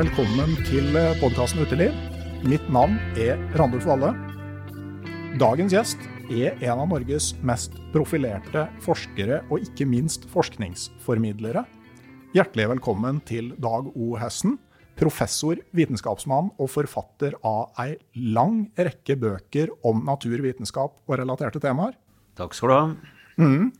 [0.00, 1.92] Velkommen til podkasten Uteliv.
[2.48, 4.14] Mitt navn er Randulf Valle.
[5.36, 11.66] Dagens gjest er en av Norges mest profilerte forskere og ikke minst forskningsformidlere.
[12.32, 14.14] Hjertelig velkommen til Dag O.
[14.16, 14.56] Hessen,
[14.96, 21.98] professor, vitenskapsmann og forfatter av ei lang rekke bøker om naturvitenskap og relaterte temaer.
[22.40, 22.84] Takk skal du ha.
[23.36, 23.72] Mm.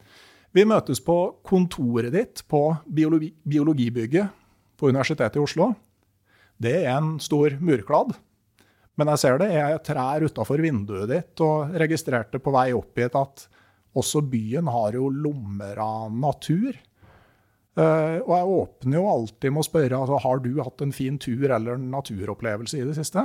[0.52, 4.36] Vi møtes på kontoret ditt på biologi biologibygget
[4.76, 5.76] på Universitetet i Oslo.
[6.60, 8.12] Det er en stor murkladd.
[9.00, 13.16] Men jeg ser det er trær utafor vinduet ditt, og registrerte på vei opp hit
[13.16, 13.46] at
[13.96, 16.76] også byen har jo lommer av natur.
[17.78, 21.16] Uh, og jeg åpner jo alltid med å spørre altså, har du hatt en fin
[21.22, 23.24] tur eller en naturopplevelse i det siste.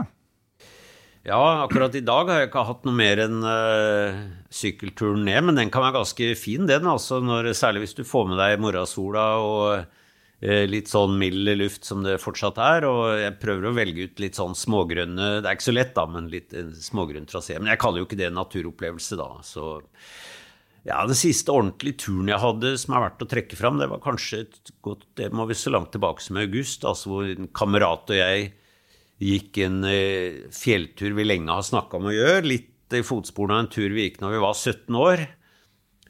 [1.26, 4.20] Ja, akkurat i dag har jeg ikke hatt noe mer enn uh,
[4.54, 6.88] sykkelturen ned, men den kan være ganske fin, den.
[6.88, 10.04] altså, når, Særlig hvis du får med deg morgensola og
[10.70, 12.86] litt sånn mild luft som det fortsatt er.
[12.90, 16.06] Og jeg prøver å velge ut litt sånn smågrønne Det er ikke så lett, da,
[16.12, 16.54] men litt
[16.86, 17.58] smågrønn trasé.
[17.60, 19.30] Men jeg kaller jo ikke det naturopplevelse, da.
[19.48, 19.72] Så
[20.86, 24.04] ja, den siste ordentlige turen jeg hadde som er verdt å trekke fram, det var
[24.04, 27.50] kanskje et godt Det må vi så langt tilbake som i august, altså hvor en
[27.58, 28.52] kamerat og jeg
[29.24, 32.46] gikk en eh, fjelltur vi lenge har snakka om å gjøre.
[32.46, 35.26] Litt i fotsporene av en tur vi gikk når vi var 17 år.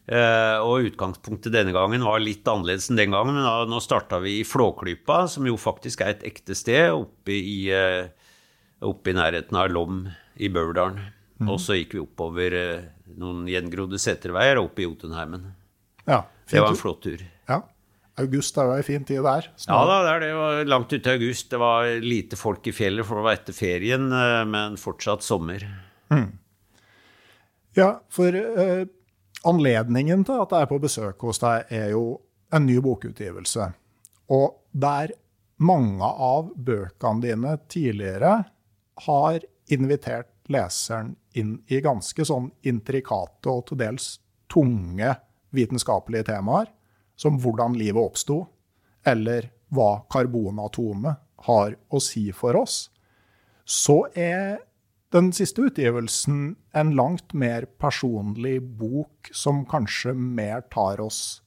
[0.05, 3.33] Uh, og utgangspunktet denne gangen var litt annerledes enn den gangen.
[3.33, 7.33] Men da, nå starta vi i Flåklypa, som jo faktisk er et ekte sted, oppe
[7.33, 8.05] i, uh,
[8.85, 10.03] oppe i nærheten av Lom
[10.37, 11.07] i Bøverdalen.
[11.41, 11.49] Mm.
[11.49, 12.83] Og så gikk vi oppover uh,
[13.17, 15.49] noen gjengrodde seterveier opp i Jotunheimen.
[16.05, 16.21] Ja,
[16.51, 17.25] det var en flott tur.
[17.49, 17.63] Ja.
[18.21, 19.49] August er jo ei fin tid der.
[19.65, 20.27] Ja da, det er det.
[20.37, 21.49] var langt ute i august.
[21.51, 24.05] Det var lite folk i fjellet, for det var etter ferien,
[24.47, 25.65] men fortsatt sommer.
[26.13, 26.29] Mm.
[27.75, 28.37] Ja, for
[29.45, 32.05] Anledningen til at jeg er på besøk hos deg, er jo
[32.55, 33.67] en ny bokutgivelse.
[34.33, 35.13] Og der
[35.61, 38.39] mange av bøkene dine tidligere
[39.05, 44.09] har invitert leseren inn i ganske sånn intrikate og til dels
[44.51, 45.13] tunge
[45.55, 46.69] vitenskapelige temaer,
[47.15, 48.41] som hvordan livet oppsto,
[49.05, 52.89] eller hva karbonatomet har å si for oss,
[53.65, 54.59] så er
[55.15, 61.39] den siste utgivelsen en langt mer personlig bok som kanskje mer tar oss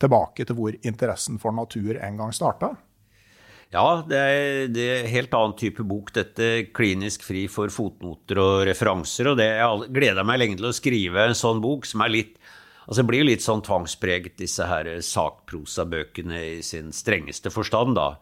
[0.00, 2.76] tilbake til hvor interessen for natur en gang starta?
[3.70, 6.70] Ja, det er, en helt annen type bok, dette.
[6.74, 9.30] Klinisk fri for fotnoter og referanser.
[9.30, 12.40] Og det, jeg gleder meg lenge til å skrive en sånn bok som er litt
[12.90, 18.16] Altså, det blir litt sånn tvangspreget, disse her sakprosabøkene i sin strengeste forstand, da.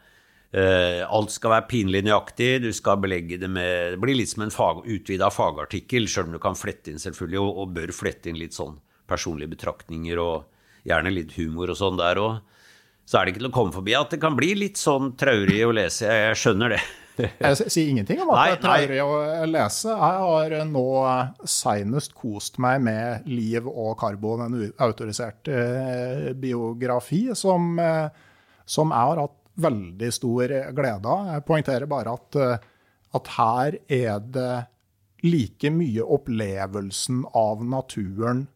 [0.49, 2.51] Uh, alt skal være pinlig nøyaktig.
[2.65, 6.39] Du skal belegge det med Det blir litt som en fag, utvida fagartikkel, sjøl om
[6.39, 8.79] du kan flette inn selvfølgelig, og, og, bør flette inn litt sånn
[9.09, 12.39] personlige betraktninger og gjerne litt humor og sånn der òg.
[13.09, 15.63] Så er det ikke til å komme forbi at det kan bli litt sånn traurig
[15.65, 16.05] å lese.
[16.05, 16.81] Jeg, jeg skjønner det.
[17.41, 19.93] jeg sier ingenting om at nei, det er traurig å lese.
[19.93, 20.87] Jeg har nå
[21.49, 28.09] seinest kost meg med Liv og Karbon, en autorisert uh, biografi som, uh,
[28.69, 31.31] som jeg har hatt veldig stor glede av.
[31.35, 32.67] Jeg poengterer bare at, eh,
[33.19, 34.53] at her er det
[35.27, 38.47] like mye opplevelsen av naturen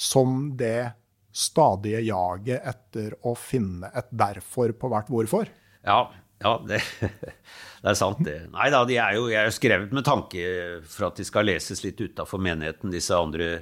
[0.00, 0.92] som det
[1.30, 5.50] stadige jaget etter å finne et derfor på hvert hvorfor.
[5.86, 6.00] Ja,
[6.42, 8.40] ja det, det, er sant, det.
[8.50, 10.42] Nei da, de er jo, jeg er jo skrevet med tanke
[10.90, 13.52] for at de skal leses litt utafor menigheten, disse andre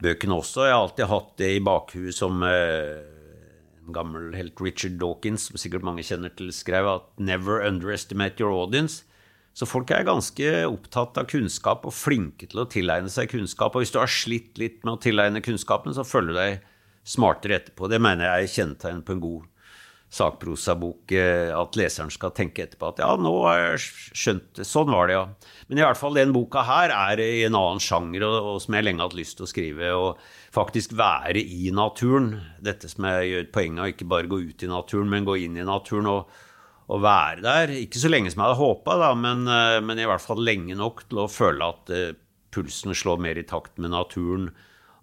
[0.00, 0.68] bøkene også.
[0.68, 3.19] Jeg har alltid hatt det i bakhuet som eh,
[3.86, 8.52] en gammel helt Richard Dawkins, som sikkert mange kjenner til, skrev at 'never underestimate your
[8.52, 9.04] audience'.
[9.52, 13.74] Så folk er ganske opptatt av kunnskap og flinke til å tilegne seg kunnskap.
[13.74, 16.60] Og hvis du har slitt litt med å tilegne kunnskapen, så føler du deg
[17.04, 17.88] smartere etterpå.
[17.90, 19.42] Det mener jeg er kjennetegn på en god
[20.10, 23.82] sakprosabok, eh, at leseren skal tenke etterpå at ja, nå har jeg
[24.18, 24.66] skjønt det.
[24.66, 25.54] Sånn var det, ja.
[25.70, 28.74] Men i hvert fall den boka her er i en annen sjanger, og, og som
[28.74, 29.94] jeg lenge har hatt lyst til å skrive.
[29.94, 32.32] Og faktisk være i naturen.
[32.58, 35.38] Dette som jeg gjør et poeng av, ikke bare gå ut i naturen, men gå
[35.46, 36.10] inn i naturen.
[36.10, 36.46] og
[36.90, 37.72] og være der.
[37.84, 41.04] Ikke så lenge som jeg hadde håpa, men, eh, men, i hvert fall lenge nok
[41.08, 42.16] til å føle at uh,
[42.50, 44.50] pulsen slår mer i takt med naturen.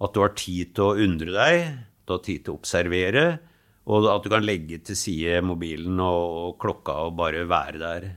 [0.03, 3.39] At du har tid til å undre deg, du har tid til å observere,
[3.87, 8.07] og at du kan legge til side mobilen og, klokka og bare være der.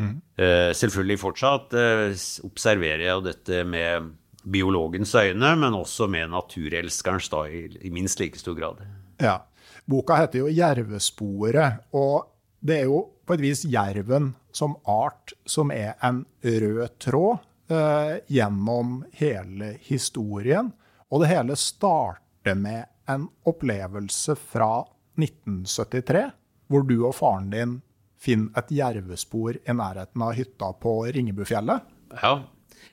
[0.00, 0.16] Mm.
[0.40, 4.10] Uh, selvfølgelig fortsatt uh, observerer jeg jo dette med
[4.50, 8.82] biologens øyne, men også med naturelskerens, da, i, i minst like stor grad.
[9.20, 9.42] Ja.
[9.90, 12.30] Boka heter jo 'Jervesporet', og
[12.60, 17.38] det er jo på et vis jerven som art som er en rød tråd
[17.70, 20.72] eh, gjennom hele historien.
[21.10, 24.84] Og det hele starter med en opplevelse fra
[25.20, 26.24] 1973,
[26.70, 27.76] hvor du og faren din
[28.20, 31.86] finner et jervespor i nærheten av hytta på Ringebufjellet.
[32.20, 32.34] Ja.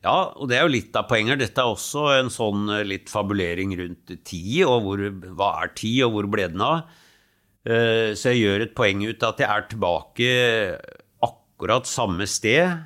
[0.05, 1.41] ja, og det er jo litt av poenget.
[1.41, 5.03] Dette er også en sånn eh, litt fabulering rundt tid, og hvor,
[5.37, 6.87] hva er tid, og hvor ble den av?
[7.67, 10.29] Eh, så jeg gjør et poeng ut at jeg er tilbake
[11.27, 12.85] akkurat samme sted,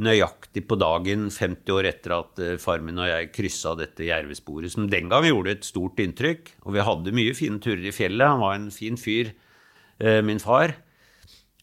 [0.00, 4.72] nøyaktig på dagen 50 år etter at eh, far min og jeg kryssa dette jervesporet,
[4.72, 6.54] som den gang gjorde et stort inntrykk.
[6.64, 8.24] Og vi hadde mye fine turer i fjellet.
[8.24, 9.34] Han var en fin fyr,
[10.00, 10.74] eh, min far.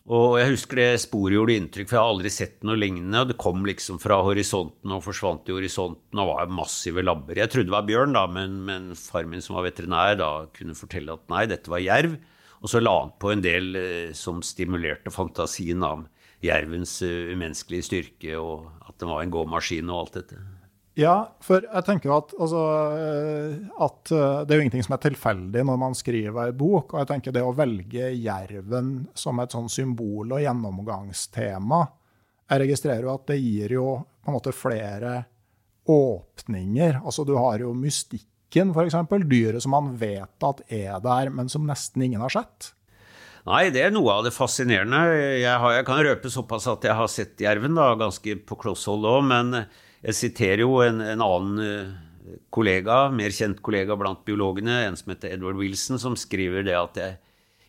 [0.09, 3.21] Og jeg husker det sporet gjorde inntrykk, for jeg har aldri sett noe lignende.
[3.21, 7.37] og Det kom liksom fra horisonten og forsvant i horisonten og var massive labber.
[7.37, 10.77] Jeg trodde det var bjørn, da, men, men far min som var veterinær, da kunne
[10.77, 12.17] fortelle at nei, dette var jerv.
[12.59, 16.07] Og så la han på en del eh, som stimulerte fantasien av
[16.43, 20.39] jervens eh, umenneskelige styrke, og at den var en gåmaskin og alt dette.
[20.99, 21.15] Ja,
[21.45, 22.61] for jeg tenker at, altså,
[22.97, 26.93] eh, at det er jo ingenting som er tilfeldig når man skriver en bok.
[26.93, 31.85] Og jeg tenker det å velge jerven som et sånn symbol og gjennomgangstema
[32.49, 33.91] Jeg registrerer jo at det gir jo
[34.23, 35.13] på en måte flere
[35.89, 36.99] åpninger.
[37.03, 38.97] Altså du har jo mystikken, f.eks.
[39.29, 42.73] Dyret som man vet at er der, men som nesten ingen har sett?
[43.47, 44.99] Nei, det er noe av det fascinerende.
[45.39, 48.83] Jeg, har, jeg kan røpe såpass at jeg har sett jerven, da, ganske på kloss
[48.89, 49.55] hold òg, men
[50.03, 55.13] jeg siterer jo en, en, annen eh, kollega, mer kjent kollega blant biologene, en som
[55.13, 57.17] heter Edward Wilson, som skriver det at jeg,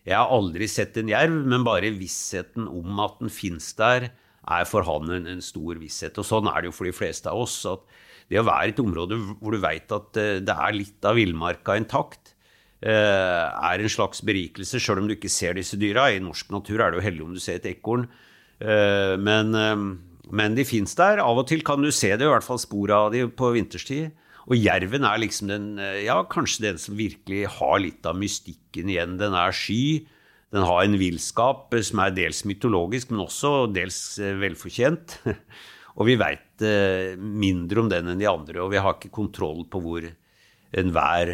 [0.09, 4.11] jeg har aldri sett en jerv, men bare vissheten om at den fins der,
[4.51, 6.17] er for han en, en, stor visshet.
[6.19, 7.61] Og sånn er det jo for de fleste av oss.
[7.69, 7.85] at
[8.31, 11.17] det å være i et område hvor du veit at eh, det er litt av
[11.19, 12.20] villmarka intakt,
[12.81, 16.09] er en slags berikelse, sjøl om du ikke ser disse dyra.
[16.09, 18.07] I norsk natur er det jo heldig om du ser et ekorn.
[18.61, 19.53] Eh, men,
[20.33, 21.21] men de fins der.
[21.21, 24.15] Av og til kan du se det, i hvert fall spor av de på vinterstid.
[24.51, 25.67] Og jerven er liksom den,
[26.03, 29.19] ja, kanskje den som virkelig har litt av mystikken igjen.
[29.21, 30.07] Den er sky.
[30.51, 35.21] Den har en villskap som er dels mytologisk, men også dels velfortjent.
[36.01, 39.65] Og vi veit eh, mindre om den enn de andre, og vi har ikke kontroll
[39.69, 40.07] på hvor
[40.81, 41.33] enhver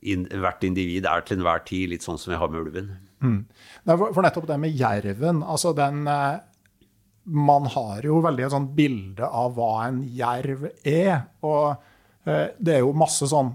[0.00, 2.90] in, hvert individ er til enhver tid, litt sånn som vi har med ulven.
[3.24, 3.40] Mm.
[3.86, 6.38] For nettopp det med jerven, altså den eh,
[7.28, 11.26] Man har jo veldig et sånt bilde av hva en jerv er.
[11.44, 11.74] Og
[12.24, 13.52] eh, det er jo masse sånn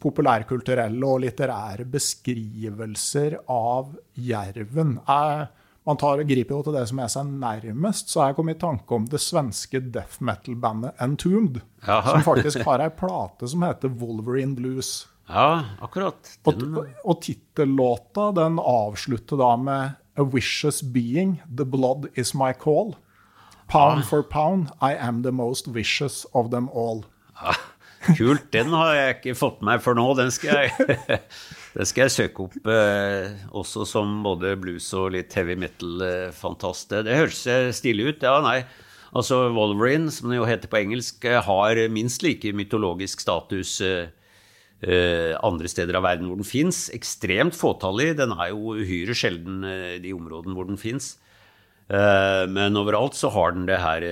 [0.00, 4.96] populærkulturelle og litterære beskrivelser av jerven.
[5.04, 5.44] Jeg
[5.84, 8.08] man tar og griper jo til det som er seg nærmest.
[8.08, 12.14] Så jeg kom i tanke om det svenske death metal-bandet Entombed, Jaha.
[12.14, 15.02] som faktisk har ei plate som heter Wolverine Blues.
[15.28, 16.38] Ja, akkurat.
[16.44, 16.76] Den...
[16.76, 22.94] Og, og tittellåta den avslutter da med A vicious being, the blood is my call.
[23.66, 24.06] Pound ah.
[24.06, 27.04] for pound, I am the most vicious of them all.
[27.34, 27.58] Ah,
[28.16, 28.52] kult.
[28.52, 30.06] Den har jeg ikke fått med meg før nå.
[30.20, 30.98] Den skal jeg
[31.76, 36.94] den skal jeg søke opp eh, også som både blues og litt heavy metal-fantast.
[36.94, 38.28] Eh, det høres stille stilig ut.
[38.28, 38.60] Ja, nei.
[39.14, 44.12] Altså Wolverine, som det jo heter på engelsk, eh, har minst like mytologisk status eh,
[44.84, 46.90] andre steder av verden hvor den fins.
[46.92, 48.10] Ekstremt fåtallig.
[48.18, 51.14] Den er jo uhyre sjelden i de områdene hvor den fins.
[51.88, 54.04] Men overalt så har den det her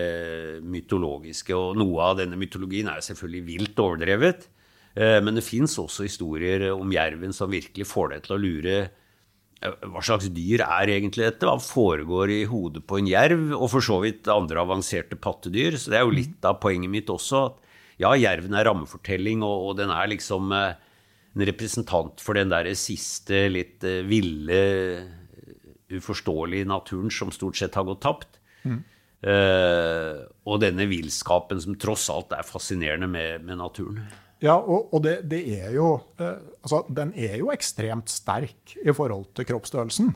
[0.65, 4.49] mytologiske, og noe av denne mytologien er selvfølgelig vilt overdrevet.
[4.95, 8.75] Eh, men det fins også historier om jerven som virkelig får deg til å lure
[8.83, 11.49] eh, hva slags dyr er egentlig dette?
[11.49, 13.47] Hva foregår i hodet på en jerv?
[13.57, 15.79] Og for så vidt andre avanserte pattedyr.
[15.81, 17.47] Så det er jo litt av poenget mitt også.
[17.49, 20.79] at Ja, jerven er rammefortelling, og, og den er liksom eh,
[21.37, 24.63] en representant for den der siste litt ville,
[25.93, 28.41] uforståelige naturen som stort sett har gått tapt.
[28.65, 28.81] Mm.
[29.23, 34.01] Uh, og denne villskapen som tross alt er fascinerende med, med naturen.
[34.43, 38.91] Ja, og, og det, det, er jo uh, Altså, den er jo ekstremt sterk i
[38.91, 40.11] forhold til kroppsstørrelsen.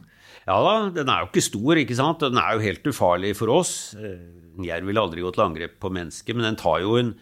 [0.46, 2.24] Ja da, den er jo ikke stor, ikke sant.
[2.24, 3.94] Den er jo helt ufarlig for oss.
[3.94, 4.18] Uh,
[4.58, 7.14] en jerv ville aldri gått til angrep på mennesker, men den tar jo en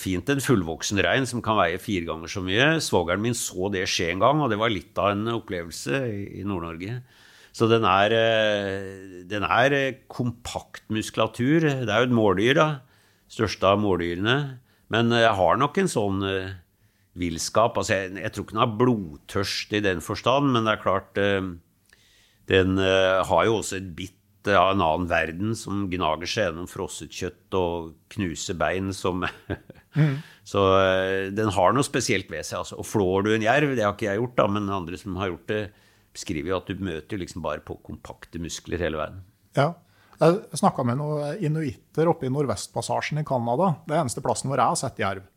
[0.00, 2.68] fint en fullvoksen rein som kan veie fire ganger så mye.
[2.82, 6.44] Svogeren min så det skje en gang, og det var litt av en opplevelse i,
[6.48, 7.00] Nord-Norge.
[7.54, 11.66] Så den er, eh, den er eh, kompakt muskulatur.
[11.84, 12.68] Det er jo et mårdyr, da.
[13.30, 14.58] Største av mårdyrene.
[14.90, 16.24] Men jeg har nok en sånn
[17.18, 17.78] villskap.
[17.78, 21.20] Altså, jeg, jeg, tror ikke den har blodtørst i den forstand, men det er klart
[22.50, 27.12] Den har jo også et bitt av en annen verden som gnager seg gjennom frosset
[27.12, 30.14] kjøtt og knuser bein som mm.
[30.50, 30.62] Så
[31.36, 32.62] den har noe spesielt ved seg.
[32.62, 32.78] Altså.
[32.80, 35.30] Og flår du en jerv, det har ikke jeg gjort, da, men andre som har
[35.30, 35.60] gjort det,
[36.16, 39.20] beskriver jo at du møter liksom bare på kompakte muskler hele veien.
[39.58, 39.68] Ja.
[40.20, 43.70] Jeg snakka med noen inuitter oppe i Nordvestpassasjen i Canada.
[43.86, 45.28] Det er eneste plassen hvor jeg har sett jerv.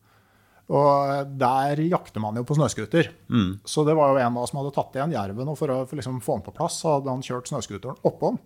[0.73, 3.11] Og der jakter man jo på snøscooter.
[3.31, 3.61] Mm.
[3.67, 5.77] Så det var jo en av oss som hadde tatt igjen jerven, og for å
[5.87, 8.41] for liksom få den på plass, så hadde han kjørt snøscooteren oppå den.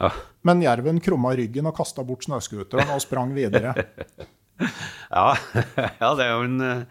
[0.00, 0.12] Ja.
[0.46, 3.74] Men jerven krumma ryggen og kasta bort snøscooteren og sprang videre.
[5.16, 5.26] ja.
[6.02, 6.86] ja, det er jo en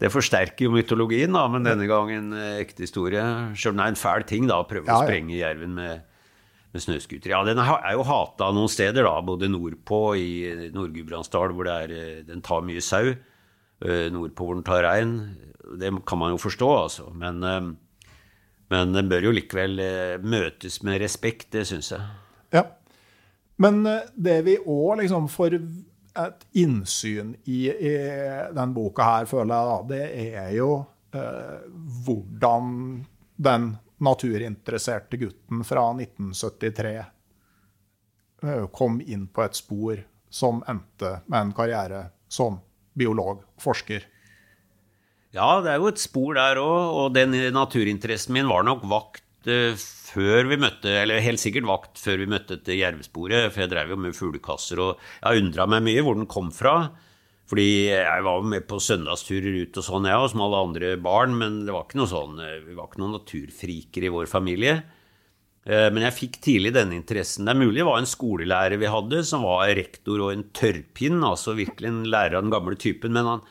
[0.00, 3.20] det forsterker jo mytologien, da, men denne gangen eh, ekte historie.
[3.52, 5.02] Selv om det er en fæl ting da, å prøve ja, ja.
[5.02, 6.06] å sprenge jerven med,
[6.72, 7.34] med snøscooter.
[7.34, 10.30] Ja, den er jo hata noen steder, da, både nordpå i
[10.72, 15.14] Nord-Gudbrandsdal, hvor er, eh, den tar mye sau, eh, nordpå hvor den tar rein.
[15.80, 17.10] Det kan man jo forstå, altså.
[17.20, 17.44] Men,
[18.72, 19.76] men den bør jo likevel
[20.24, 22.08] møtes med respekt, det syns jeg.
[22.54, 22.64] Ja.
[23.60, 25.58] Men det vi òg liksom får
[26.18, 27.92] et innsyn i, i
[28.56, 30.04] den boka her, føler jeg, da, det
[30.40, 30.70] er jo
[31.14, 31.60] eh,
[32.06, 32.72] hvordan
[33.40, 41.54] den naturinteresserte gutten fra 1973 eh, kom inn på et spor som endte med en
[41.56, 42.60] karriere som
[42.96, 44.04] biolog, forsker.
[45.34, 49.22] Ja, det er jo et spor der òg, og den naturinteressen min var nok vakt
[49.22, 53.72] eh, før vi møtte, eller helt sikkert vakt før vi møtte til jervesporet, for jeg
[53.72, 56.90] drev jo med fuglekasser, og jeg undra meg mye hvor den kom fra.
[57.50, 61.34] Fordi jeg var med på søndagsturer ut og sånn, jeg ja, som alle andre barn,
[61.38, 64.76] men det var ikke noe sånn, vi var ikke noen naturfriker i vår familie.
[65.66, 67.48] Eh, men jeg fikk tidlig denne interessen.
[67.48, 71.18] Det er mulig det var en skolelærer vi hadde, som var rektor og en tørrpinn,
[71.26, 73.18] altså virkelig en lærer av den gamle typen.
[73.18, 73.42] men han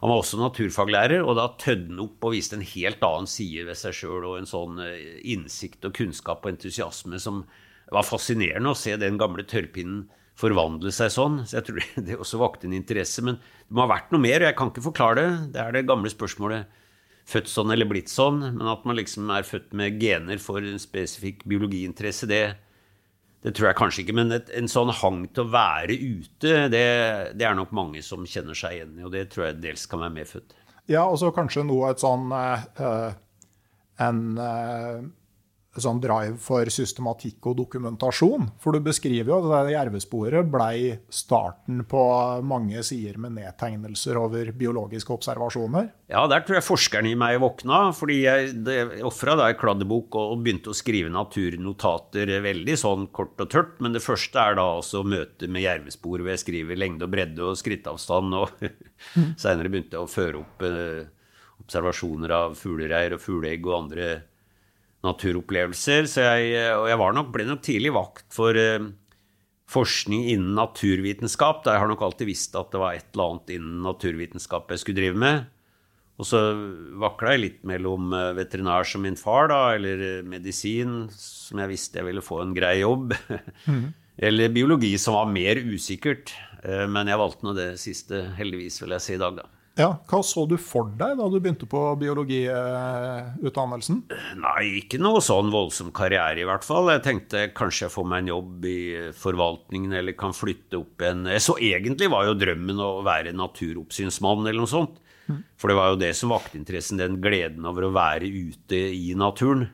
[0.00, 3.64] han var også naturfaglærer, og da tødde han opp og viste en helt annen side
[3.68, 7.46] ved seg sjøl, og en sånn eh, innsikt og kunnskap og entusiasme som
[7.92, 10.04] var fascinerende å se den gamle tørrpinnen
[10.36, 11.40] forvandle seg sånn.
[11.46, 13.24] Så jeg tror det også vakte en interesse.
[13.24, 15.30] Men det må ha vært noe mer, og jeg kan ikke forklare det.
[15.54, 16.82] Det er det gamle spørsmålet
[17.26, 18.42] født sånn eller blitt sånn.
[18.58, 22.44] Men at man liksom er født med gener for en spesifikk biologiinteresse, det,
[23.44, 26.86] det tror jeg kanskje ikke, men et, en sånn hang til å være ute, det,
[27.36, 30.02] det, er nok mange som kjenner seg igjen i, og det tror jeg dels kan
[30.02, 30.56] være medfødt.
[30.90, 33.12] Ja, og så kanskje noe et sånn uh,
[34.02, 35.04] en uh,
[35.82, 38.50] sånn drive for systematikk og dokumentasjon.
[38.62, 42.02] For du beskriver jo at jervesporet blei starten på
[42.46, 45.90] mange sider med nedtegnelser over biologiske observasjoner.
[46.12, 47.90] Ja, der tror jeg forskeren i meg våkna.
[47.96, 53.50] fordi jeg ofra da ei kladdebok og begynte å skrive naturnotater veldig sånn kort og
[53.50, 53.80] tørt.
[53.80, 57.42] Men det første er da altså møte med jervespor, hvor jeg skriver lengde og bredde
[57.42, 58.38] og skrittavstand.
[58.38, 58.66] Og
[59.42, 61.04] seinere begynte jeg å føre opp eh,
[61.62, 64.08] observasjoner av fuglereir og fugleegg og andre
[65.06, 66.08] naturopplevelser.
[66.10, 68.88] Så jeg, og jeg nok, ble nok tidlig vakt for eh,
[69.70, 71.64] forskning innen naturvitenskap.
[71.64, 74.82] Da jeg har nok alltid visst at det var et eller annet innen naturvitenskap jeg
[74.82, 75.46] skulle drive med.
[76.16, 76.40] Og så
[76.96, 81.74] vakla jeg litt mellom uh, veterinær som min far, da, eller uh, medisin, som jeg
[81.74, 83.12] visste jeg ville få en grei jobb.
[83.68, 83.84] mm.
[84.24, 86.32] Eller biologi, som var mer usikkert.
[86.64, 89.44] Men jeg valgte nå det siste, heldigvis, vil jeg si i dag, da.
[89.76, 93.98] Ja, Hva så du for deg da du begynte på biologiutdannelsen?
[94.40, 96.88] Nei, ikke noe sånn voldsom karriere, i hvert fall.
[96.94, 98.78] Jeg tenkte kanskje jeg får meg en jobb i
[99.20, 104.64] forvaltningen eller kan flytte opp en Så egentlig var jo drømmen å være naturoppsynsmann eller
[104.64, 104.96] noe sånt.
[105.26, 105.42] Mm.
[105.60, 109.12] For det var jo det som vakte interessen, den gleden over å være ute i
[109.18, 109.68] naturen.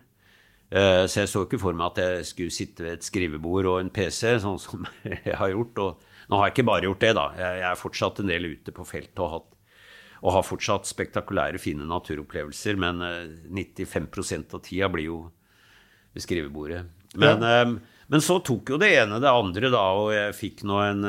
[0.72, 3.80] Eh, så jeg så ikke for meg at jeg skulle sitte ved et skrivebord og
[3.82, 5.78] en PC, sånn som jeg har gjort.
[5.84, 7.26] Og nå har jeg ikke bare gjort det, da.
[7.38, 9.51] Jeg er fortsatt en del ute på feltet og hatt
[10.22, 12.78] og har fortsatt spektakulære, fine naturopplevelser.
[12.78, 13.02] Men
[13.50, 15.20] 95% av tida blir jo
[16.14, 16.84] ved skrivebordet.
[17.18, 17.64] Men, ja.
[17.66, 21.02] men, så tok jo det ene det andre, da, og jeg fikk nå en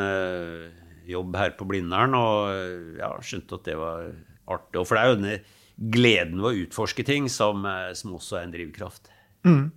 [1.08, 4.10] jobb her på Blindern, og ja, skjønte at det var
[4.50, 4.82] artig.
[4.82, 5.38] Og for det er jo denne
[5.94, 9.14] gleden ved å utforske ting som, som også er en drivkraft.
[9.48, 9.72] Mm.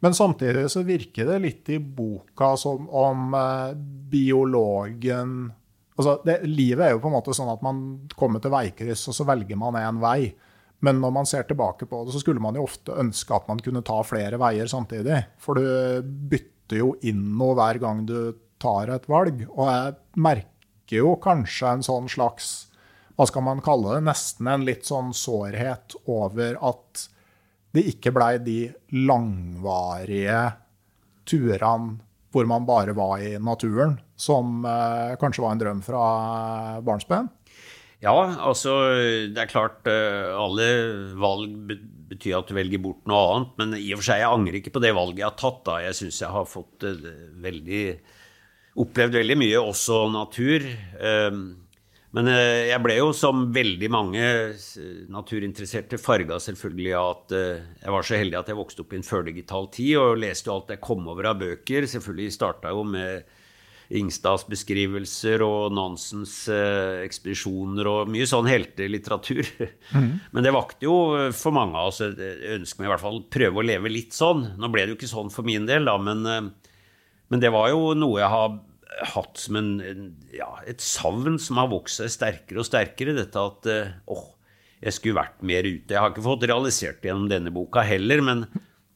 [0.00, 3.74] Men samtidig så virker det litt i boka som om eh,
[4.10, 5.50] biologen
[5.98, 7.82] altså det, Livet er jo på en måte sånn at man
[8.18, 10.20] kommer til veikryss, og så velger man en vei.
[10.86, 13.58] Men når man ser tilbake på det, så skulle man jo ofte ønske at man
[13.62, 15.24] kunne ta flere veier samtidig.
[15.42, 19.42] For du bytter jo inn noe hver gang du tar et valg.
[19.50, 22.68] Og jeg merker jo kanskje en sånn slags
[23.18, 24.06] Hva skal man kalle det?
[24.06, 27.08] Nesten en litt sånn sårhet over at
[27.74, 28.60] det ikke blei de
[28.94, 30.44] langvarige
[31.28, 31.98] turene
[32.34, 36.04] hvor man bare var i naturen, som eh, kanskje var en drøm fra
[36.84, 37.30] barnsben?
[37.98, 38.14] Ja,
[38.46, 38.76] altså
[39.34, 40.68] det er klart eh, alle
[41.18, 41.72] valg
[42.08, 43.56] betyr at du velger bort noe annet.
[43.58, 45.64] Men i og for seg, jeg angrer ikke på det valget jeg har tatt.
[45.66, 45.80] da.
[45.82, 47.10] Jeg syns jeg har fått eh,
[47.44, 47.82] veldig
[48.78, 50.62] Opplevd veldig mye, også natur.
[50.62, 51.38] Eh,
[52.16, 57.66] men eh, jeg ble jo, som veldig mange eh, naturinteresserte, farga selvfølgelig av at eh,
[57.82, 60.54] jeg var så heldig at jeg vokste opp i en førdigital tid og leste jo
[60.54, 61.88] alt jeg kom over av bøker.
[61.90, 63.28] Selvfølgelig starta jo med
[63.98, 66.34] Ingstads beskrivelser og Nansens
[67.04, 69.44] ekspedisjoner og mye sånn heltelitteratur.
[69.92, 70.10] Mm.
[70.36, 70.96] Men det vakte jo
[71.36, 72.20] for mange av oss et
[72.56, 74.46] ønske med i hvert fall prøve å leve litt sånn.
[74.60, 76.52] Nå ble det jo ikke sånn for min del, da, men,
[77.28, 78.58] men det var jo noe jeg har
[79.14, 79.70] hatt som en,
[80.34, 83.16] ja, et savn som har vokst seg sterkere og sterkere.
[83.16, 84.24] Dette at eh, åh,
[84.82, 85.92] jeg skulle vært mer ute.
[85.92, 88.44] Jeg har ikke fått realisert det gjennom denne boka heller, men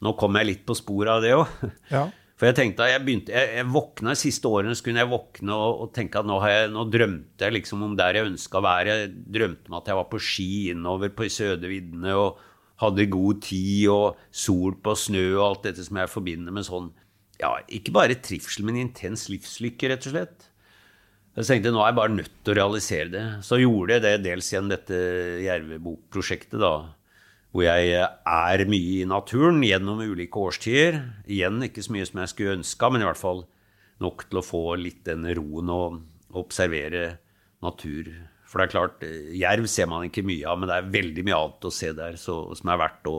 [0.02, 1.54] nå kom jeg litt på sporet av det òg.
[1.92, 2.08] Ja.
[2.42, 5.54] For jeg tenkte, jeg begynte, jeg, jeg våkna de siste årene, så kunne jeg våkne
[5.54, 8.64] og, og tenke at nå, jeg, nå, drømte jeg liksom om der jeg ønska å
[8.66, 8.96] være.
[8.96, 12.40] Jeg drømte om at jeg var på ski innover på Sødeviddene og
[12.82, 16.90] hadde god tid og sol på snø og alt dette som jeg forbinder med sånn
[17.42, 20.48] ja, ikke bare trivsel, men intens livslykke, rett og slett.
[21.32, 23.24] Jeg tenkte nå er jeg bare nødt til å realisere det.
[23.46, 24.98] Så gjorde jeg det dels gjennom dette
[25.46, 26.74] Jervebokprosjektet, da.
[27.52, 31.00] Hvor jeg er mye i naturen gjennom ulike årstider.
[31.28, 33.42] Igjen ikke så mye som jeg skulle ønska, men i hvert fall
[34.02, 37.16] nok til å få litt den roen og observere
[37.64, 38.10] natur.
[38.48, 39.04] For det er klart,
[39.36, 42.18] jerv ser man ikke mye av, men det er veldig mye annet å se der
[42.20, 43.16] så, som er verdt å,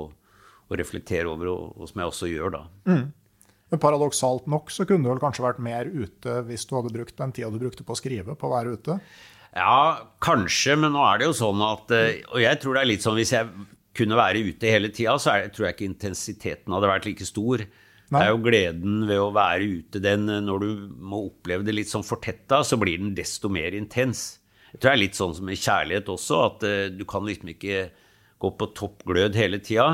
[0.69, 2.63] å reflektere over, og, og, som jeg også gjør, da.
[2.89, 3.05] Mm.
[3.73, 7.15] Men paradoksalt nok så kunne du vel kanskje vært mer ute hvis du hadde brukt
[7.17, 8.99] den tida du brukte på å skrive, på å være ute?
[9.57, 12.89] Ja, kanskje, men nå er det jo sånn at eh, Og jeg tror det er
[12.89, 13.49] litt sånn hvis jeg
[13.97, 17.65] kunne være ute hele tida, så er, tror jeg ikke intensiteten hadde vært like stor.
[17.65, 18.13] Nei.
[18.13, 20.01] Det er jo gleden ved å være ute.
[20.05, 24.39] Den, når du må oppleve det litt sånn fortetta, så blir den desto mer intens.
[24.69, 27.53] Jeg tror det er litt sånn som med kjærlighet også, at uh, du kan liksom
[27.53, 27.88] ikke
[28.41, 29.88] gå på topp glød hele tida.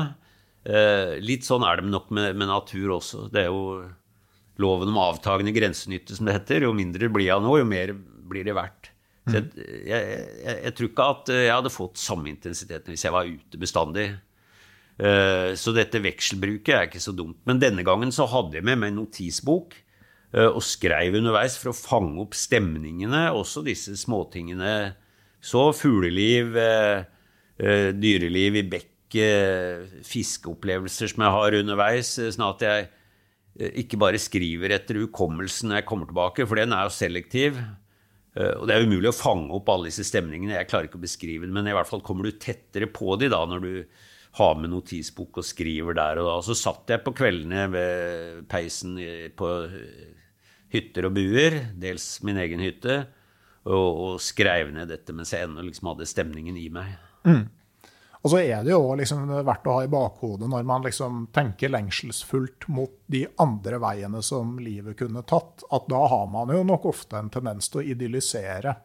[0.60, 3.26] Eh, litt sånn er det nok med, med, natur også.
[3.32, 3.80] Det er jo
[4.60, 6.66] loven om avtagende grensenytte, som det heter.
[6.68, 7.94] Jo mindre blir jeg nå, jo mer
[8.30, 8.90] blir det verdt.
[9.30, 13.14] Så jeg, jeg, jeg, jeg, tror ikke at jeg hadde fått samme intensiteten hvis jeg
[13.14, 14.08] var ute bestandig.
[15.00, 17.38] Eh, så dette vekselbruket er ikke så dumt.
[17.48, 21.72] Men denne gangen så hadde jeg med meg en notisbok eh, og skrev underveis for
[21.72, 24.74] å fange opp stemningene, også disse småtingene.
[25.40, 26.52] Så fugleliv,
[27.96, 32.86] dyreliv i bekk fiskeopplevelser som jeg har underveis, eh, sånn at jeg
[33.58, 37.58] eh, ikke bare skriver etter hukommelsen når jeg kommer tilbake, for den er jo selektiv.
[38.36, 40.56] Eh, og det er umulig å fange opp alle disse stemningene.
[40.58, 43.30] Jeg klarer ikke å beskrive dem, men i hvert fall kommer du tettere på de
[43.32, 43.74] da når du
[44.38, 46.38] har med notisbok og skriver der og da.
[46.46, 48.94] Så satt jeg på kveldene ved peisen
[49.34, 49.48] på
[50.70, 53.00] hytter og buer, dels min egen hytte,
[53.66, 56.94] og, og skrev ned dette mens jeg ennå liksom hadde stemningen i meg.
[57.26, 57.48] Mm.
[58.20, 61.72] Og så er det jo liksom verdt å ha i bakhodet når man liksom tenker
[61.72, 66.90] lengselsfullt mot de andre veiene som livet kunne tatt, at da har man jo nok
[66.92, 68.76] ofte en tendens til å idyllisere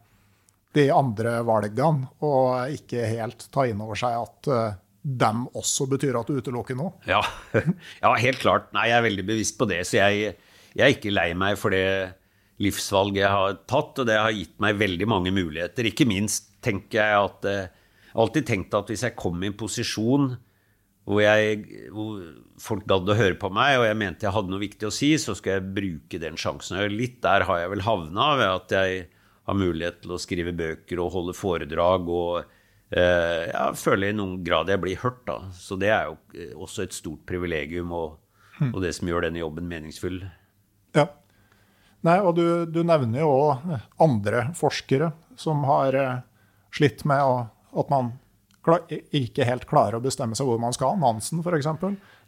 [0.75, 6.17] de andre valgene, og ikke helt ta inn over seg at uh, dem også betyr
[6.19, 6.95] at du utelukker noe.
[7.07, 7.21] Ja.
[8.03, 8.71] ja, helt klart.
[8.75, 9.83] Nei, jeg er veldig bevisst på det.
[9.87, 10.35] Så jeg,
[10.75, 11.85] jeg er ikke lei meg for det
[12.63, 15.87] livsvalget jeg har tatt, og det har gitt meg veldig mange muligheter.
[15.91, 17.84] Ikke minst tenker jeg at uh,
[18.15, 20.35] har alltid tenkt at hvis jeg kom i en posisjon
[21.05, 22.21] hvor, jeg, hvor
[22.61, 25.11] folk gadd å høre på meg, og jeg mente jeg hadde noe viktig å si,
[25.21, 26.79] så skal jeg bruke den sjansen.
[26.81, 29.03] Og litt der har jeg vel havna, ved at jeg
[29.45, 32.09] har mulighet til å skrive bøker og holde foredrag.
[32.09, 32.39] og
[32.89, 35.21] eh, jeg føler i noen grad jeg blir hørt.
[35.29, 35.37] da.
[35.53, 38.17] Så det er jo eh, også et stort privilegium, og,
[38.57, 38.73] hm.
[38.73, 40.23] og det som gjør denne jobben meningsfull.
[40.97, 41.11] Ja.
[42.05, 46.23] Nei, og du, du nevner jo òg andre forskere som har eh,
[46.73, 47.43] slitt med å
[47.75, 48.13] At man
[48.65, 50.97] ikke helt klarer å bestemme seg hvor man skal.
[50.97, 51.67] Nansen, f.eks.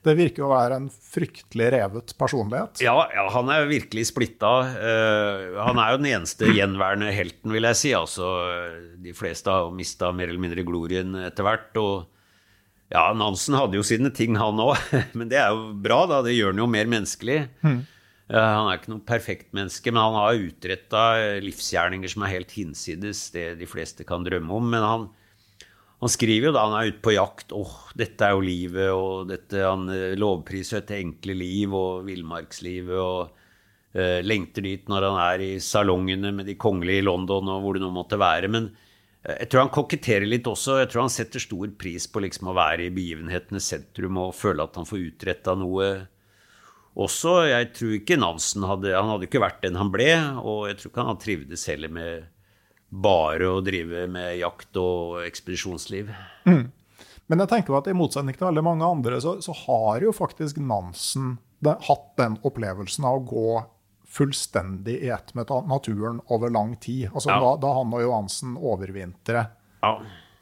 [0.06, 2.84] Det virker å være en fryktelig revet personlighet.
[2.86, 4.52] Ja, ja han er virkelig splitta.
[4.78, 7.96] Uh, han er jo den eneste gjenværende helten, vil jeg si.
[7.98, 8.30] Altså,
[9.02, 11.74] de fleste har mista mer eller mindre glorien etter hvert.
[11.82, 14.78] og ja, Nansen hadde jo sine ting, han òg,
[15.18, 16.24] men det er jo bra, da.
[16.24, 17.42] Det gjør han jo mer menneskelig.
[17.66, 17.80] Mm.
[18.28, 21.04] Han er ikke noe perfekt menneske, men han har utretta
[21.44, 24.68] livsgjerninger som er helt hinsides det de fleste kan drømme om.
[24.74, 25.06] Men han,
[25.98, 28.90] han skriver jo da han er ute på jakt åh, oh, dette er jo livet,
[28.94, 33.32] og dette, han eh, lovpriser et enkle liv og villmarkslivet, og
[33.98, 37.78] uh, lengter dit når han er i salongene med de kongelige i London, og hvor
[37.78, 38.52] det nå måtte være.
[38.54, 40.78] Men uh, jeg tror han koketterer litt også.
[40.84, 44.70] Jeg tror han setter stor pris på liksom å være i begivenhetenes sentrum og føle
[44.70, 45.90] at han får utretta noe.
[46.98, 50.78] Også, jeg tror ikke Nansen hadde Han hadde ikke vært den han ble, og jeg
[50.78, 52.30] tror ikke han hadde trivdes heller med
[52.90, 56.12] bare å drive med jakt og ekspedisjonsliv.
[56.48, 56.68] Mm.
[57.28, 60.62] Men jeg tenker at i motsetning til veldig mange andre, så, så har jo faktisk
[60.64, 63.50] Nansen det, hatt den opplevelsen av å gå
[64.08, 67.10] fullstendig i ett med naturen over lang tid.
[67.14, 67.40] Altså ja.
[67.44, 69.52] da, da, han og Johansen overvintret
[69.84, 69.92] ja.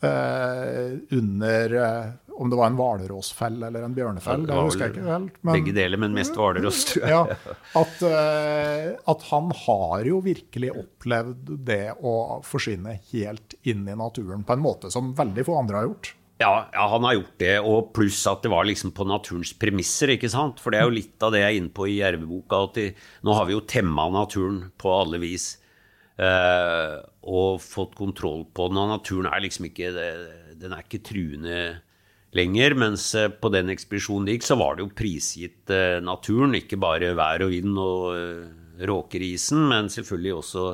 [0.06, 5.08] eh, under eh, om det var en hvalrossfell eller en bjørnefell, det, husker jeg ikke
[5.08, 5.40] helt.
[5.42, 7.14] Men, begge deler, men mest hvalross, tror jeg.
[7.14, 13.98] Ja, at, uh, at, han har jo virkelig opplevd det å forsvinne helt inn i
[13.98, 16.14] naturen på en måte som veldig få andre har gjort.
[16.42, 20.12] Ja, ja, han har gjort det, og pluss at det var liksom på naturens premisser.
[20.18, 20.60] ikke sant?
[20.60, 22.66] For det er jo litt av det jeg er inne på i Jerveboka.
[22.68, 22.90] at de,
[23.24, 25.54] Nå har vi jo temma naturen på alle vis.
[26.20, 28.82] Uh, og fått kontroll på den.
[28.84, 29.92] Og naturen er liksom ikke
[30.60, 31.56] Den er ikke truende
[32.36, 32.76] lenger.
[32.80, 36.58] Mens eh, på den ekspedisjonen det gikk, så var det jo prisgitt eh, naturen.
[36.58, 38.44] Ikke bare vær og vind og eh,
[38.90, 40.68] råker i isen, men selvfølgelig også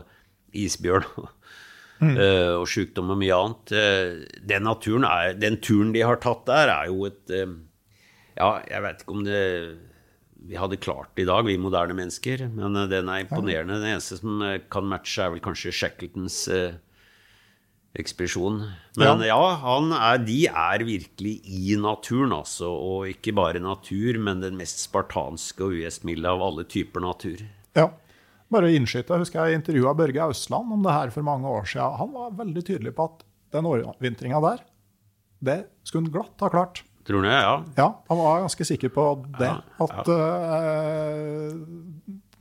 [0.63, 1.29] isbjørn.
[2.01, 2.15] Mm.
[2.57, 3.71] og sykdom og mye annet.
[4.49, 9.03] Den, naturen er, den turen de har tatt der, er jo et Ja, jeg vet
[9.03, 9.41] ikke om det
[10.49, 12.47] vi hadde klart det i dag, vi moderne mennesker.
[12.49, 13.77] Men den er imponerende.
[13.77, 14.41] Den eneste som
[14.73, 16.73] kan matche, er vel kanskje Shackletons uh,
[17.97, 18.61] ekspedisjon.
[18.99, 19.65] Men ja, ja
[19.97, 22.69] er, de er virkelig i naturen, altså.
[22.71, 27.43] Og ikke bare natur, men den mest spartanske og ugjestmilde av alle typer natur.
[27.77, 27.89] Ja.
[28.51, 31.99] Bare å innskyte, husker jeg intervjua Børge Ausland om det her for mange år siden.
[32.01, 33.23] Han var veldig tydelig på at
[33.55, 34.63] den overvintringa der,
[35.41, 36.83] det skulle han glatt ha klart.
[37.07, 37.39] Tror du det?
[37.39, 37.55] Ja.
[37.79, 37.87] ja.
[38.11, 39.05] Han var ganske sikker på
[39.39, 39.47] det.
[39.47, 41.55] Ja, at uh,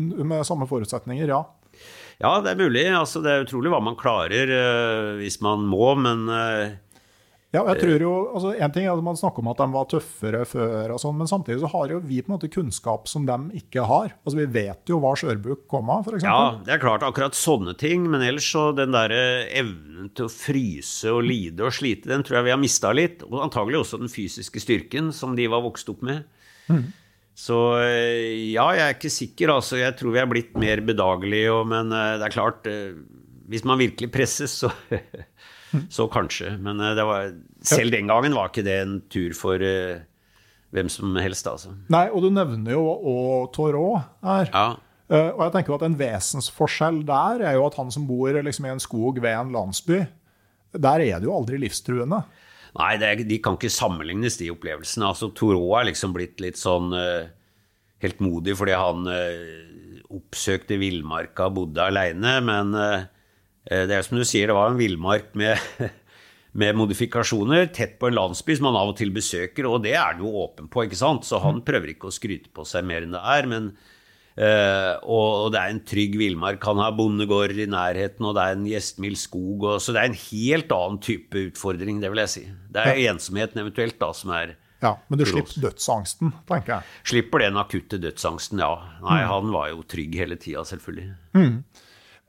[0.01, 1.41] Med samme forutsetninger, ja.
[2.21, 2.85] Ja, det er mulig.
[2.93, 6.77] Altså, det er utrolig hva man klarer uh, hvis man må, men uh,
[7.51, 9.87] ja, jeg tror jo, altså en ting er at Man snakker om at de var
[9.91, 13.25] tøffere før, og sånn, men samtidig så har jo vi på en måte kunnskap som
[13.27, 14.13] de ikke har.
[14.23, 16.23] Altså Vi vet jo hva skjørbuk kom av, f.eks.
[16.29, 18.07] Ja, det er klart, akkurat sånne ting.
[18.13, 22.39] Men ellers så den der evnen til å fryse og lide og slite, den tror
[22.39, 23.27] jeg vi har mista litt.
[23.27, 26.23] Og antagelig også den fysiske styrken som de var vokst opp med.
[26.71, 26.87] Mm.
[27.41, 29.55] Så eh, ja, jeg er ikke sikker.
[29.55, 31.55] Altså, jeg tror vi er blitt mer bedagelige.
[31.71, 32.99] Men eh, det er klart, eh,
[33.51, 34.73] hvis man virkelig presses, så,
[35.97, 36.53] så kanskje.
[36.61, 37.33] Men var,
[37.65, 39.65] selv den gangen var ikke det en tur for
[40.71, 41.73] hvem som helst, altså.
[41.91, 44.53] Nei, og du nevner jo òg Torot her.
[44.53, 44.69] Ja.
[45.11, 48.71] Og jeg tenker at En vesensforskjell der er jo at han som bor liksom, i
[48.71, 50.05] en skog ved en landsby,
[50.71, 52.21] der er det jo aldri livstruende.
[52.79, 55.09] Nei, er, de kan ikke sammenlignes, de opplevelsene.
[55.09, 57.27] Altså, Toro er liksom blitt litt sånn uh,
[58.05, 62.37] helt modig fordi han uh, oppsøkte villmarka bodde aleine.
[62.47, 63.09] Men uh,
[63.67, 65.59] det er som du sier, det var en villmark med,
[66.61, 70.13] med, modifikasjoner tett på en landsby som han av og til besøker, og det er
[70.13, 71.27] han jo åpen på, ikke sant?
[71.27, 73.51] Så han prøver ikke å skryte på seg mer enn det er.
[73.51, 73.73] men
[74.39, 76.63] Uh, og, det er en trygg villmark.
[76.69, 79.67] Han har bondegårder i nærheten, og det er en gjestmild skog.
[79.67, 82.45] Og, så det er en helt annen type utfordring, det vil jeg si.
[82.71, 83.13] Det er ja.
[83.15, 86.99] ensomheten eventuelt da som er Ja, Men du slipper dødsangsten, tenker jeg.
[87.11, 88.73] Slipper den akutte dødsangsten, ja.
[89.03, 89.29] Nei, mm.
[89.29, 91.11] han var jo trygg hele tida, selvfølgelig.
[91.37, 91.59] Mm.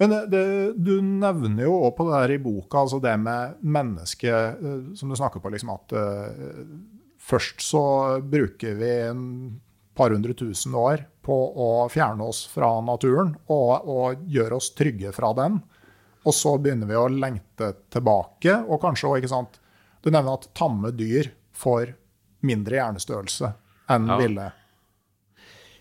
[0.02, 0.46] Men det,
[0.82, 5.12] du nevner jo òg på det der i boka, altså det med mennesket eh, som
[5.12, 6.72] du snakker på, liksom at uh,
[7.22, 7.84] først så
[8.26, 9.22] bruker vi en
[9.98, 15.12] par hundre tusen år på å fjerne oss fra naturen og, og gjøre oss trygge
[15.16, 15.60] fra den.
[16.26, 19.58] Og så begynner vi å lengte tilbake, og kanskje òg, ikke sant
[20.02, 21.96] Du nevner at tamme dyr får
[22.46, 23.52] mindre hjernestørrelse
[23.92, 24.18] enn ja.
[24.18, 24.48] ville.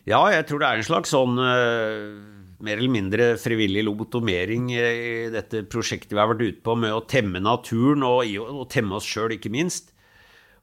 [0.08, 4.82] Ja, jeg tror det er en slags sånn uh, mer eller mindre frivillig lobotomering i
[5.32, 9.08] dette prosjektet vi har vært ute på, med å temme naturen og, og temme oss
[9.08, 9.94] sjøl, ikke minst.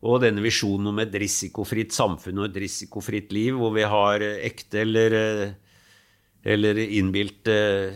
[0.05, 4.83] Og denne visjonen om et risikofritt samfunn og et risikofritt liv, hvor vi har ekte
[4.83, 5.17] eller
[6.47, 7.55] eller innbilte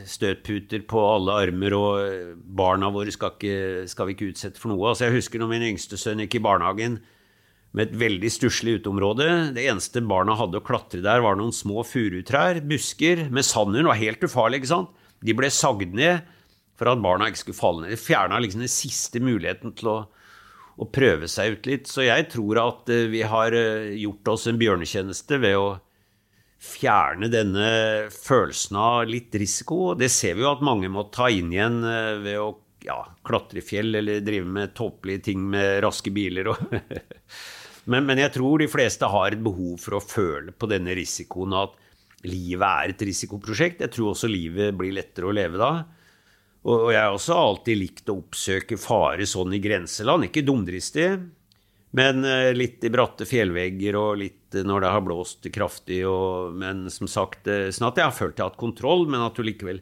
[0.10, 4.90] støtputer på alle armer, og barna våre skal, ikke, skal vi ikke utsette for noe.
[4.90, 6.98] Altså, jeg husker når min yngste sønn gikk i barnehagen
[7.72, 9.30] med et veldig stusslig uteområde.
[9.56, 13.88] Det eneste barna hadde å klatre der, var noen små furutrær, busker, med sand under.
[13.94, 14.92] var helt ufarlig, ikke sant?
[15.24, 16.26] De ble sagd ned
[16.76, 17.96] for at barna ikke skulle falle ned.
[17.96, 19.98] De fjerna liksom den siste muligheten til å,
[20.78, 21.90] å, prøve seg ut litt.
[21.92, 25.70] Så jeg tror at eh, vi har eh, gjort oss en bjørnetjeneste ved å
[26.62, 27.70] fjerne denne
[28.14, 29.96] følelsen av litt risiko.
[29.98, 32.52] Det ser vi jo at mange må ta inn igjen eh, ved å
[32.86, 36.52] ja, klatre i fjell eller drive med tåpelige ting med raske biler.
[37.92, 41.58] men, men, jeg tror de fleste har et behov for å føle på denne risikoen
[41.58, 41.78] at
[42.30, 43.82] livet er et risikoprosjekt.
[43.86, 45.74] Jeg tror også livet blir lettere å leve da.
[46.62, 50.28] Og jeg har også alltid likt å oppsøke fare sånn i grenseland.
[50.28, 51.08] Ikke dumdristig,
[51.98, 56.04] men eh, litt i bratte fjellvegger og litt eh, når det har blåst kraftig.
[56.08, 59.26] Og, men som sagt, eh, sånn at jeg har følt jeg har hatt kontroll, men
[59.26, 59.82] at du likevel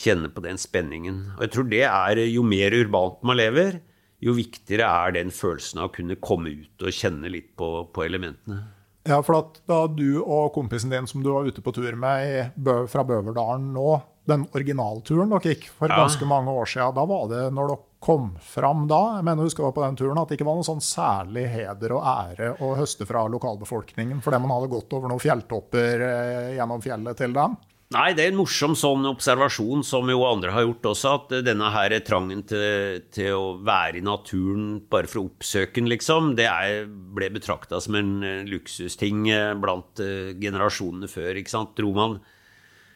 [0.00, 1.22] kjenner på den spenningen.
[1.36, 3.80] Og jeg tror det er jo mer urbant man lever,
[4.20, 8.04] jo viktigere er den følelsen av å kunne komme ut og kjenne litt på, på
[8.04, 8.60] elementene.
[9.08, 12.52] Ja, for da du og kompisen din som du var ute på tur med
[12.92, 13.94] fra Bøverdalen nå,
[14.30, 16.00] den originalturen dere gikk for ja.
[16.00, 19.72] ganske mange år siden, da var det når dere kom fram da, jeg mener husker
[19.76, 23.04] på den turen, at det ikke var noen sånn særlig heder og ære å høste
[23.08, 27.58] fra lokalbefolkningen fordi man hadde gått over noen fjelltopper eh, gjennom fjellet til dem?
[27.90, 31.72] Nei, det er en morsom sånn observasjon som jo andre har gjort også, at denne
[31.74, 36.46] her trangen til, til å være i naturen bare for å oppsøke den, liksom, det
[36.46, 38.14] er, ble betrakta som en
[38.48, 40.00] luksusting eh, blant
[40.40, 41.34] generasjonene før.
[41.42, 41.74] ikke sant?
[41.76, 42.20] Dro man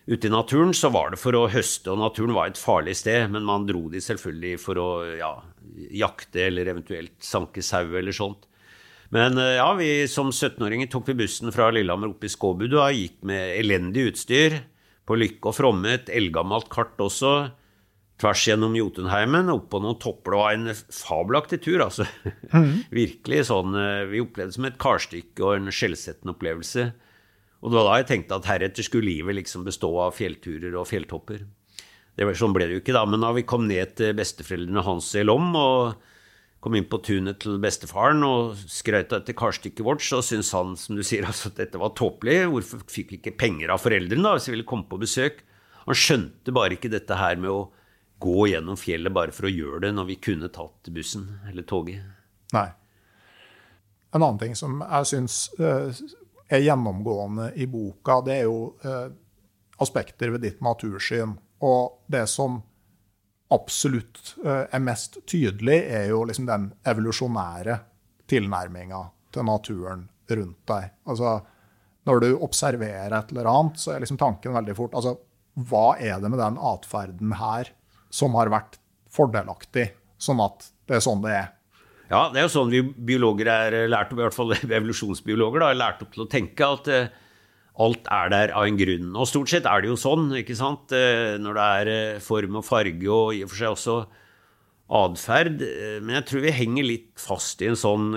[0.07, 3.29] ute i naturen, så var det for å høste, og naturen var et farlig sted.
[3.33, 5.33] Men man dro de selvfølgelig for å ja,
[5.95, 8.49] jakte eller eventuelt sanke sau eller sånt.
[9.15, 12.97] Men eh, ja, vi som 17-åringer tok vi bussen fra Lillehammer opp i Skåbudu og
[12.97, 14.63] gikk med elendig utstyr.
[15.05, 17.35] På Lykke og Fromme, et eldgammelt kart også.
[18.21, 20.33] Tvers gjennom Jotunheimen, opp på noen topper.
[20.33, 22.07] Det var en fabelaktig tur, altså.
[22.55, 22.85] Mm.
[23.03, 26.89] Virkelig sånn eh, Vi opplevde det som et karstykke og en skjellsettende opplevelse.
[27.65, 30.89] Og det var da jeg tenkte at heretter skulle livet liksom bestå av fjellturer og
[30.91, 31.47] fjelltopper.
[32.15, 33.07] Det var, sånn ble det jo ikke, da.
[33.09, 36.11] Men da vi kom ned til besteforeldrene hans i Lom og
[36.65, 40.77] kom inn på tunet til bestefaren og skrøt av dette karstykket vårt, så syntes han
[40.81, 42.39] som du sier, altså, at dette var tåpelig.
[42.53, 45.43] Hvorfor fikk vi ikke penger av foreldrene da, hvis vi ville komme på besøk?
[45.85, 47.67] Han skjønte bare ikke dette her med å
[48.25, 52.05] gå gjennom fjellet bare for å gjøre det, når vi kunne tatt bussen eller toget.
[52.57, 52.69] Nei.
[54.15, 55.91] En annen ting som jeg syns uh,
[56.49, 59.09] er gjennomgående i boka, det er jo eh,
[59.83, 61.35] aspekter ved ditt natursyn.
[61.65, 62.61] Og det som
[63.55, 67.79] absolutt eh, er mest tydelig, er jo liksom den evolusjonære
[68.31, 69.03] tilnærminga
[69.35, 70.93] til naturen rundt deg.
[71.09, 71.39] Altså,
[72.09, 75.17] når du observerer et eller annet, så er liksom tanken veldig fort altså,
[75.55, 77.71] Hva er det med den atferden her
[78.15, 78.81] som har vært
[79.15, 81.53] fordelaktig, sånn at det er sånn det er?
[82.11, 85.63] Ja, det er jo sånn vi biologer er eh, lært opp, i hvert fall evolusjonsbiologer,
[85.63, 87.09] da, er lært opp til å tenke at uh,
[87.85, 89.11] alt er der av en grunn.
[89.17, 92.67] Og stort sett er det jo sånn, ikke sant, uh, når det er form og
[92.67, 93.99] farge og i og for seg også
[94.95, 95.63] atferd.
[96.05, 98.09] Men jeg tror vi henger litt fast i en sånn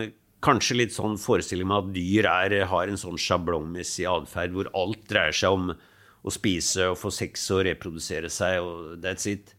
[0.45, 5.07] Kanskje litt sånn forestilling med at dyr er, har en sånn sjablongmessig atferd hvor alt
[5.09, 9.56] dreier seg om å spise og få sex og reprodusere seg, og that's it.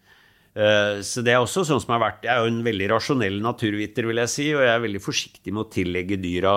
[0.58, 3.38] Eh, så det er også sånn som har vært Jeg er jo en veldig rasjonell
[3.44, 6.56] naturviter, vil jeg si, og jeg er veldig forsiktig med å tillegge dyra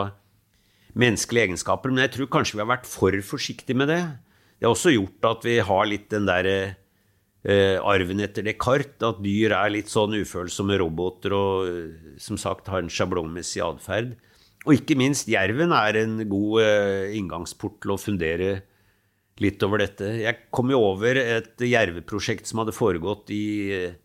[0.97, 1.93] menneskelige egenskaper.
[1.93, 4.03] Men jeg tror kanskje vi har vært for forsiktige med det.
[4.57, 6.57] Det har også gjort at vi har litt den derre
[7.45, 12.69] eh, arven etter Descartes, at dyr er litt sånn ufølsomme roboter og eh, som sagt
[12.73, 14.17] har en sjablongmessig atferd.
[14.65, 18.51] Og ikke minst jerven er en god eh, inngangsport til å fundere
[19.41, 20.07] litt over dette.
[20.21, 23.97] Jeg kom jo over et jerveprosjekt som hadde foregått i eh,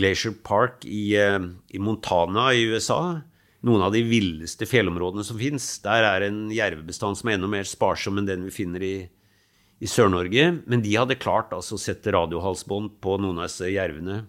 [0.00, 1.38] Glacier Park i, eh,
[1.70, 3.20] i Montana i USA.
[3.66, 5.66] Noen av de villeste fjellområdene som fins.
[5.84, 8.94] Der er en jervebestand som er enda mer sparsom enn den vi finner i,
[9.84, 10.46] i Sør-Norge.
[10.64, 14.22] Men de hadde klart altså, å sette radiohalsbånd på noen av disse jervene.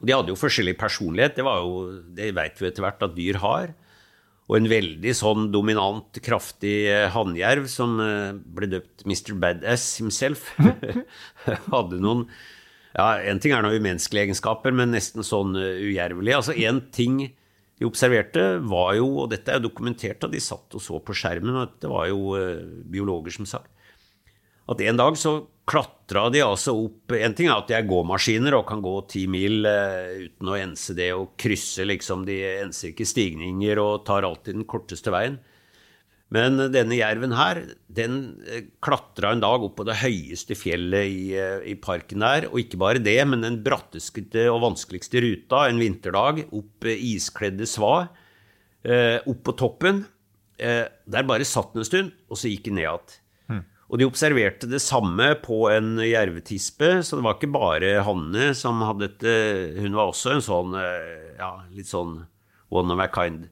[0.00, 1.38] Og de hadde jo forskjellig personlighet.
[1.38, 1.46] Det,
[2.18, 3.74] det vet vi etter hvert at dyr har.
[4.50, 9.36] Og en veldig sånn dominant, kraftig eh, hannjerv som eh, ble døpt Mr.
[9.38, 10.48] Badass himself.
[11.70, 12.26] Hadde noen
[12.96, 16.32] Ja, en ting er noen umenneskelige egenskaper, men nesten sånn uh, ujervelig.
[16.34, 17.20] Altså, en ting
[17.78, 21.14] de observerte, var jo, og dette er jo dokumentert da de satt og så på
[21.14, 22.34] skjermen, og det var jo
[22.90, 23.70] biologer som sagt,
[24.68, 25.36] at en dag så
[25.70, 29.26] klatra de altså opp En ting er at de er gåmaskiner og kan gå ti
[29.30, 32.26] mil uh, uten å ense det og krysse, liksom.
[32.28, 35.38] De enser ikke stigninger og tar alltid den korteste veien.
[36.30, 37.58] Men denne jerven her,
[37.90, 42.46] den eh, klatra en dag opp på det høyeste fjellet i, eh, i, parken der.
[42.52, 48.04] Og ikke bare det, men den bratteste og vanskeligste ruta en vinterdag, opp iskledde sva,
[49.26, 50.04] opp på toppen.
[50.54, 53.19] Der bare satt den en stund, og så gikk den ned igjen.
[53.90, 58.84] Og de observerte det samme på en jervetispe, så det var ikke bare Hanne som
[58.86, 59.32] hadde dette.
[59.82, 60.76] Hun var også en sånn,
[61.40, 62.20] ja, litt sånn
[62.70, 63.48] one of a kind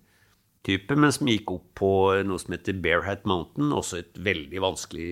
[0.67, 1.91] type, men som gikk opp på
[2.27, 5.11] noe som heter Bearhat Mountain, også et veldig vanskelig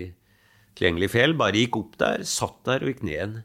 [0.76, 1.36] tilgjengelig fjell.
[1.38, 3.36] Bare gikk opp der, satt der og gikk ned igjen.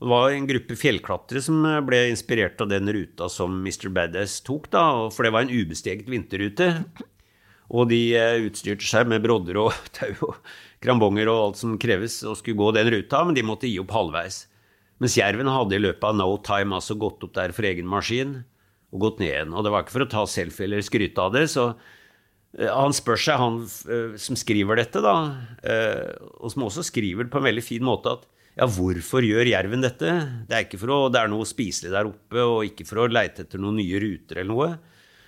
[0.00, 3.90] Og det var en gruppe fjellklatrere som ble inspirert av den ruta som Mr.
[3.92, 6.70] Badass tok, da, for det var en ubesteget vinterrute.
[7.70, 10.40] Og de eh, utstyrte seg med brodder og tau og
[10.84, 13.92] krambonger og alt som kreves, og skulle gå den ruta, men de måtte gi opp
[13.94, 14.44] halvveis.
[15.00, 18.42] Mens jerven hadde i løpet av no time altså gått opp der for egen maskin
[18.90, 19.54] og gått ned igjen.
[19.54, 21.46] Og det var ikke for å ta selfie eller skryte av det.
[21.52, 25.14] Så uh, han spør seg, han uh, som skriver dette, da,
[25.64, 29.48] uh, og som også skriver det på en veldig fin måte, at ja, hvorfor gjør
[29.48, 30.12] jerven dette?
[30.48, 33.08] Det er ikke for å, det er noe spiselig der oppe, og ikke for å
[33.08, 34.70] leite etter noen nye ruter eller noe.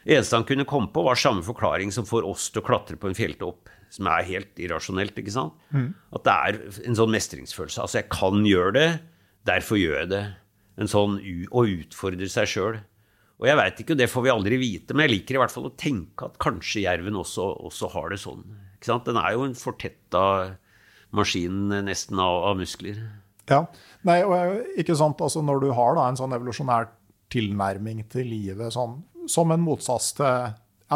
[0.03, 3.11] Eneste han kunne komme på, var samme forklaring som får oss til å klatre på
[3.11, 3.71] en fjelltopp.
[3.93, 5.59] Som er helt irrasjonelt, ikke sant?
[5.71, 5.91] Mm.
[6.17, 7.83] At det er en sånn mestringsfølelse.
[7.85, 8.87] Altså, jeg kan gjøre det,
[9.49, 10.23] derfor gjør jeg det.
[10.81, 11.19] En sånn
[11.53, 12.81] å utfordre seg sjøl.
[13.43, 15.67] Og jeg veit ikke, det får vi aldri vite, men jeg liker i hvert fall
[15.67, 18.45] å tenke at kanskje jerven også, også har det sånn.
[18.83, 20.23] Den er jo en fortetta
[21.15, 23.01] maskin nesten av, av, muskler.
[23.51, 23.65] Ja,
[24.07, 26.87] Nei, og ikke sant, altså Når du har da en sånn evolusjonær
[27.35, 30.53] tilnærming til livet, sånn, som en motsats til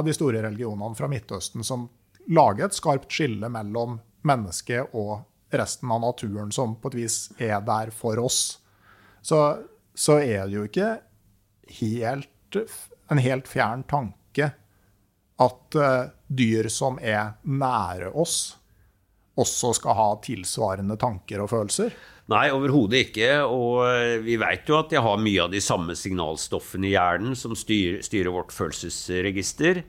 [0.06, 1.88] de store religionene fra Midtøsten, som
[2.28, 5.22] lager et skarpt skille mellom mennesket og
[5.56, 8.58] resten av naturen, som på et vis er der for oss,
[9.22, 9.40] så,
[9.94, 10.90] så er det jo ikke
[11.80, 12.32] helt
[13.10, 14.50] en helt fjern tanke
[15.42, 18.56] at uh, dyr som er nære oss,
[19.36, 21.92] også skal ha tilsvarende tanker og følelser?
[22.32, 23.28] Nei, overhodet ikke.
[23.46, 27.36] Og eh, vi vet jo at de har mye av de samme signalstoffene i hjernen
[27.38, 29.84] som styrer, styrer vårt følelsesregister.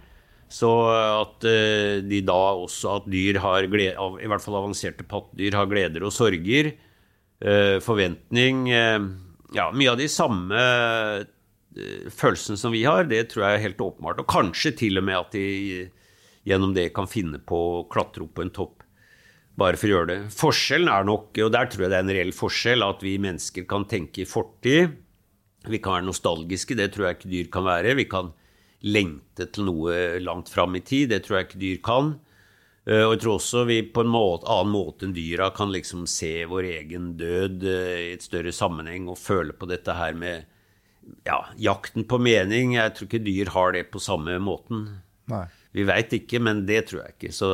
[0.48, 5.58] Så at uh, de da også at dyr har glede, i hvert fall avanserte pattedyr,
[5.60, 6.72] har gleder og sorger.
[7.44, 10.62] Uh, forventning Ja, mye av de samme
[11.78, 14.24] følelsene som vi har, det tror jeg er helt åpenbart.
[14.24, 15.46] Og kanskje til og med at de
[16.48, 18.77] gjennom det kan finne på å klatre opp på en topp
[19.58, 20.20] bare for å gjøre det.
[20.38, 23.66] Forskjellen er nok, og der tror jeg det er en reell forskjell, at vi mennesker
[23.70, 24.94] kan tenke i fortid.
[25.68, 27.98] Vi kan være nostalgiske, det tror jeg ikke dyr kan være.
[27.98, 28.32] Vi kan
[28.86, 32.14] lengte til noe langt fram i tid, det tror jeg ikke dyr kan.
[32.88, 36.06] Eh, og jeg tror også vi på en måte, annen måte enn dyra kan liksom
[36.08, 40.46] se vår egen død eh, i et større sammenheng og føle på dette her med
[41.28, 42.78] ja, jakten på mening.
[42.78, 44.88] Jeg tror ikke dyr har det på samme måten.
[45.32, 45.46] Nei.
[45.76, 47.34] Vi veit ikke, men det tror jeg ikke.
[47.36, 47.50] Så,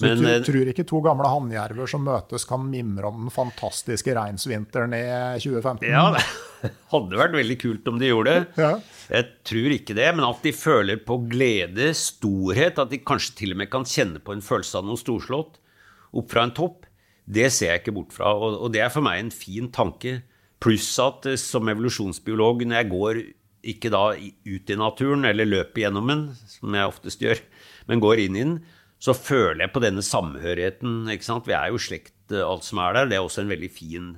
[0.00, 3.34] så men, du tror, tror ikke to gamle hannjerver som møtes, kan mimre om den
[3.34, 5.04] fantastiske reinsvinteren i
[5.42, 5.84] 2015?
[5.90, 8.62] Ja, det hadde vært veldig kult om de gjorde det.
[8.64, 8.70] Ja.
[9.10, 13.52] Jeg tror ikke det, men at de føler på glede, storhet, at de kanskje til
[13.54, 15.60] og med kan kjenne på en følelse av noe storslått
[16.16, 16.88] opp fra en topp,
[17.30, 18.32] det ser jeg ikke bort fra.
[18.34, 20.20] Og, og det er for meg en fin tanke.
[20.62, 23.22] Pluss at eh, som evolusjonsbiolog, når jeg går
[23.70, 27.42] ikke da ut i naturen eller løper gjennom den, som jeg oftest gjør,
[27.90, 28.54] men går inn i den,
[29.00, 31.06] så føler jeg på denne samhørigheten.
[31.08, 33.08] Vi er jo slekt, eh, alt som er der.
[33.08, 34.10] Det er også en veldig fin,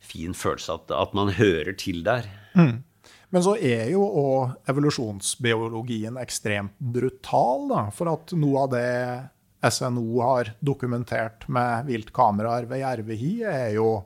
[0.00, 2.28] fin følelse at, at, man hører til der.
[2.54, 2.84] Mm.
[3.32, 7.66] Men så er jo òg evolusjonsbiologien ekstremt brutal.
[7.72, 14.04] Da, for at noe av det SNO har dokumentert med viltkameraer ved Jervehi, er jo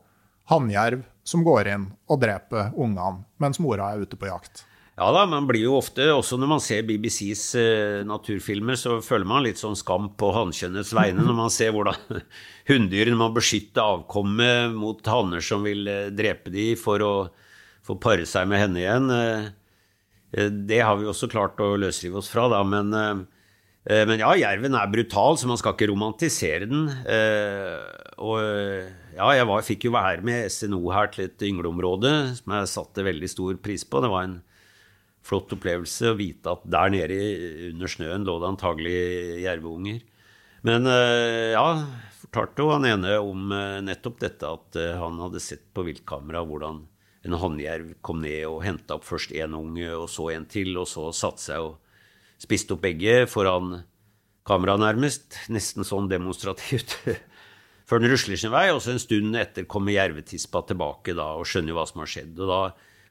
[0.50, 4.64] hannjerv som går inn og dreper ungene mens mora er ute på jakt.
[5.00, 9.24] Ja da, man blir jo ofte, også når man ser BBCs eh, naturfilmer, så føler
[9.30, 12.20] man litt sånn skam på hannkjønnets vegne når man ser hvordan
[12.68, 17.14] hunndyrene må beskytte avkommet mot hanner som vil eh, drepe de for å
[17.86, 19.08] få pare seg med henne igjen.
[19.16, 24.76] Eh, det har vi også klart å løsrive oss fra, da, men, men ja, jerven
[24.78, 26.84] er brutal, så man skal ikke romantisere den.
[28.22, 28.36] og
[29.16, 33.09] ja, jeg var, fikk jo være med SNO her til et yngleområde som jeg satte
[33.09, 34.05] veldig stor pris på.
[34.05, 34.38] Det var en
[35.26, 37.18] flott opplevelse å vite at der nede
[37.70, 39.00] under snøen lå det antagelig
[39.44, 40.00] jerveunger.
[40.66, 41.66] Men eh, ja,
[42.22, 46.44] fortalte jo han ene om eh, nettopp dette at eh, han hadde sett på viltkamera
[46.46, 46.82] hvordan
[47.28, 50.88] en hannjerv kom ned og henta opp først én unge, og så en til, og
[50.88, 51.78] så satte seg og
[52.40, 53.82] spiste opp begge foran
[54.48, 55.36] kamera, nærmest.
[55.52, 56.96] Nesten sånn demonstrativt.
[57.90, 61.48] før den rusler sin vei, og så en stund etter kommer jervetispa tilbake da, og
[61.48, 62.38] skjønner hva som har skjedd.
[62.38, 62.60] Og da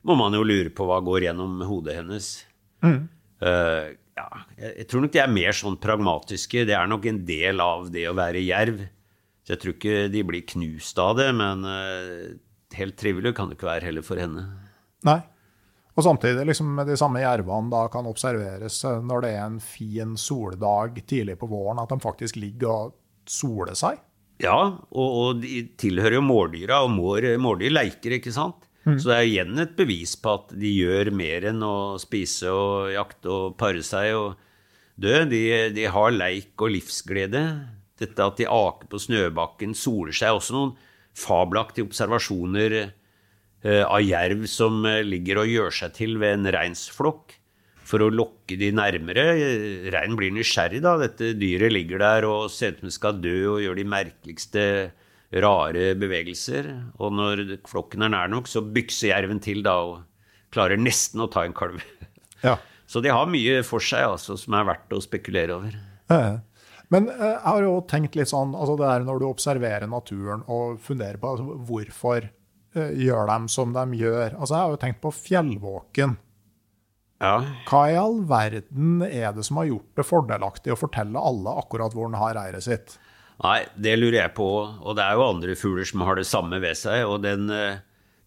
[0.10, 2.34] må man jo lure på hva går gjennom hodet hennes.
[2.86, 3.01] Mm.
[3.39, 6.66] Uh, Ja, jeg, tror nok de er mer sånn pragmatiske.
[6.68, 8.84] Det er nok en del av det å være jerv.
[9.45, 12.32] Så jeg tror ikke de blir knust av det, men uh,
[12.78, 14.45] helt trivelig kan det ikke være heller for henne.
[15.07, 15.22] Nei.
[15.97, 20.14] Og samtidig liksom de samme jervene da kan observeres eh, når det er en fin
[20.16, 22.93] soldag tidlig på våren, at de faktisk ligger og
[23.28, 23.99] soler seg.
[24.39, 28.69] Ja, og, og de tilhører jo mårdyra, og mårdyr leker, ikke sant?
[28.86, 28.96] Mm.
[28.98, 32.94] Så det er igjen et bevis på at de gjør mer enn å spise og
[32.94, 34.30] jakte og pare seg og
[35.00, 35.24] dø.
[35.30, 35.42] De,
[35.76, 37.44] de har leik og livsglede.
[38.00, 40.38] Dette at de aker på snøbakken, soler seg.
[40.40, 40.78] Også noen
[41.20, 47.36] fabelaktige observasjoner eh, av jerv som eh, ligger og gjør seg til ved en reinsflokk
[47.90, 49.26] for å lokke de nærmere.
[49.90, 50.96] Reinen blir nysgjerrig, da.
[51.02, 54.66] Dette dyret ligger der og ser ut som det skal dø og gjør de merkeligste
[55.32, 56.70] rare bevegelser.
[56.98, 60.00] Og når flokken er nær nok, så bykser jerven til da og
[60.54, 61.84] klarer nesten å ta en kalv.
[62.40, 62.54] Ja.
[62.88, 65.74] Så de har mye for seg altså, som er verdt å spekulere over.
[66.08, 66.38] Ja.
[66.88, 70.46] Men eh, jeg har jo tenkt litt sånn, altså det er når du observerer naturen
[70.48, 74.38] og funderer på altså, hvorfor uh, gjør de som de gjør.
[74.40, 76.16] Altså Jeg har jo tenkt på fjellvåken.
[77.20, 77.36] Ja.
[77.68, 81.92] Hva i all verden er det som har gjort det fordelaktig å fortelle alle akkurat
[81.92, 82.96] hvor den har reiret sitt?
[83.40, 84.50] Nei, det lurer jeg på.
[84.84, 87.06] Og det er jo andre fugler som har det samme ved seg.
[87.08, 87.80] Og den, eh,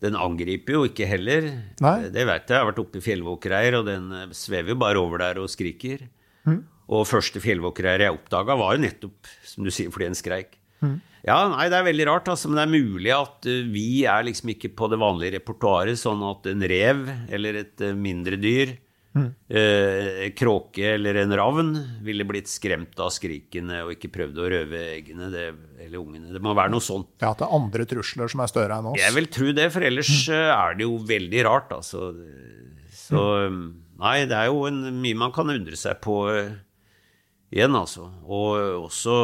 [0.05, 1.49] den angriper jo ikke heller.
[1.85, 1.99] Nei.
[2.09, 2.55] Det vet jeg.
[2.55, 5.53] Jeg har vært oppe i fjellvåkereir, og den eh, svever jo bare over der og
[5.53, 6.07] skriker.
[6.49, 6.63] Mm.
[6.93, 10.57] Og første fjellvåkereir jeg oppdaga, var jo nettopp, som du sier, fordi en skreik.
[10.83, 11.01] Mm.
[11.23, 14.51] Ja, nei, det er veldig rart, altså, men det er mulig at vi er liksom
[14.51, 18.75] ikke på det vanlige repertoaret, sånn at en rev eller et mindre dyr,
[19.17, 19.29] mm.
[19.55, 21.73] uh, kråke eller en ravn,
[22.07, 25.47] ville blitt skremt av skrikene og ikke prøvd å røve eggene det,
[25.85, 26.33] eller ungene.
[26.35, 27.13] Det må være noe sånt.
[27.23, 29.01] Ja, At det er andre trusler som er større enn oss?
[29.03, 30.37] Jeg vil tro det, for ellers mm.
[30.57, 32.13] er det jo veldig rart, altså.
[33.03, 33.65] Så mm.
[34.05, 36.23] nei, det er jo en, mye man kan undre seg på
[37.53, 38.09] igjen, altså.
[38.25, 39.19] Og også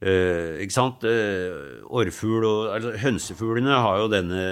[0.00, 1.02] Uh, ikke sant?
[1.04, 4.44] Uh, orrfugl og altså, Hønsefuglene har jo denne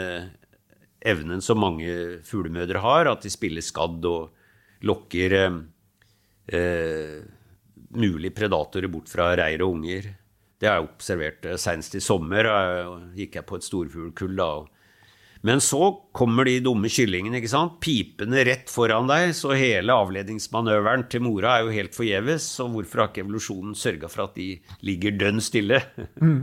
[1.01, 4.31] evnen som mange fuglemødre har, at de spiller skadd og
[4.89, 7.19] lokker eh,
[7.95, 10.11] mulige predatorer bort fra reir og unger.
[10.59, 11.47] Det har jeg observert.
[11.61, 12.51] Senest i sommer
[13.17, 14.51] gikk jeg på et storfuglkull da,
[15.47, 21.07] men så kommer de dumme kyllingene, ikke sant, pipende rett foran deg, så hele avledningsmanøveren
[21.13, 22.49] til mora er jo helt forgjeves.
[22.59, 24.51] Så hvorfor har ikke evolusjonen sørga for at de
[24.87, 25.81] ligger dønn stille?
[26.19, 26.43] Mm.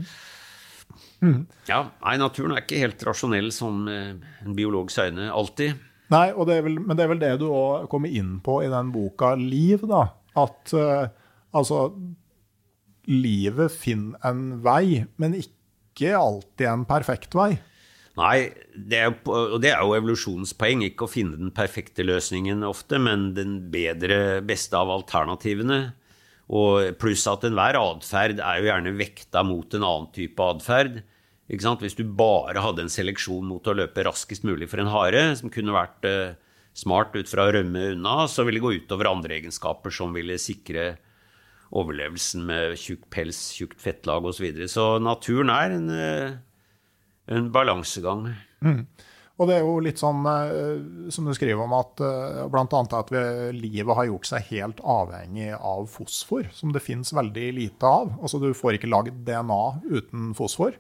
[1.23, 1.45] Mm.
[1.69, 5.79] Ja, nei, naturen er ikke helt rasjonell som en biologs øyne alltid.
[6.13, 8.91] Nei, det vel, men det er vel det du òg kommer inn på i den
[8.93, 10.03] boka Liv, da.
[10.37, 11.07] At uh,
[11.55, 11.87] altså
[13.09, 17.53] Livet finner en vei, men ikke alltid en perfekt vei.
[18.15, 22.63] Nei, det er, og det er jo evolusjonens poeng, ikke å finne den perfekte løsningen
[22.63, 25.79] ofte, men den bedre, beste av alternativene.
[26.53, 31.01] Og pluss at enhver atferd er jo gjerne vekta mot en annen type atferd.
[31.49, 35.51] Hvis du bare hadde en seleksjon mot å løpe raskest mulig for en hare, som
[35.53, 36.37] kunne vært uh,
[36.77, 40.37] smart ut fra å rømme unna, så ville det gå utover andre egenskaper som ville
[40.41, 40.95] sikre
[41.75, 44.37] overlevelsen med tjukk pels, tjukt fettlag osv.
[44.37, 44.69] Så, videre.
[44.69, 46.35] så naturen er en uh,
[47.27, 48.29] en balansegang.
[48.61, 48.85] Mm.
[49.35, 52.63] Og det er jo litt sånn uh, som du skriver om, at uh, bl.a.
[52.63, 53.23] at vi,
[53.57, 58.13] livet har gjort seg helt avhengig av fosfor, som det fins veldig lite av.
[58.21, 59.59] Altså Du får ikke lagd DNA
[59.89, 60.77] uten fosfor.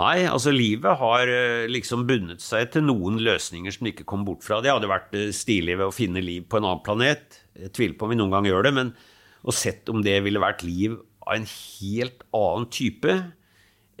[0.00, 4.24] Nei, altså livet har uh, liksom bundet seg til noen løsninger som de ikke kom
[4.24, 4.62] bort fra.
[4.64, 7.42] Det hadde vært stilig ved å finne liv på en annen planet.
[7.60, 8.96] Jeg tviler på om vi noen gang gjør det, men
[9.44, 10.96] å sett om det ville vært liv
[11.28, 13.12] av en helt annen type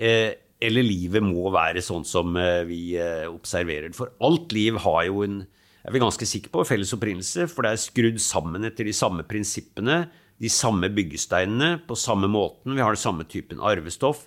[0.00, 2.82] eh, eller livet må være sånn som eh, vi
[3.28, 3.98] observerer det.
[3.98, 5.40] For alt liv har jo en
[5.88, 9.22] er vi ganske sikre på felles opprinnelse, for det er skrudd sammen etter de samme
[9.24, 10.02] prinsippene,
[10.36, 12.74] de samme byggesteinene, på samme måten.
[12.76, 14.26] Vi har den samme typen arvestoff.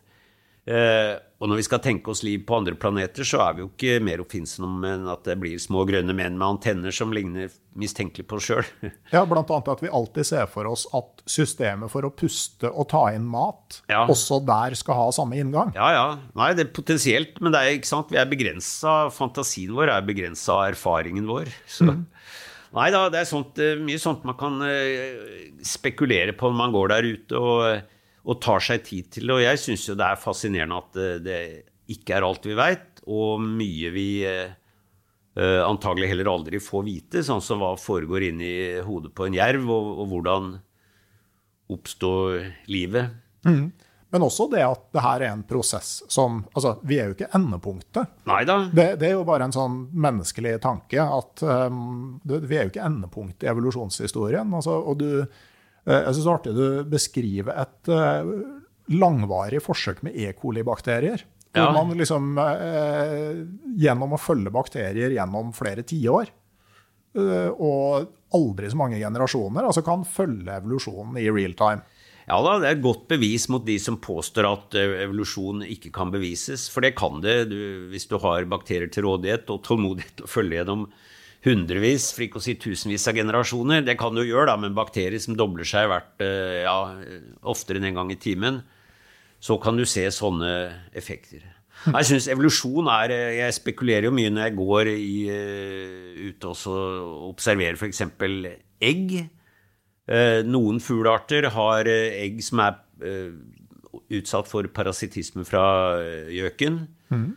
[0.62, 3.70] Eh, og når vi skal tenke oss liv på andre planeter, så er vi jo
[3.72, 7.50] ikke mer oppfinnsomme enn at det blir små grønne menn med antenner som ligner
[7.82, 8.68] mistenkelig på oss sjøl.
[9.16, 13.08] ja, annet at vi alltid ser for oss at systemet for å puste og ta
[13.16, 14.04] inn mat ja.
[14.06, 15.74] også der skal ha samme inngang.
[15.78, 16.06] Ja, ja.
[16.38, 18.14] Nei, det er potensielt, men det er ikke sant.
[18.14, 19.08] Vi er begrensa.
[19.16, 21.50] Fantasien vår er begrensa av erfaringen vår.
[21.66, 21.90] Så.
[21.90, 22.06] Mm.
[22.78, 26.78] Nei da, det er sånt, eh, mye sånt man kan eh, spekulere på når man
[26.78, 27.42] går der ute.
[27.42, 29.36] og og tar seg tid til det.
[29.36, 31.42] Og jeg syns jo det er fascinerende at det, det
[31.92, 37.42] ikke er alt vi veit, og mye vi eh, antagelig heller aldri får vite, sånn
[37.44, 38.54] som hva foregår inni
[38.86, 40.52] hodet på en jerv, og, og hvordan
[41.72, 43.16] oppstår livet.
[43.48, 43.72] Mm.
[44.12, 47.30] Men også det at det her er en prosess som Altså, vi er jo ikke
[47.38, 48.18] endepunktet.
[48.28, 48.58] Neida.
[48.68, 52.74] Det, det er jo bare en sånn menneskelig tanke at um, det, vi er jo
[52.74, 54.52] ikke endepunktet i evolusjonshistorien.
[54.60, 55.51] Altså, og du, uh,
[55.86, 58.32] jeg syns det er artig du beskriver et uh,
[58.92, 60.32] langvarig forsøk med E.
[60.38, 61.24] coli-bakterier.
[61.52, 61.72] Hvor Ja.
[61.76, 63.42] man liksom uh,
[63.76, 66.30] gjennom å følge bakterier gjennom flere tiår,
[67.12, 71.84] og aldri så mange generasjoner, altså kan følge evolusjonen i real time.
[72.30, 75.90] Ja da, det er et godt bevis mot de som påstår at eh, evolusjon ikke
[75.92, 76.68] kan bevises.
[76.72, 77.58] For det kan det du,
[77.92, 80.86] hvis du har bakterier til rådighet og tålmodighet til å følge gjennom
[81.46, 83.86] hundrevis, for ikke å si tusenvis av generasjoner.
[83.86, 86.78] Det kan du gjøre da, med en bakterie som dobler seg hvert, eh, ja,
[87.50, 88.62] oftere enn en gang i timen.
[89.42, 90.52] Så kan du se sånne
[90.94, 91.42] effekter.
[91.82, 95.16] Jeg synes evolusjon er eh, Jeg spekulerer jo mye når jeg går i,
[96.30, 98.04] ut og observerer f.eks.
[98.82, 99.16] egg.
[100.12, 103.32] Eh, Noen fuglearter har eh, egg som er eh,
[104.18, 105.64] utsatt for parasittisme fra
[106.32, 106.82] gjøken.
[107.14, 107.30] Mm.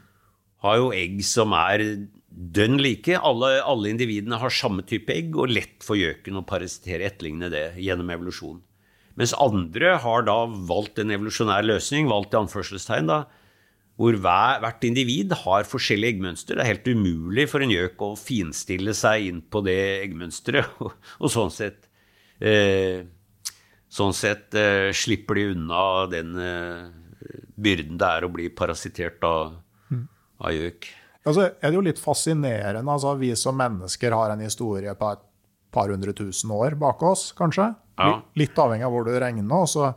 [0.64, 1.84] Har jo egg som er
[2.34, 3.14] dønn like.
[3.14, 7.66] Alle, alle individene har samme type egg, og lett for gjøken å parasittere etterligne det
[7.82, 8.60] gjennom evolusjon.
[9.14, 13.22] Mens andre har da valgt en evolusjonær løsning, valgt i anførselstegn, da,
[13.94, 16.58] hvor hver, hvert individ har forskjellige eggmønster.
[16.58, 20.96] Det er helt umulig for en gjøk å finstille seg inn på det eggmønsteret, og,
[21.22, 21.86] og sånn sett
[22.42, 23.04] eh,
[23.94, 25.80] Sånn sett eh, slipper de unna
[26.10, 26.88] den eh,
[27.62, 29.52] byrden det er å bli parasittert av,
[30.42, 30.88] av gjøk.
[31.24, 32.84] Altså, er det jo litt fascinerende.
[32.84, 35.22] Altså, vi som mennesker har en historie på et
[35.74, 37.70] par hundre tusen år bak oss, kanskje.
[37.98, 38.18] Ja.
[38.38, 39.54] Litt, avhengig av hvor du regner.
[39.56, 39.92] Og så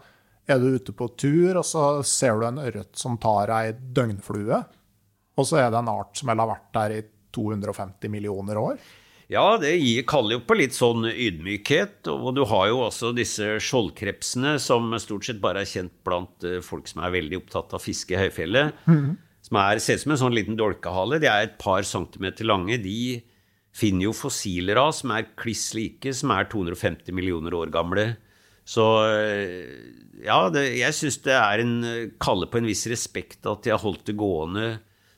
[0.47, 4.61] er du ute på tur, og så ser du en ørret som tar ei døgnflue.
[5.38, 7.03] Og så er det en art som har vært der i
[7.36, 8.80] 250 millioner år.
[9.28, 12.07] Ja, det gir, kaller jo på litt sånn ydmykhet.
[12.13, 16.61] Og du har jo også disse skjoldkrepsene, som stort sett bare er kjent blant eh,
[16.63, 18.88] folk som er veldig opptatt av fiske i høyfjellet.
[19.48, 21.22] Som er, ser ut som en sånn liten dolkehale.
[21.24, 22.80] De er et par centimeter lange.
[22.84, 23.22] De
[23.78, 28.10] finner jo fossiler av som er kliss like, som er 250 millioner år gamle.
[28.68, 29.70] Så eh,
[30.26, 31.78] ja, det, jeg syns det er en
[32.20, 34.68] kalle på en viss respekt at de har holdt det gående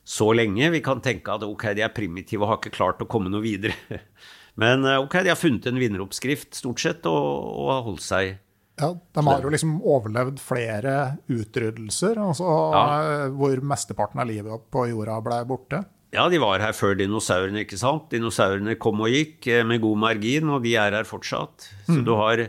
[0.06, 0.70] så lenge.
[0.76, 3.42] Vi kan tenke at ok, de er primitive og har ikke klart å komme noe
[3.42, 3.74] videre.
[4.60, 7.18] Men eh, ok, de har funnet en vinneroppskrift stort sett og,
[7.64, 8.38] og har holdt seg
[8.80, 10.94] Ja, de har jo liksom overlevd flere
[11.28, 12.84] utryddelser, altså, Ja.
[13.24, 15.84] eh, hvor mesteparten av livet på jorda ble borte.
[16.12, 18.08] Ja, de var her før dinosaurene, ikke sant?
[18.10, 21.68] Dinosaurene kom og gikk eh, med god margin, og de er her fortsatt.
[21.86, 22.48] Så du har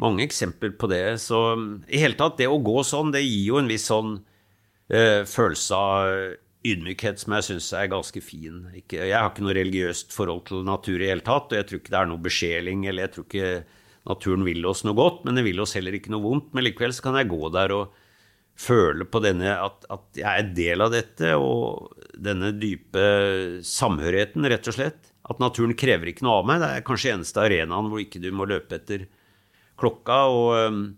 [0.00, 1.18] mange eksempler på det.
[1.20, 4.20] Så mm, i hele tatt, det å gå sånn, det gir jo en viss sånn
[4.88, 8.64] eh, følelse av ydmykhet som jeg syns er ganske fin.
[8.74, 11.82] Ikke, jeg har ikke noe religiøst forhold til natur i hele tatt, og jeg tror
[11.82, 13.52] ikke det er noe besjeling, eller jeg tror ikke
[14.08, 16.52] naturen vil oss noe godt, men den vil oss heller ikke noe vondt.
[16.56, 17.96] Men likevel så kan jeg gå der og
[18.58, 23.04] føle på denne at, at jeg er del av dette, og denne dype
[23.66, 25.12] samhørigheten, rett og slett.
[25.28, 26.62] At naturen krever ikke noe av meg.
[26.62, 29.06] Det er kanskje eneste arenaen hvor ikke du må løpe etter
[29.78, 30.22] klokka.
[30.32, 30.96] og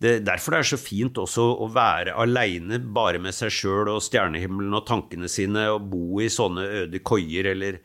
[0.00, 4.04] det, derfor det er så fint også å være aleine bare med seg sjøl og
[4.04, 7.82] stjernehimmelen og tankene sine, og bo i sånne øde koier eller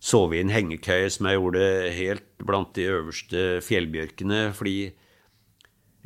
[0.00, 1.64] sove i en hengekøye, som jeg gjorde
[1.96, 4.48] helt blant de øverste fjellbjørkene.
[4.56, 4.78] Fordi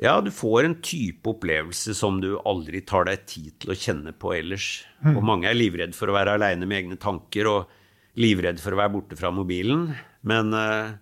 [0.02, 4.14] ja, du får en type opplevelse som du aldri tar deg tid til å kjenne
[4.18, 4.82] på ellers.
[5.14, 7.70] Og mange er livredd for å være aleine med egne tanker og
[8.18, 9.92] livredd for å være borte fra mobilen.
[10.26, 10.96] Men uh,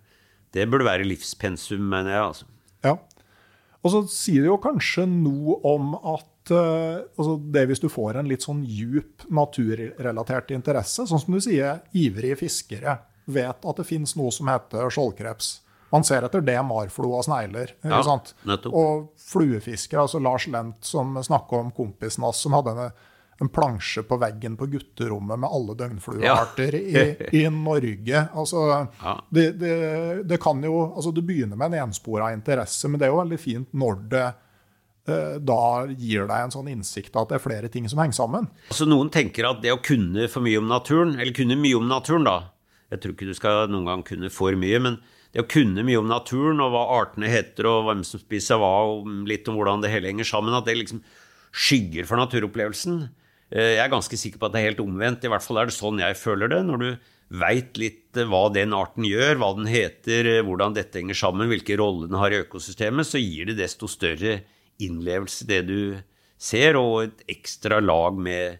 [0.53, 2.27] det burde være livspensum, mener jeg.
[2.29, 2.51] altså.
[2.85, 2.99] Ja.
[3.83, 8.29] Og så sier det jo kanskje noe om at altså det hvis du får en
[8.29, 12.99] litt sånn djup naturrelatert interesse, sånn som du sier, ivrige fiskere
[13.31, 15.53] vet at det finnes noe som heter skjoldkreps.
[15.93, 17.75] Man ser etter det marflo og snegler.
[17.85, 17.99] Ja?
[18.73, 22.93] Og fluefiskere, altså Lars Lent som snakka om kompisen hans som hadde en,
[23.45, 27.05] en plansje på veggen på gutterommet med alle døgnfluearter i,
[27.43, 28.25] i Norge.
[28.33, 28.65] Altså,
[29.03, 29.15] Ja.
[29.31, 29.77] det, det,
[30.33, 33.39] det kan jo, altså Du begynner med en enspora interesse, men det er jo veldig
[33.41, 34.33] fint når det eh,
[35.07, 38.45] da gir deg en sånn innsikt at det er flere ting som henger sammen.
[38.71, 41.89] Altså Noen tenker at det å kunne for mye om naturen, eller kunne mye om
[41.91, 42.37] naturen, da
[42.93, 44.99] Jeg tror ikke du skal noen gang kunne for mye, men
[45.33, 48.69] det å kunne mye om naturen, og hva artene heter, og hvem som spiser hva,
[48.93, 51.01] og litt om hvordan det hele henger sammen, at det liksom
[51.57, 52.99] skygger for naturopplevelsen.
[53.51, 55.25] Eh, Jeg er ganske sikker på at det er helt omvendt.
[55.25, 56.61] I hvert fall er det sånn jeg føler det.
[56.69, 56.91] Når du
[57.41, 61.49] veit litt eh, hva den arten gjør, hva den heter, eh, hvordan dette henger sammen,
[61.49, 64.43] hvilke roller den har i økosystemet, så gir det desto større
[64.81, 65.81] innlevelse det du
[66.43, 68.59] ser, og et ekstra lag med,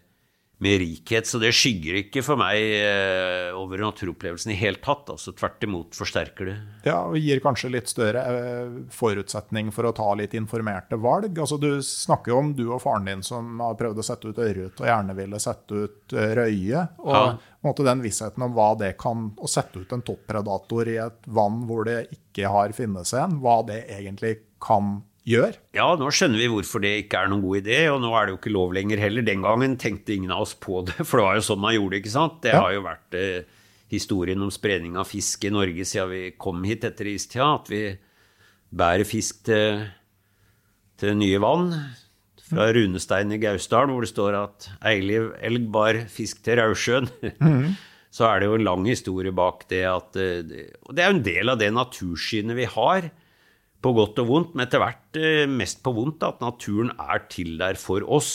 [0.63, 1.27] med rikhet.
[1.27, 5.11] Så det skygger ikke for meg eh, over naturopplevelsen i helt tatt.
[5.11, 6.55] altså Tvert imot forsterker det.
[6.87, 11.35] Ja, og gir kanskje litt større eh, forutsetning for å ta litt informerte valg.
[11.35, 14.43] Altså Du snakker jo om du og faren din som har prøvd å sette ut
[14.43, 16.87] ørret og gjerne ville sette ut eh, røye.
[17.03, 17.23] og ja.
[17.67, 21.65] måte, den vissheten om hva det kan Å sette ut en toppredator i et vann
[21.67, 25.57] hvor det ikke har funnet seg en, hva det egentlig kan gjør.
[25.75, 28.35] Ja, nå skjønner vi hvorfor det ikke er noen god idé, og nå er det
[28.35, 29.25] jo ikke lov lenger heller.
[29.25, 31.95] Den gangen tenkte ingen av oss på det, for det var jo sånn man gjorde
[31.95, 32.39] det, ikke sant.
[32.43, 32.61] Det ja.
[32.63, 33.63] har jo vært eh,
[33.93, 37.83] historien om spredning av fisk i Norge siden vi kom hit etter istida, at vi
[38.73, 39.83] bærer fisk til,
[40.99, 41.71] til nye vann.
[42.43, 47.07] Fra Runestein i Gausdal, hvor det står at Eiliv elg bar fisk til Raudsjøen.
[47.39, 47.73] Mm.
[48.13, 50.43] Så er det jo en lang historie bak det at eh,
[50.85, 53.07] Og det er jo en del av det natursynet vi har
[53.83, 57.57] på godt og vondt, men etter hvert eh, mest på vondt, at naturen er til
[57.59, 58.31] der for oss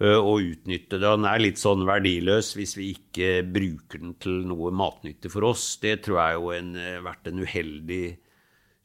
[0.00, 1.04] eh, å utnytte det.
[1.04, 5.74] Den er litt sånn verdiløs hvis vi ikke bruker den til noe matnyttig for oss.
[5.82, 8.04] Det tror jeg jo har vært en uheldig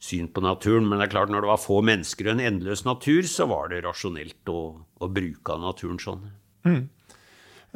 [0.00, 0.88] syn på naturen.
[0.88, 3.70] Men det er klart, når det var få mennesker og en endeløs natur, så var
[3.72, 6.26] det rasjonelt å, å bruke naturen sånn.
[6.66, 6.82] Mm.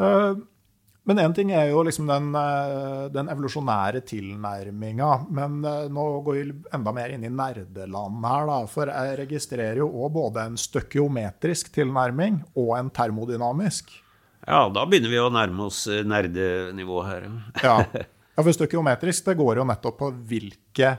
[0.00, 0.40] Uh,
[1.04, 5.10] men én ting er jo liksom den, eh, den evolusjonære tilnærminga.
[5.36, 8.56] Men eh, nå går vi enda mer inn i nerdeland her, da.
[8.72, 13.92] For jeg registrerer jo òg både en støkiometrisk tilnærming og en termodynamisk.
[14.46, 17.28] Ja, da begynner vi å nærme oss eh, nerdenivå her.
[17.60, 17.78] ja.
[18.34, 20.96] ja, for støkiometrisk det går jo nettopp på hvilke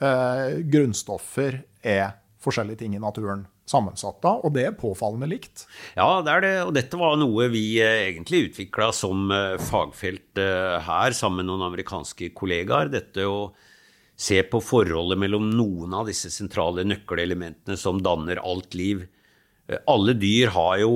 [0.00, 5.64] eh, grunnstoffer er forskjellige ting i naturen sammensatt av, og det er påfallende likt.
[5.96, 10.40] Ja, det er det, og dette var noe vi eh, egentlig utvikla som eh, fagfelt
[10.40, 12.90] eh, her, sammen med noen amerikanske kollegaer.
[12.92, 13.52] Dette å
[14.18, 19.06] se på forholdet mellom noen av disse sentrale nøkkelelementene som danner alt liv.
[19.88, 20.90] Alle dyr har jo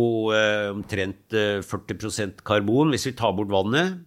[0.74, 1.32] omtrent
[1.64, 4.02] 40% karbon hvis vi tar bort vannet,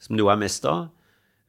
[0.00, 0.86] som det jo er mest av.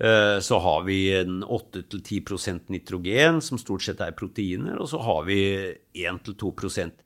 [0.04, 5.22] Eh, så har vi en 8-10% nitrogen, som stort sett er proteiner, og så har
[5.30, 5.40] vi
[5.96, 7.06] 1-2%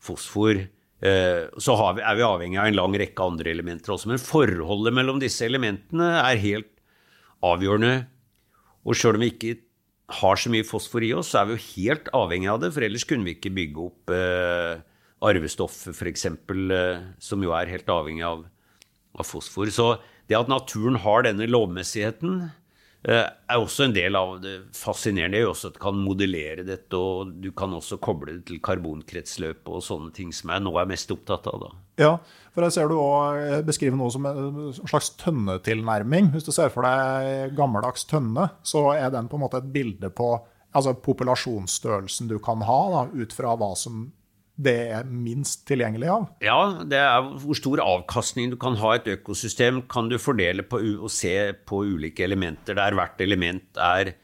[0.00, 0.60] fosfor.
[1.00, 4.12] Eh, så er vi avhengig av en lang rekke andre elementer også.
[4.12, 6.70] Men forholdet mellom disse elementene er helt
[7.46, 8.06] avgjørende.
[8.86, 9.56] Og sjøl om vi ikke
[10.20, 12.86] har så mye fosfor i oss, så er vi jo helt avhengig av det, for
[12.86, 14.80] ellers kunne vi ikke bygge opp eh,
[15.20, 16.26] arvestoffet, f.eks.,
[17.22, 18.46] som jo er helt avhengig av,
[19.20, 19.70] av fosfor.
[19.74, 19.92] Så
[20.30, 22.50] det at naturen har denne lovmessigheten,
[23.04, 25.34] eh, er også en del av det fascinerende.
[25.34, 28.44] Det er jo også at du kan modellere dette, og du kan også koble det
[28.50, 31.64] til karbonkretsløpet og sånne ting som jeg nå er mest opptatt av.
[31.64, 31.72] da.
[32.00, 32.12] Ja,
[32.54, 36.32] for jeg ser du òg eh, beskriver noe som en slags tønnetilnærming.
[36.34, 40.12] Hvis du ser for deg gammeldags tønne, så er den på en måte et bilde
[40.14, 40.36] på
[40.70, 44.10] altså populasjonsstørrelsen du kan ha, da, ut fra hva som
[44.60, 46.24] det er minst tilgjengelig av?
[46.44, 50.66] Ja, det er hvor stor avkastning du kan ha i et økosystem, kan du fordele
[50.66, 51.34] på og se
[51.66, 54.14] på ulike elementer der hvert element er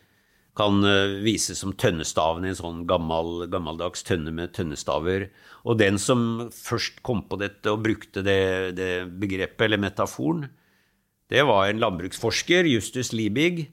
[0.57, 5.29] kan eh, vises som tønnestaven i en sånn gammel, gammeldags tønne med tønnestaver.
[5.69, 10.47] Og den som først kom på dette og brukte det, det begrepet, eller metaforen,
[11.29, 13.67] det var en landbruksforsker, Justus Liebig,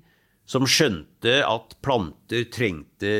[0.45, 3.11] som skjønte at planter trengte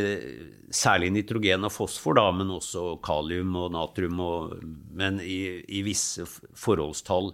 [0.74, 4.58] særlig nitrogen og fosfor, da, men også kalium og natrium, og,
[4.92, 7.32] men i, i, visse forholdstall.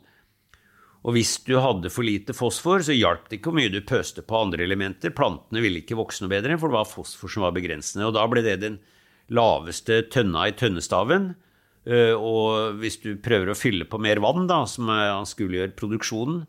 [1.00, 4.22] Og hvis du hadde for lite fosfor, så hjalp det ikke hvor mye du pøste
[4.22, 5.16] på andre elementer.
[5.16, 8.06] Plantene ville ikke vokse noe bedre, for det var fosfor som var begrensende.
[8.10, 8.78] Og da ble det den
[9.34, 11.32] laveste tønna i tønnestaven.
[11.88, 16.44] Eh, og hvis du prøver å fylle på mer vann, da, som anskueliggjør produksjonen,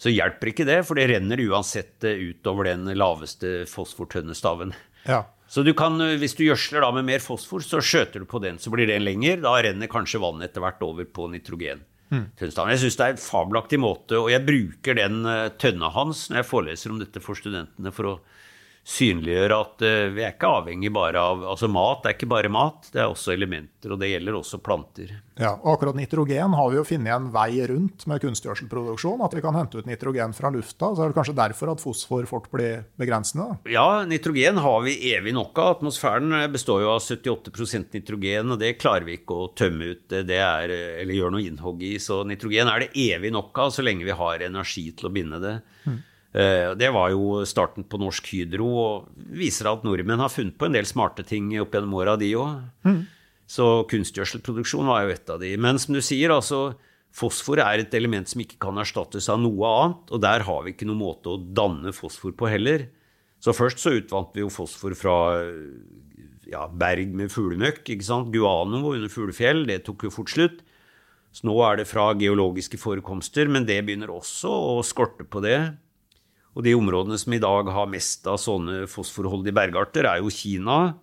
[0.00, 4.74] så hjelper ikke det, for det renner uansett eh, utover den laveste fosfortønnestaven.
[5.06, 5.24] Ja.
[5.46, 8.58] Så du kan, eh, hvis du gjødsler med mer fosfor, så skjøter du på den,
[8.58, 9.42] så blir den lenger.
[9.44, 11.84] Da renner kanskje vannet etter hvert over på nitrogen.
[12.12, 12.26] Mm.
[12.38, 16.42] Jeg syns det er en fabelaktig måte, og jeg bruker den eh, tønna hans når
[16.42, 18.18] jeg foreleser om dette for studentene, for å
[18.84, 22.90] synliggjøre at uh, vi er ikke avhengig bare av Altså mat er ikke bare mat,
[22.92, 25.14] det er også elementer, og det gjelder også planter.
[25.40, 29.24] Ja, og akkurat nitrogen har vi jo funnet en vei rundt med kunstgjødselproduksjon.
[29.24, 30.92] At vi kan hente ut nitrogen fra lufta.
[30.94, 33.58] Så er det kanskje derfor at fosfor fort blir begrensende?
[33.72, 35.72] Ja, nitrogen har vi evig nok av.
[35.78, 40.38] Atmosfæren består jo av 78% nitrogen, og det klarer vi ikke å tømme ut det
[40.38, 40.70] er,
[41.02, 41.96] eller gjøre noe innhogg i.
[42.02, 45.42] Så nitrogen er det evig nok av så lenge vi har energi til å binde
[45.42, 45.56] det.
[45.88, 46.02] Mm.
[46.34, 50.66] Eh, det var jo starten på Norsk Hydro, og viser at nordmenn har funnet på
[50.66, 52.64] en del smarte ting opp gjennom åra, de òg.
[52.88, 53.04] Mm.
[53.54, 55.52] Så kunstgjødselproduksjon var jo et av de.
[55.60, 56.74] Men som du sier, altså
[57.14, 60.74] fosfor er et element som ikke kan erstattes av noe annet, og der har vi
[60.74, 62.88] ikke noen måte å danne fosfor på heller.
[63.38, 65.16] Så først så utvant vi jo fosfor fra
[66.50, 67.84] ja, berg med fuglemøkk.
[67.94, 68.32] ikke sant?
[68.34, 70.64] Guano under fuglefjell, det tok jo fort slutt.
[71.34, 75.58] Så nå er det fra geologiske forekomster, men det begynner også å skorte på det.
[76.54, 80.94] Og de områdene som i dag har mest av sånne fosforholdige bergarter, er jo Kina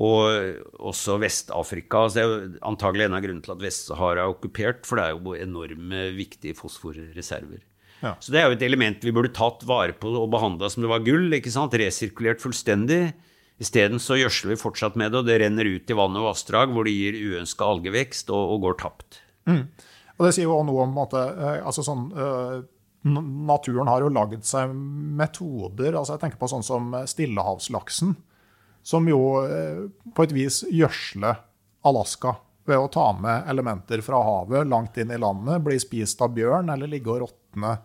[0.00, 2.06] og også Vest-Afrika.
[2.08, 5.06] Så det er jo antagelig en av grunnene til at Vest-Sahara er okkupert, for det
[5.06, 7.60] er jo enorme viktige fosforreserver.
[8.00, 8.14] Ja.
[8.22, 10.90] Så det er jo et element vi burde tatt vare på og behandla som det
[10.90, 11.28] var gull.
[11.36, 11.76] ikke sant?
[11.76, 13.12] Resirkulert fullstendig.
[13.60, 16.72] Isteden så gjødsler vi fortsatt med det, og det renner ut i vann og vassdrag
[16.72, 19.20] hvor det gir uønska algevekst og, og, går tapt.
[19.50, 19.66] Mm.
[20.16, 22.62] Og Det sier jo også noe om at eh, altså sånn, uh,
[23.02, 25.94] Naturen har jo lagd seg metoder.
[25.94, 28.14] altså Jeg tenker på sånn som stillehavslaksen,
[28.84, 29.86] som jo uh,
[30.16, 31.40] på et vis gjødsler
[31.88, 32.36] Alaska
[32.68, 36.68] ved å ta med elementer fra havet langt inn i landet, bli spist av bjørn
[36.72, 37.78] eller ligge og råtne.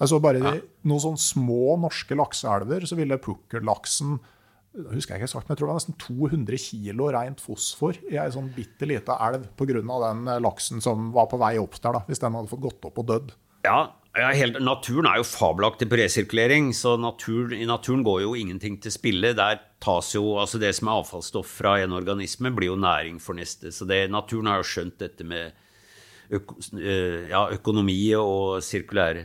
[0.00, 0.54] Altså bare ja.
[0.88, 4.16] noen sånne små norske lakseelver, så ville pukkellaksen
[4.74, 8.16] husker jeg ikke sagt, men jeg tror det var nesten 200 kilo rent fosfor i
[8.18, 9.82] ei sånn bitte lita elv pga.
[9.84, 12.88] den eh, laksen som var på vei opp der, da, hvis den hadde fått gått
[12.88, 13.34] opp og dødd.
[13.64, 18.76] Ja, helt, Naturen er jo fabelaktig på resirkulering, så natur, i naturen går jo ingenting
[18.82, 19.32] til spille.
[19.34, 23.34] Der tas jo, altså Det som er avfallsstoff fra en organisme, blir jo næring for
[23.34, 23.72] neste.
[23.72, 25.50] Så det, naturen har jo skjønt dette med
[26.30, 29.24] øko, eh, ja, økonomi og sirkulær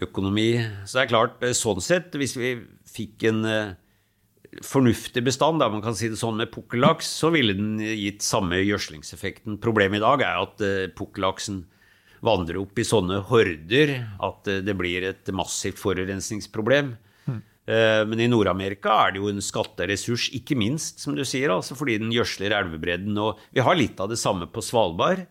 [0.00, 0.64] økonomi.
[0.86, 2.56] Så det er klart, eh, sånn sett, hvis vi
[2.88, 3.76] fikk en
[4.62, 8.62] fornuftig bestand, da man kan si det sånn, med pukkellaks, så ville den gitt samme
[8.64, 9.60] gjødslingseffekten.
[9.60, 11.66] Problemet i dag er at pukkellaksen
[12.24, 13.94] vandrer opp i sånne horder
[14.24, 16.94] at uh, det blir et massivt forurensningsproblem.
[17.28, 17.38] Mm.
[17.68, 21.76] Uh, men i Nord-Amerika er det jo en skatteressurs, ikke minst, som du sier, altså
[21.78, 23.16] fordi den gjødsler elvebredden.
[23.20, 25.26] Og vi har litt av det samme på Svalbard.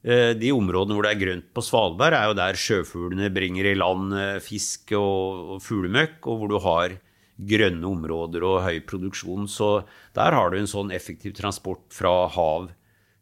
[0.00, 4.14] De områdene hvor det er grønt på Svalbard, er jo der sjøfuglene bringer i land
[4.40, 6.94] fisk og, og fuglemøkk, og hvor du har
[7.50, 9.44] grønne områder og høy produksjon.
[9.48, 9.82] Så
[10.16, 12.70] der har du en sånn effektiv transport fra hav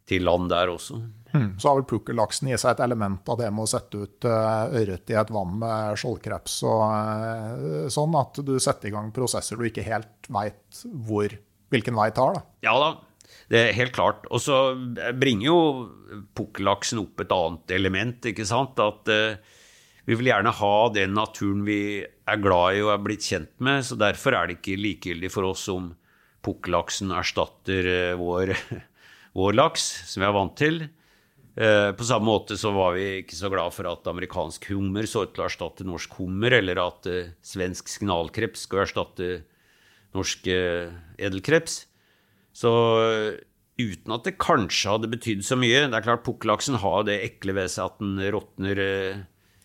[0.08, 1.00] til land der også.
[1.38, 1.50] Hmm.
[1.60, 4.68] Så har vel pukkellaksen i seg et element av det med å sette ut uh,
[4.80, 9.58] ørret i et vann med skjoldkreps og uh, sånn, at du setter i gang prosesser
[9.58, 12.38] du ikke helt veit hvilken vei tar.
[12.38, 12.46] da.
[12.66, 12.90] Ja da,
[13.48, 14.26] det er helt klart.
[14.32, 14.58] Og så
[15.16, 15.60] bringer jo
[16.36, 18.80] pukkellaksen opp et annet element, ikke sant.
[18.82, 19.56] At uh,
[20.08, 23.84] vi vil gjerne ha den naturen vi er glad i og er blitt kjent med.
[23.88, 25.92] Så derfor er det ikke likegyldig for oss om
[26.44, 28.54] pukkellaksen erstatter uh, vår,
[29.38, 30.82] vår, laks, som vi er vant til.
[31.58, 35.24] Eh, på samme måte så var vi ikke så glad for at amerikansk hummer så
[35.26, 39.40] ut til å erstatte norsk hummer, eller at uh, svensk signalkreps skal erstatte
[40.14, 41.80] norsk uh, edelkreps.
[42.54, 42.70] Så
[43.02, 43.32] uh,
[43.80, 47.54] uten at det kanskje hadde betydd så mye Det er klart Pukkellaksen har det ekle
[47.58, 48.80] ved seg at den råtner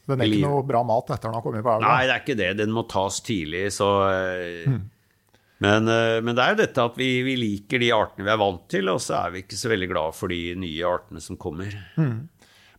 [0.03, 1.93] den er ikke noe bra mat etter den har kommet på elva?
[1.93, 2.49] Nei, det er ikke det.
[2.59, 3.61] Den må tas tidlig.
[3.71, 3.87] Så,
[4.67, 4.81] mm.
[5.61, 8.63] Men, eh, men, det er dette at vi, vi, liker de artene vi er vant
[8.71, 11.75] til, og så er vi ikke så veldig glad for de nye artene som kommer.
[11.99, 12.29] Mm.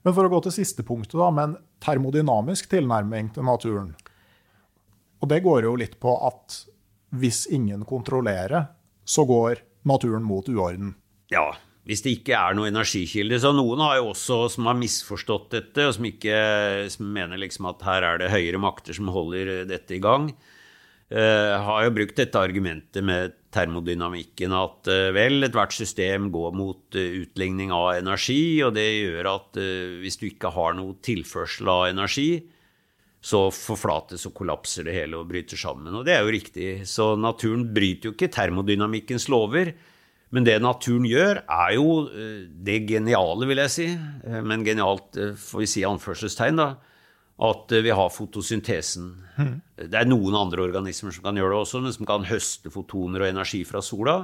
[0.05, 3.95] Men for å gå til siste punktet, da, med en termodynamisk tilnærming til naturen.
[5.23, 6.65] Og det går jo litt på at
[7.15, 8.67] hvis ingen kontrollerer,
[9.05, 10.93] så går naturen mot uorden.
[11.33, 11.55] Ja,
[11.89, 13.39] hvis det ikke er noe energikilde.
[13.41, 16.37] Så noen har jo også som har misforstått dette, og som, ikke,
[16.93, 20.31] som mener liksom at her er det høyere makter som holder dette i gang,
[21.13, 27.19] har jo brukt dette argumentet med termodynamikken at uh, vel, ethvert system går mot uh,
[27.21, 29.61] utligning av energi, og det gjør at
[30.01, 32.31] hvis du ikke har noe tilførsel av energi,
[33.25, 35.95] så forflates og kollapser det hele og bryter sammen.
[35.97, 36.69] Og det er jo riktig.
[36.89, 39.73] Så naturen bryter jo ikke termodynamikkens lover.
[40.35, 43.87] Men det naturen gjør, er jo eh, det geniale, vil jeg si.
[43.95, 46.69] Eh, men genialt eh, får vi si anførselstegn, da.
[47.43, 49.09] At vi har fotosyntesen.
[49.35, 49.55] Mm.
[49.91, 53.25] Det er noen andre organismer som kan gjøre det også, men som kan høste fotoner
[53.25, 54.21] og energi fra sola.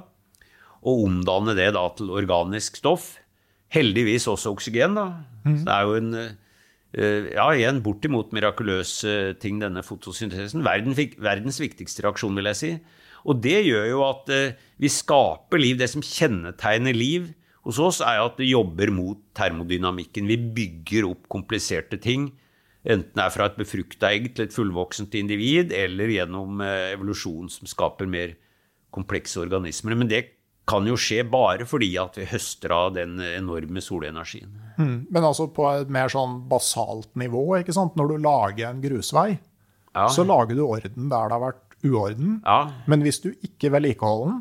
[0.81, 3.17] Og omdanne det da til organisk stoff.
[3.75, 5.09] Heldigvis også oksygen, da.
[5.43, 5.59] Mm.
[5.59, 6.15] Så det er jo en
[6.91, 8.95] ja, igjen bortimot mirakuløs
[9.43, 10.63] ting, denne fotosyntesen.
[10.63, 12.73] verdens viktigste reaksjon, vil jeg si.
[13.29, 15.79] Og det gjør jo at eh, vi skaper liv.
[15.81, 17.31] Det som kjennetegner liv
[17.67, 20.29] hos oss, er at det jobber mot termodynamikken.
[20.31, 22.31] Vi bygger opp kompliserte ting.
[22.81, 27.51] Enten det er fra et befrukta egg til et fullvoksent individ, eller gjennom eh, evolusjon
[27.53, 28.37] som skaper mer
[28.95, 29.99] komplekse organismer.
[29.99, 30.23] Men det
[30.71, 34.53] kan jo skje bare fordi at vi høster av den enorme solenergien.
[34.79, 37.97] Mm, men altså på et mer sånn basalt nivå, ikke sant?
[37.99, 39.33] når du lager en grusvei,
[39.97, 40.07] ja.
[40.13, 42.39] så lager du orden der det har vært uorden.
[42.45, 42.61] Ja.
[42.91, 44.41] Men hvis du ikke vedlikeholder den,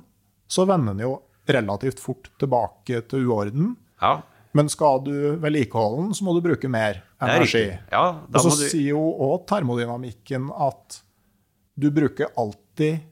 [0.50, 1.16] så vender den jo
[1.50, 3.74] relativt fort tilbake til uorden.
[4.02, 4.20] Ja.
[4.58, 7.66] Men skal du vedlikeholde den, så må du bruke mer energi.
[7.92, 8.66] Ja, og så du...
[8.72, 11.02] sier jo òg termodynamikken at
[11.80, 13.06] du bruker alltid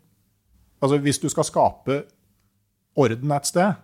[0.78, 1.96] Altså hvis du skal skape
[3.02, 3.80] orden et sted,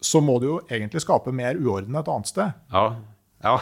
[0.00, 2.54] så må du jo egentlig skape mer uorden et annet sted.
[2.72, 2.84] Ja.
[3.44, 3.52] Ja.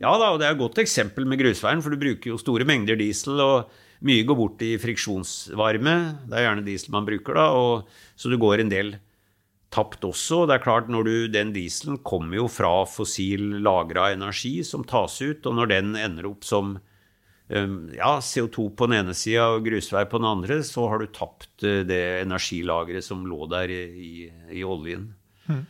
[0.00, 2.64] ja da, og det er et godt eksempel med grusveien, for du bruker jo store
[2.68, 3.74] mengder diesel, og
[4.08, 5.96] mye går bort i friksjonsvarme.
[6.24, 8.94] Det er gjerne diesel man bruker, da, og, så du går en del
[9.74, 10.44] tapt også.
[10.48, 15.20] Det er klart, når du, Den dieselen kommer jo fra fossil lagra energi som tas
[15.22, 16.76] ut, og når den ender opp som
[17.48, 21.12] um, ja, CO2 på den ene sida og grusvei på den andre, så har du
[21.12, 25.10] tapt uh, det energilageret som lå der i, i, oljen.
[25.50, 25.64] Mm.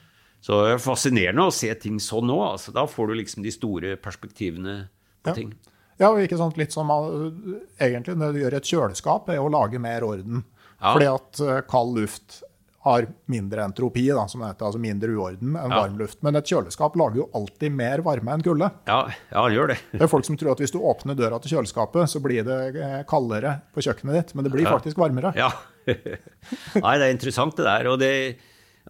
[0.44, 2.40] Så det er fascinerende å se ting sånn nå.
[2.44, 4.82] Altså, da får du liksom de store perspektivene
[5.24, 5.38] på ja.
[5.38, 5.54] ting.
[5.94, 9.78] Ja, og ikke sant, litt som egentlig når du gjør et kjøleskap, er å lage
[9.80, 10.42] mer orden.
[10.80, 10.90] Ja.
[10.90, 12.42] Fordi at uh, kald luft
[12.84, 15.80] har mindre entropi, da, som det heter, altså mindre uorden enn ja.
[15.80, 16.18] varm luft.
[16.26, 18.68] Men et kjøleskap lager jo alltid mer varme enn kulde.
[18.90, 18.98] Ja,
[19.32, 19.78] ja, gjør det.
[19.94, 22.58] det er folk som tror at hvis du åpner døra til kjøleskapet, så blir det
[22.76, 25.32] eh, kaldere på kjøkkenet ditt, men det blir faktisk varmere.
[25.38, 25.48] Ja.
[26.84, 27.88] Nei, det er interessant det der.
[27.92, 28.12] og det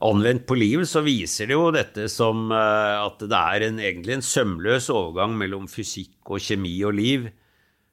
[0.02, 4.16] Anvendt på liv så viser det jo dette som eh, at det er en, egentlig
[4.16, 7.28] en sømløs overgang mellom fysikk og kjemi og liv.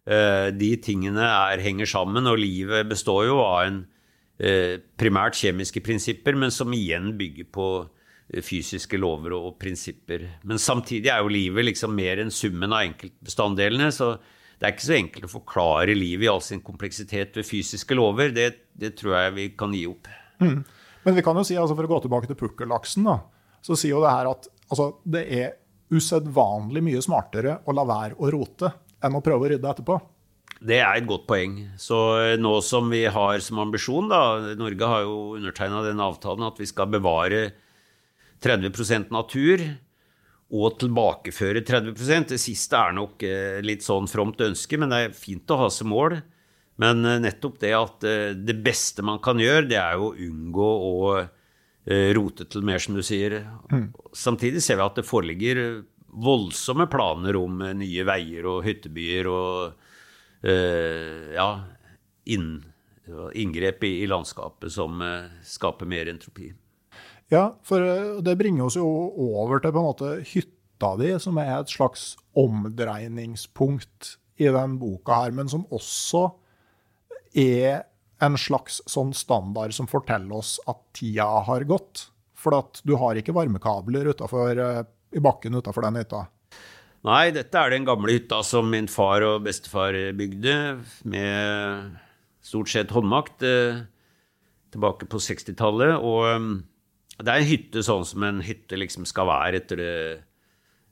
[0.10, 3.84] Eh, de tingene er, henger sammen, og livet består jo av en
[4.98, 10.28] primært kjemiske prinsipper, men som igjen bygger på eh, fysiske lover og prinsipper.
[10.50, 13.92] Men samtidig er jo livet liksom mer enn summen av enkeltbestanddelene.
[13.94, 14.16] Så
[14.58, 18.34] det er ikke så enkelt å forklare livet i all sin kompleksitet ved fysiske lover.
[18.34, 20.10] Det, det tror jeg vi kan gi opp.
[20.42, 20.62] Mm.
[21.06, 23.10] Men vi kan jo si, altså for å gå tilbake til pukkellaksen,
[23.62, 25.58] så sier jo det her at altså, det er
[25.92, 28.70] usedvanlig mye smartere å la være å rote
[29.02, 29.98] enn å prøve å rydde etterpå.
[30.62, 31.56] Det er et godt poeng.
[31.82, 36.46] Så eh, nå som vi har som ambisjon, da Norge har jo undertegna den avtalen
[36.46, 37.48] at vi skal bevare
[38.42, 39.64] 30% natur
[40.52, 45.18] og tilbakeføre 30% Det siste er nok eh, litt sånn fromt ønske, men det er
[45.18, 46.20] fint å ha som mål.
[46.82, 50.72] Men eh, nettopp det at det beste man kan gjøre, det er jo å unngå
[50.88, 50.96] å
[52.14, 53.40] rote til mer, som du sier.
[53.74, 53.88] Mm.
[54.14, 55.58] Samtidig ser vi at det foreligger
[56.14, 59.88] voldsomme planer om nye veier og hyttebyer og
[60.42, 61.50] ja,
[62.26, 62.64] inn,
[63.34, 66.52] inngrep i, i, landskapet som eh, skaper mer entropi.
[67.32, 68.88] Ja, for eh, det bringer oss jo
[69.36, 75.24] over til på en måte hytta di, som er et slags omdreiningspunkt i den boka
[75.24, 76.28] her, men som også
[77.38, 77.86] er
[78.22, 82.08] en slags sånn standard som forteller oss at tida har gått.
[82.42, 84.58] For at du har ikke varmekabler utenfor,
[85.14, 86.24] i bakken utafor den hytta.
[87.02, 90.54] Nei, dette er den gamle hytta som min far og bestefar bygde,
[91.10, 91.96] med
[92.46, 93.82] stort sett håndmakt, eh,
[94.74, 95.98] tilbake på 60-tallet.
[95.98, 96.62] Og um,
[97.18, 100.22] det er en hytte sånn som en hytte liksom skal være etter det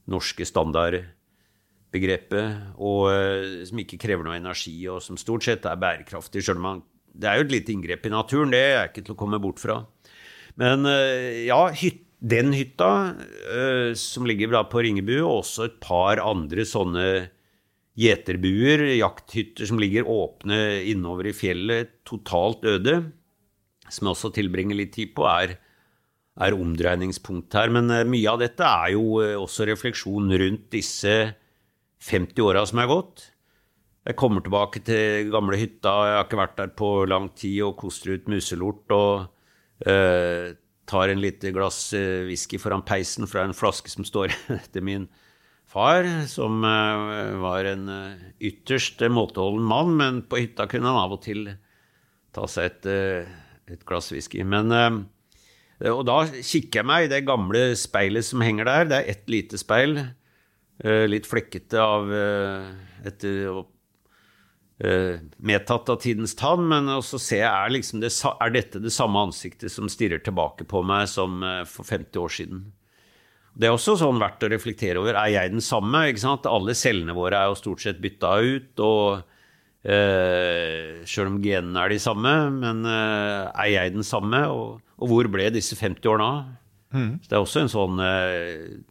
[0.09, 6.41] norske standardbegrepet, og uh, som ikke krever noe energi, og som stort sett er bærekraftig.
[6.41, 6.81] Selv om
[7.13, 9.61] det er jo et lite inngrep i naturen, det er ikke til å komme bort
[9.61, 9.85] fra.
[10.57, 16.19] Men uh, ja, hytte den hytta, uh, som ligger på Ringebu, og også et par
[16.19, 17.07] andre sånne
[17.99, 22.99] gjeterbuer, jakthytter som ligger åpne innover i fjellet, totalt øde,
[23.89, 25.57] som jeg også tilbringer litt tid på, er,
[26.39, 27.71] er omdreiningspunkt her.
[27.71, 31.17] Men uh, mye av dette er jo uh, også refleksjon rundt disse
[32.03, 33.29] 50 åra som er gått.
[34.07, 37.77] Jeg kommer tilbake til gamle hytta, jeg har ikke vært der på lang tid, og
[37.79, 39.27] koster ut muselort og
[40.89, 45.07] tar en lite glass eh, whisky foran peisen fra en flaske som står etter min
[45.69, 51.17] far, som eh, var en eh, ytterst måteholden mann, men på hytta kunne han av
[51.19, 51.45] og til
[52.33, 52.89] ta seg et,
[53.73, 54.43] et glass whisky.
[54.45, 54.69] Men,
[55.89, 58.85] og da kikker jeg meg i det gamle speilet som henger der.
[58.85, 59.97] Det er ett lite speil,
[61.09, 62.69] litt flekkete av uh,
[64.79, 69.73] medtatt av tidens tann, men også jeg er, liksom det, er dette det samme ansiktet
[69.73, 72.61] som stirrer tilbake på meg som uh, for 50 år siden.
[73.59, 75.17] Det er også sånn verdt å reflektere over.
[75.19, 76.05] Er jeg den samme?
[76.07, 76.47] Ikke sant?
[76.47, 78.85] Alle cellene våre er jo stort sett bytta ut.
[78.85, 79.27] og
[79.79, 84.41] Uh, Sjøl om genene er de samme, men uh, er jeg den samme?
[84.51, 86.49] Og, og, hvor ble disse 50 årene av?
[86.89, 87.11] Mm.
[87.21, 88.81] det er også en sånn uh,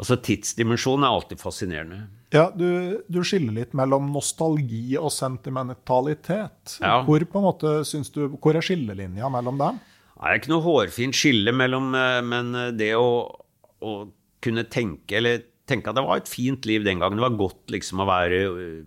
[0.00, 1.98] Altså Tidsdimensjonen er alltid fascinerende.
[2.32, 6.78] Ja, du, du, skiller litt mellom nostalgi og sentimentalitet.
[6.80, 7.00] Ja.
[7.04, 9.80] Hvor på en måte syns du, hvor er skillelinja mellom dem?
[10.14, 13.10] Det er ikke noe hårfint skille mellom eh, Men eh, det å,
[13.80, 13.92] å
[14.44, 17.20] kunne tenke, eller tenke at det var et fint liv den gangen.
[17.20, 18.80] Det var godt liksom å være eh,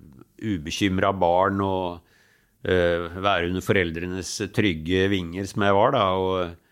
[0.43, 2.01] ubekymra barn og
[2.67, 6.01] uh, være under foreldrenes trygge vinger, som jeg var da.
[6.19, 6.62] og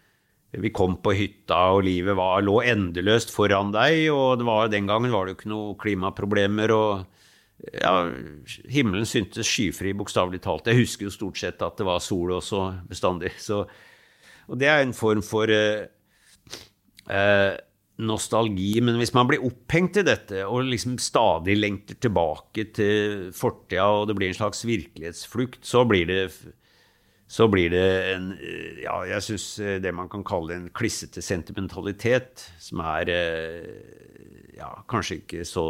[0.51, 4.09] vi kom på hytta, og livet var, lå endeløst foran deg.
[4.11, 6.73] Og var, den gangen var det jo ikke noe klimaproblemer.
[6.75, 7.93] og ja,
[8.71, 10.67] Himmelen syntes skyfri, bokstavelig talt.
[10.67, 13.33] Jeg husker jo stort sett at det var sol også bestandig.
[13.39, 13.63] Så,
[14.49, 15.85] og det er en form for eh,
[17.07, 17.53] eh,
[18.01, 23.87] nostalgi, men hvis man blir opphengt i dette og liksom stadig lengter tilbake til fortida,
[23.87, 26.23] og det blir en slags virkelighetsflukt, så blir det
[27.31, 28.27] så blir det en
[28.81, 29.45] Ja, jeg syns
[29.83, 33.11] det man kan kalle en klissete sentimentalitet, som er
[34.57, 35.65] ja, kanskje ikke så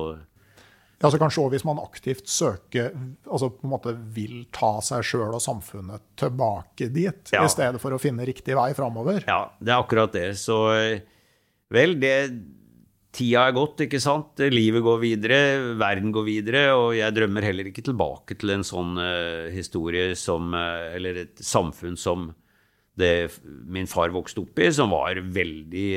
[1.02, 2.92] ja, så Kanskje også hvis man aktivt søker,
[3.26, 7.42] altså på en måte vil ta seg sjøl og samfunnet tilbake dit, ja.
[7.42, 9.24] i stedet for å finne riktig vei framover.
[9.26, 10.28] Ja, det er akkurat det.
[10.38, 10.60] Så
[11.74, 12.14] vel, det
[13.12, 14.40] Tida er gått, ikke sant.
[14.54, 15.40] Livet går videre,
[15.80, 20.54] verden går videre, og jeg drømmer heller ikke tilbake til en sånn uh, historie som
[20.56, 22.30] uh, Eller et samfunn som
[23.00, 23.42] det
[23.72, 25.88] min far vokste opp i, som var veldig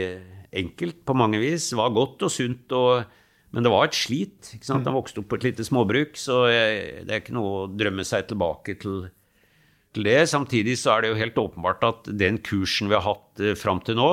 [0.54, 1.72] enkelt på mange vis.
[1.74, 3.20] Var godt og sunt og
[3.54, 4.50] men det var et slit.
[4.56, 4.86] ikke sant?
[4.88, 8.02] Han vokste opp på et lite småbruk, så jeg, det er ikke noe å drømme
[8.06, 9.04] seg tilbake til,
[9.94, 10.24] til, det.
[10.32, 13.78] Samtidig så er det jo helt åpenbart at den kursen vi har hatt eh, fram
[13.86, 14.08] til nå,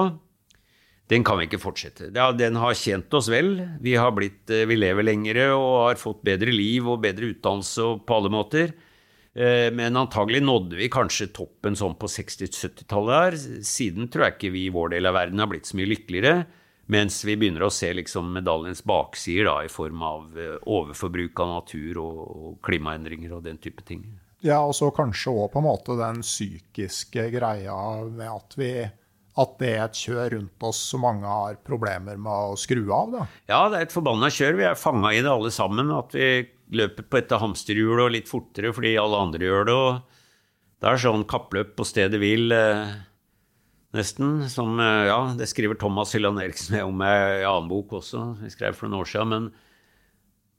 [1.11, 2.07] den kan vi ikke fortsette.
[2.15, 3.57] Ja, den har tjent oss vel.
[3.83, 8.15] Vi, blitt, eh, vi lever lengre og har fått bedre liv og bedre utdannelse på
[8.15, 8.71] alle måter.
[9.35, 13.37] Eh, men antagelig nådde vi kanskje toppen sånn på 60-70-tallet her.
[13.67, 16.45] Siden tror jeg ikke vi i vår del av verden har blitt så mye lykkeligere.
[16.91, 21.55] Mens vi begynner å se liksom medaljens baksider da, i form av eh, overforbruk av
[21.57, 24.07] natur og klimaendringer og den type ting.
[24.41, 27.75] Ja, og så kanskje òg på en måte den psykiske greia
[28.07, 28.71] med at, vi,
[29.39, 33.13] at det er et kjør rundt oss som mange har problemer med å skru av.
[33.13, 33.27] da.
[33.47, 34.57] Ja, det er et forbanna kjør.
[34.59, 35.91] Vi er fanga i det alle sammen.
[35.95, 39.77] At vi løper på dette hamsterhjul og litt fortere fordi alle andre gjør det.
[39.77, 42.51] og Det er sånn kappløp på stedet hvil.
[42.51, 42.93] Eh,
[43.95, 44.49] nesten.
[44.51, 48.75] Som, eh, ja, det skriver Thomas Hylland Eriksen om i annen bok også, vi skrev
[48.75, 49.31] for noen år siden.
[49.31, 49.51] Men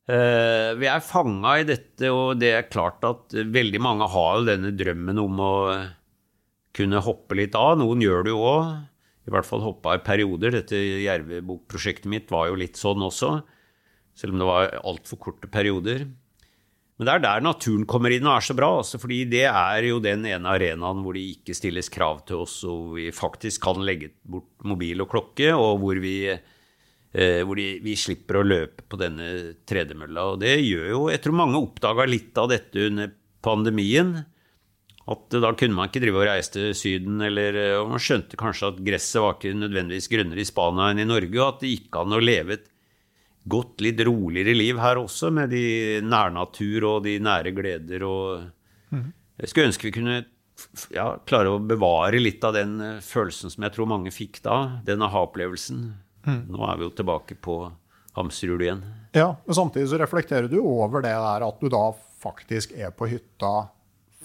[0.09, 4.49] eh, vi er fanga i dette, og det er klart at veldig mange har jo
[4.49, 5.55] denne drømmen om å
[6.77, 7.77] kunne hoppe litt av.
[7.81, 8.73] Noen gjør det jo òg.
[9.23, 10.57] I hvert fall hoppa i perioder.
[10.57, 13.37] Dette Jervebok-prosjektet mitt var jo litt sånn også.
[14.19, 16.09] Selv om det var altfor korte perioder.
[16.99, 18.69] Men det er der naturen kommer inn og er så bra.
[18.83, 22.61] Altså, fordi det er jo den ene arenaen hvor det ikke stilles krav til oss,
[22.69, 27.67] og vi faktisk kan legge bort mobil og klokke, og hvor vi, eh, hvor de,
[27.83, 29.33] vi slipper å løpe på denne
[29.67, 30.29] tredemølla.
[30.35, 33.11] Og det gjør jo Jeg tror mange oppdaga litt av dette under
[33.43, 34.15] pandemien.
[35.11, 38.69] At da kunne man ikke drive og reise til Syden, eller og man skjønte kanskje
[38.71, 41.99] at gresset var ikke nødvendigvis grønnere i Spania enn i Norge, og at det gikk
[41.99, 42.69] an å leve et
[43.51, 45.65] godt, litt roligere liv her også, med de
[46.07, 48.47] nærnatur og de nære gleder og
[48.95, 49.11] mm.
[49.43, 50.17] Jeg skulle ønske vi kunne
[50.93, 54.79] ja, klare å bevare litt av den eh, følelsen som jeg tror mange fikk da,
[54.87, 55.81] den aha-opplevelsen.
[56.29, 56.43] Mm.
[56.53, 57.57] Nå er vi jo tilbake på
[58.15, 58.83] hamsterhjulet igjen.
[59.17, 61.87] Ja, men samtidig så reflekterer du over det der at du da
[62.23, 63.53] faktisk er på hytta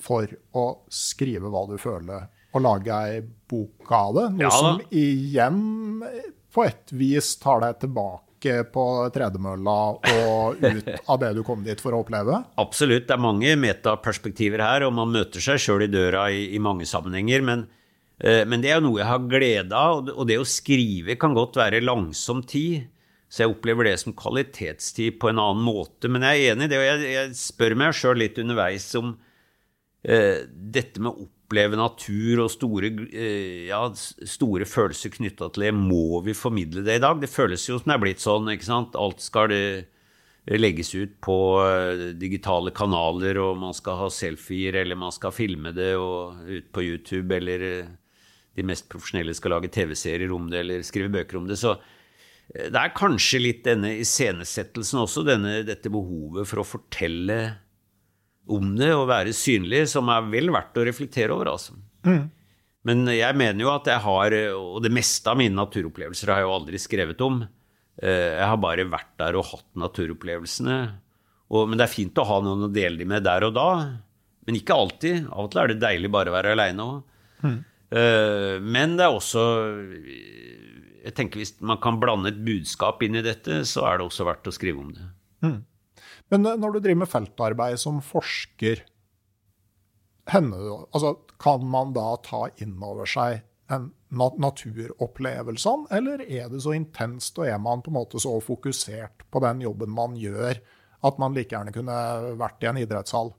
[0.01, 4.27] for å skrive hva du føler, og lage ei bok av det.
[4.37, 5.59] Noe ja, som igjen
[6.53, 8.23] på et vis tar deg tilbake
[8.73, 8.83] på
[9.13, 12.39] tredemølla og ut av det du kom dit for å oppleve?
[12.61, 13.07] Absolutt.
[13.09, 16.87] Det er mange metaperspektiver her, og man møter seg sjøl i døra i, i, mange
[16.89, 17.45] sammenhenger.
[17.45, 17.65] Men,
[18.21, 21.37] eh, men, det er jo noe jeg har glede av, og det å skrive kan
[21.37, 22.87] godt være langsom tid.
[23.27, 26.07] Så jeg opplever det som kvalitetstid på en annen måte.
[26.07, 29.17] Men jeg er enig i det, og jeg, jeg spør meg sjøl litt underveis om
[30.07, 35.71] dette med å oppleve natur og store, eh, ja, store følelser knytta til det.
[35.73, 37.21] Må vi formidle det i dag?
[37.21, 38.49] Det føles jo som det er blitt sånn.
[38.51, 38.95] ikke sant?
[38.95, 39.85] Alt skal eh,
[40.45, 45.71] legges ut på eh, digitale kanaler, og man skal ha selfier, eller man skal filme
[45.71, 47.87] det og ut på YouTube, eller
[48.57, 51.55] de mest profesjonelle skal lage TV-serier om det, eller skrive bøker om det.
[51.57, 51.77] Så
[52.47, 57.66] det er kanskje litt denne iscenesettelsen også, denne, dette behovet for å fortelle
[58.53, 61.51] om det og være synlig, som er vel verdt å reflektere over.
[61.55, 61.75] altså.
[62.07, 62.25] Mm.
[62.87, 66.47] Men jeg mener jo at jeg har Og det meste av mine naturopplevelser har jeg
[66.47, 67.41] jo aldri skrevet om.
[67.97, 70.77] Eh, jeg har bare vært der og hatt naturopplevelsene.
[71.47, 73.69] Og, men det er fint å ha noen å dele de med der og da.
[74.47, 75.27] Men ikke alltid.
[75.31, 77.17] Av og til er det deilig bare å være aleine òg.
[77.43, 77.57] Mm.
[77.97, 79.41] Eh, men det er også
[81.05, 84.27] Jeg tenker Hvis man kan blande et budskap inn i dette, så er det også
[84.27, 85.07] verdt å skrive om det.
[85.45, 85.59] Mm.
[86.33, 88.83] Men når du driver med feltarbeid som forsker,
[90.27, 90.57] henne,
[90.91, 97.37] altså, kan man da ta inn over seg en naturopplevelsene, eller er det så intenst,
[97.39, 100.59] og er man på en måte så fokusert på den jobben man gjør,
[101.07, 101.95] at man like gjerne kunne
[102.39, 103.33] vært i en idrettshall?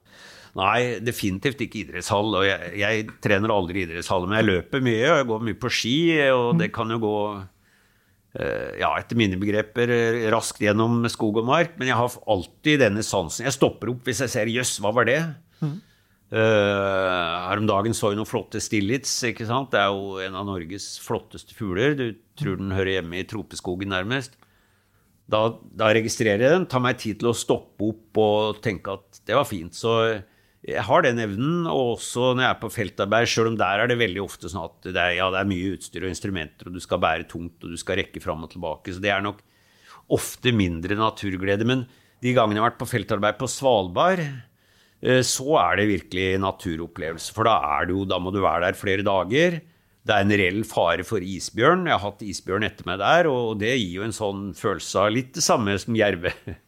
[0.58, 2.34] Nei, definitivt ikke idrettshall.
[2.40, 5.60] og Jeg, jeg trener aldri i idrettshall, men jeg løper mye, og jeg går mye
[5.64, 5.98] på ski,
[6.34, 7.16] og det kan jo gå
[8.78, 11.76] ja, etter mine begreper eh, raskt gjennom skog og mark.
[11.80, 13.46] Men jeg har alltid denne sansen.
[13.48, 15.22] Jeg stopper opp hvis jeg ser 'jøss, hva var det?'
[15.58, 15.80] Mm.
[16.28, 19.10] Uh, her om dagen så jeg noen flotte stillits.
[19.26, 19.72] ikke sant?
[19.72, 21.96] Det er jo en av Norges flotteste fugler.
[21.98, 24.36] Du tror den hører hjemme i tropeskogen, nærmest.
[25.26, 29.18] Da, da registrerer jeg den, tar meg tid til å stoppe opp og tenke at
[29.26, 29.74] det var fint.
[29.74, 29.96] Så
[30.68, 31.66] jeg har den evnen.
[31.66, 34.66] Og også når jeg er på feltarbeid, sjøl om der er det veldig ofte sånn
[34.68, 37.62] at det er, ja, det er mye utstyr og instrumenter, og du skal bære tungt,
[37.62, 38.94] og du skal rekke fram og tilbake.
[38.94, 39.40] Så det er nok
[40.14, 41.66] ofte mindre naturglede.
[41.68, 41.88] Men
[42.24, 44.24] de gangene jeg har vært på feltarbeid på Svalbard,
[44.98, 47.34] Eh, så er det virkelig naturopplevelse.
[47.34, 47.58] For da,
[47.88, 49.60] jo, da må du være der flere dager.
[50.08, 51.86] Det er en reell fare for isbjørn.
[51.86, 55.12] Jeg har hatt isbjørn etter meg der, og det gir jo en sånn følelse av
[55.14, 56.32] litt det samme som jerve.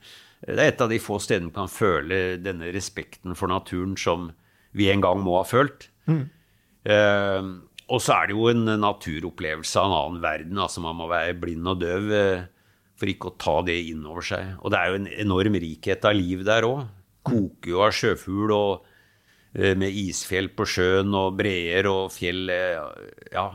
[0.51, 4.31] Det er et av de få stedene man kan føle denne respekten for naturen som
[4.77, 5.89] vi en gang må ha følt.
[6.11, 6.23] Mm.
[6.91, 7.51] Eh,
[7.91, 10.63] og så er det jo en naturopplevelse av en annen verden.
[10.63, 12.47] altså Man må være blind og døv eh,
[13.01, 14.55] for ikke å ta det inn over seg.
[14.61, 16.87] Og det er jo en enorm rikhet av liv der òg
[17.27, 18.87] koker jo av sjøfugl og
[19.57, 22.79] eh, med isfjell på sjøen og breer og fjell eh,
[23.35, 23.49] Ja,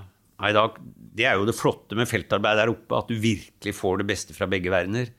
[0.43, 0.67] nei, da,
[1.15, 4.35] det er jo det flotte med feltarbeid der oppe, at du virkelig får det beste
[4.37, 5.11] fra begge verdener.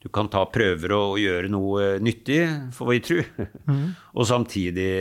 [0.00, 2.40] Du kan ta prøver og, gjøre noe nyttig,
[2.72, 3.18] får vi tro.
[3.68, 3.82] Mm.
[4.16, 4.92] og samtidig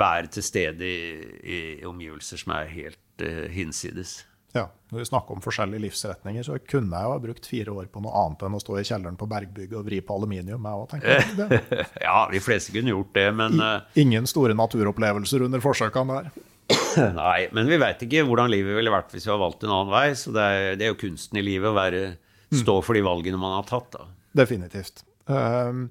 [0.00, 1.04] være til stede i,
[1.40, 4.18] i omgivelser som er helt uh, hinsides.
[4.50, 7.86] Ja, Når vi snakker om forskjellige livsretninger, så kunne jeg jo ha brukt fire år
[7.92, 10.66] på noe annet enn å stå i kjelleren på Bergbygget og vri på aluminium.
[10.66, 15.46] Jeg også, tenker ja, de fleste kunne gjort det, men I, eh, Ingen store naturopplevelser
[15.46, 16.48] under forsøkene der.
[17.20, 19.94] Nei, men vi veit ikke hvordan livet ville vært hvis vi hadde valgt en annen
[19.94, 20.08] vei.
[20.18, 22.02] Så det er, det er jo kunsten i livet å være,
[22.50, 23.94] stå for de valgene man har tatt.
[23.94, 24.08] Da.
[24.36, 25.04] Definitivt.
[25.30, 25.86] Uh,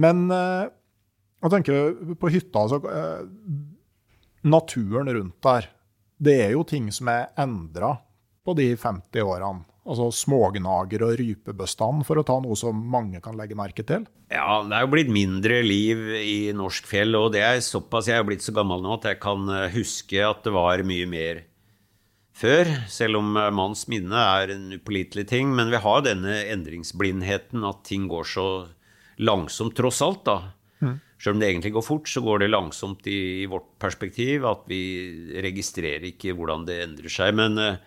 [0.00, 0.70] men uh,
[1.40, 3.26] jeg tenker på hytta altså, uh,
[4.50, 5.68] Naturen rundt der
[6.20, 7.94] det er jo ting som er endra
[8.44, 9.64] på de 50 årene.
[9.90, 14.04] Altså smågnager og rypebestand, for å ta noe som mange kan legge merke til?
[14.30, 18.20] Ja, det er jo blitt mindre liv i norsk fjell, og det er såpass jeg
[18.20, 21.40] er blitt så gammel nå at jeg kan eh, huske at det var mye mer
[22.40, 22.70] før.
[22.90, 25.52] Selv om eh, manns minne er en upålitelig ting.
[25.56, 28.48] Men vi har denne endringsblindheten, at ting går så
[29.20, 30.40] langsomt tross alt, da.
[31.20, 34.46] Selv om det egentlig går fort, så går det langsomt i, i, vårt perspektiv.
[34.48, 34.80] At vi
[35.44, 37.34] registrerer ikke hvordan det endrer seg.
[37.36, 37.82] Men eh,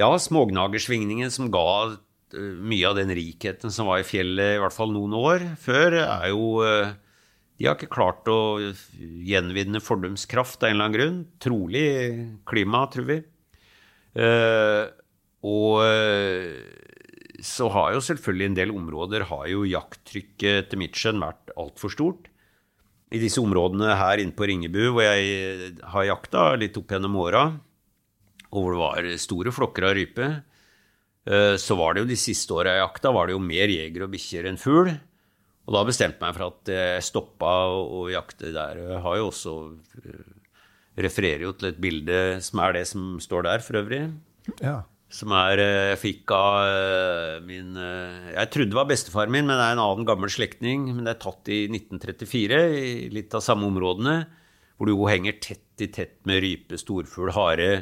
[0.00, 4.76] ja, smågnagersvingningen som ga eh, mye av den rikheten som var i fjellet i hvert
[4.76, 6.64] fall noen år før, er jo
[7.60, 11.20] De har ikke klart å gjenvinne fordumskraft av en eller annen grunn.
[11.44, 11.84] Trolig
[12.48, 13.20] klima, tror vi.
[14.20, 15.80] Og
[17.40, 21.92] så har jo selvfølgelig en del områder har jo jakttrykket etter mitt skjønn vært altfor
[21.94, 22.28] stort.
[23.10, 27.44] I disse områdene her inne på Ringebu, hvor jeg har jakta litt opp gjennom åra,
[28.50, 30.28] og hvor det var store flokker av rype,
[31.26, 34.06] eh, så var det jo de siste åra jeg jakta, var det jo mer jeger
[34.06, 34.92] og bikkjer enn fugl.
[35.66, 38.78] Og da bestemte jeg meg for at jeg stoppa å jakte der.
[38.94, 39.56] Jeg har jo også
[40.02, 40.22] eh,
[41.04, 44.02] refererer jo til et bilde som er det som står der, for øvrig.
[44.62, 44.80] Ja.
[45.10, 49.48] Som er, eh, jeg fikk av eh, min eh, Jeg trodde det var bestefaren min,
[49.48, 50.86] men det er en annen gammel slektning.
[50.94, 54.20] Men det er tatt i 1934, i litt av samme områdene.
[54.78, 57.72] Hvor du jo henger tett i tett med rype, storfugl, hare.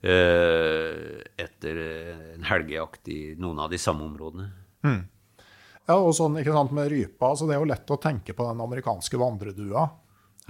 [0.00, 1.80] Etter
[2.36, 4.46] en helgejakt i noen av de samme områdene.
[4.86, 5.02] Mm.
[5.90, 8.46] Ja, og sånn, ikke sant, med rypa, så Det er jo lett å tenke på
[8.46, 9.84] den amerikanske vandredua.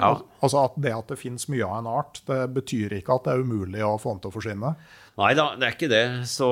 [0.01, 0.17] Ja.
[0.41, 3.35] Altså at Det at det finnes mye av en art, det betyr ikke at det
[3.35, 4.73] er umulig å få den til å forsvinne?
[5.21, 6.05] Nei da, det er ikke det.
[6.31, 6.49] Så,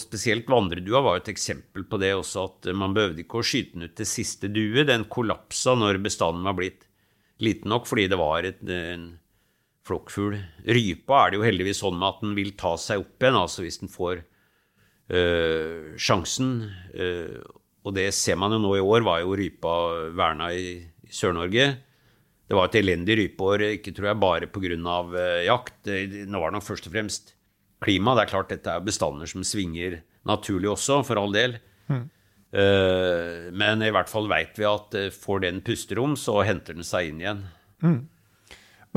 [0.00, 3.88] spesielt vandredua var et eksempel på det også, at man behøvde ikke å skyte den
[3.88, 4.86] ut til siste due.
[4.88, 6.86] Den kollapsa når bestanden var blitt
[7.44, 9.10] liten nok fordi det var et, en
[9.88, 10.38] flokkfugl.
[10.66, 13.64] Rypa er det jo heldigvis sånn med at den vil ta seg opp igjen, altså
[13.64, 14.22] hvis den får
[15.12, 16.54] øh, sjansen.
[16.94, 17.38] Øh,
[17.86, 19.74] og det ser man jo nå i år, var jo rypa
[20.16, 21.70] verna i, i Sør-Norge.
[22.48, 24.76] Det var et elendig rypeår, ikke tror jeg bare pga.
[25.12, 25.80] Uh, jakt.
[25.88, 27.34] Nå var det nok først og fremst
[27.84, 28.14] klima.
[28.16, 31.58] Det er klart dette er bestander som svinger naturlig også, for all del.
[31.92, 32.06] Mm.
[32.48, 36.88] Uh, men i hvert fall veit vi at uh, får den pusterom, så henter den
[36.88, 37.44] seg inn igjen.
[37.84, 38.00] Mm.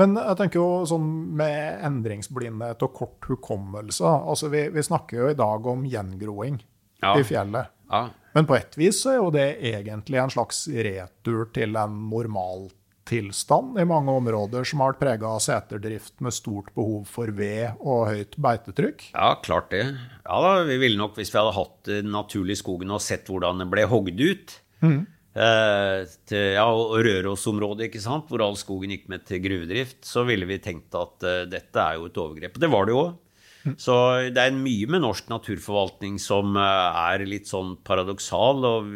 [0.00, 5.28] Men jeg tenker jo sånn med endringsblindhet og kort hukommelse altså vi, vi snakker jo
[5.30, 6.56] i dag om gjengroing
[7.04, 7.12] ja.
[7.12, 7.68] i fjellet.
[7.92, 8.06] Ja.
[8.32, 12.72] Men på et vis så er jo det egentlig en slags retur til en normalt
[13.08, 17.80] tilstand i mange områder som har vært prega av seterdrift med stort behov for ved
[17.80, 19.08] og høyt beitetrykk?
[19.14, 19.84] Ja, klart det.
[20.24, 23.62] Ja da, Vi ville nok, hvis vi hadde hatt den naturlige skogen og sett hvordan
[23.62, 24.54] den ble hogd ut
[24.84, 25.00] mm.
[25.34, 25.98] eh,
[26.30, 30.48] til, ja, og Rørosområdet, ikke sant, hvor all skogen gikk med til gruvedrift, så ville
[30.48, 32.56] vi tenkt at uh, dette er jo et overgrep.
[32.56, 33.18] Og det var det jo òg.
[33.62, 33.76] Mm.
[33.78, 33.94] Så
[34.34, 38.88] det er mye med norsk naturforvaltning som uh, er litt sånn paradoksal, og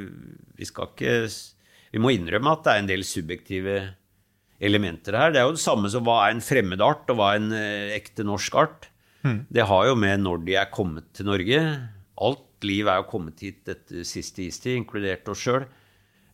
[0.56, 1.20] vi skal ikke
[1.92, 3.76] vi må innrømme at det er en del subjektive
[4.60, 5.32] elementer her.
[5.34, 7.50] Det er jo det samme som hva er en fremmed art, og hva er en
[7.56, 8.90] eh, ekte norsk art.
[9.26, 11.58] Det har jo med når de er kommet til Norge.
[12.22, 15.64] Alt liv er jo kommet hit etter siste istid, inkludert oss sjøl.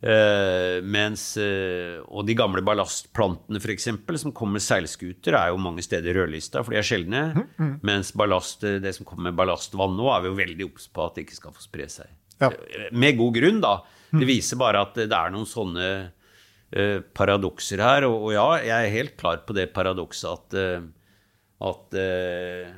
[0.03, 3.87] Eh, mens, eh, og de gamle ballastplantene f.eks.,
[4.19, 7.23] som kommer med seilskuter, er jo mange steder rødlista, for de er sjeldne.
[7.87, 11.07] Mens ballast, eh, det som kommer med ballastvann nå, er vi jo veldig obs på
[11.07, 12.11] at det ikke skal få spre seg.
[12.43, 12.51] Ja.
[12.51, 13.77] Eh, Med god grunn, da.
[14.20, 18.06] Det viser bare at det er noen sånne uh, paradokser her.
[18.09, 20.89] Og, og ja, jeg er helt klar på det paradokset at, uh,
[21.68, 22.72] at uh,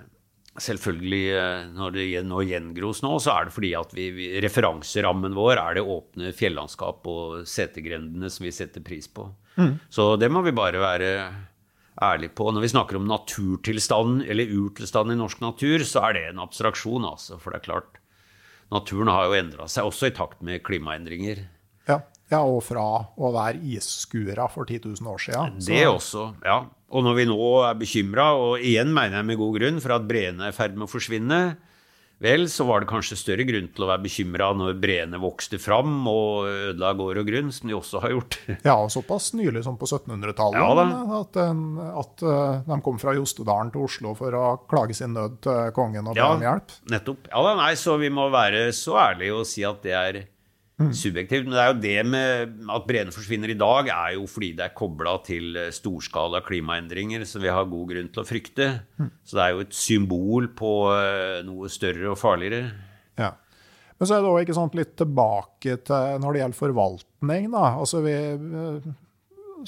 [0.54, 1.22] selvfølgelig
[1.74, 5.80] når det nå gjengros nå, så er det fordi at vi, vi, referanserammen vår er
[5.80, 9.26] det åpne fjellandskap og setergrendene som vi setter pris på.
[9.90, 11.10] Så det må vi bare være
[12.02, 12.48] ærlige på.
[12.50, 17.06] Når vi snakker om naturtilstanden eller urtilstanden i norsk natur, så er det en abstraksjon,
[17.06, 17.38] altså.
[17.42, 18.00] For det er klart,
[18.72, 21.44] naturen har jo endra seg, også i takt med klimaendringer.
[21.88, 22.00] Ja,
[22.30, 22.84] ja og fra
[23.16, 25.60] å være isskuere for 10 000 år siden.
[25.60, 26.64] så- Det også, ja.
[26.90, 30.06] Og når vi nå er bekymra, og igjen mener jeg med god grunn, for at
[30.08, 31.56] breene er i ferd med å forsvinne,
[32.24, 36.02] vel, så var det kanskje større grunn til å være bekymra når breene vokste fram
[36.10, 38.38] og ødela gård og grunn, som de også har gjort.
[38.66, 40.58] Ja, og såpass nylig som på 1700-tallet.
[40.58, 45.38] Ja at, at eh, de kom fra Jostedalen til Oslo for å klage sin nød
[45.44, 46.32] til kongen og be Ja.
[46.34, 46.74] om hjelp.
[46.90, 47.28] Nettopp.
[47.30, 50.22] Ja da, nei, så vi må være så ærlige og si at det er
[50.74, 51.46] subjektivt.
[51.46, 54.66] Men det er jo det med at breene forsvinner i dag, er jo fordi det
[54.66, 58.68] er kobla til eh, storskala klimaendringer som vi har god grunn til å frykte.
[59.22, 62.74] Så det er jo et symbol på eh, noe større og farligere.
[63.20, 63.34] Ja.
[63.94, 67.50] Men så er det også ikke sant, litt tilbake til når det gjelder forvaltning.
[67.52, 67.66] Da.
[67.78, 68.88] Altså, vi uh,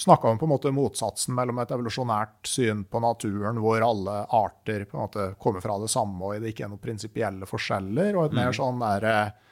[0.03, 4.85] snakka om på en måte motsatsen mellom et evolusjonært syn på naturen, hvor alle arter
[4.85, 8.27] på en måte kommer fra det samme, og det ikke er noen prinsipielle forskjeller, og
[8.27, 9.46] et mer sånn der, eh,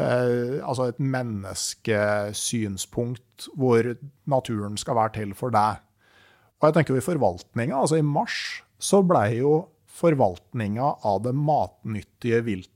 [0.00, 3.84] altså et menneskesynspunkt hvor
[4.30, 5.82] naturen skal være til for deg.
[6.62, 11.34] Og jeg tenker jo i forvaltninga, altså i mars, så ble jo forvaltninga av det
[11.36, 12.72] matnyttige viltet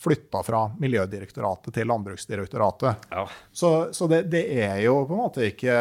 [0.00, 3.02] flytta fra Miljødirektoratet til Landbruksdirektoratet.
[3.10, 3.26] Ja.
[3.52, 5.74] Så, så det, det er jo på en måte ikke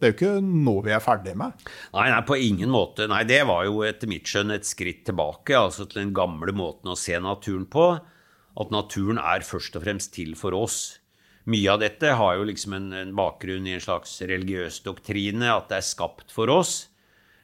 [0.00, 1.54] Det er jo ikke noe vi er ferdig med.
[1.94, 3.06] Nei, nei, på ingen måte.
[3.10, 6.90] Nei, det var jo etter mitt skjønn et skritt tilbake, altså til den gamle måten
[6.90, 7.86] å se naturen på.
[8.60, 10.98] At naturen er først og fremst til for oss.
[11.50, 15.70] Mye av dette har jo liksom en, en bakgrunn i en slags religiøs doktrine, at
[15.72, 16.74] det er skapt for oss.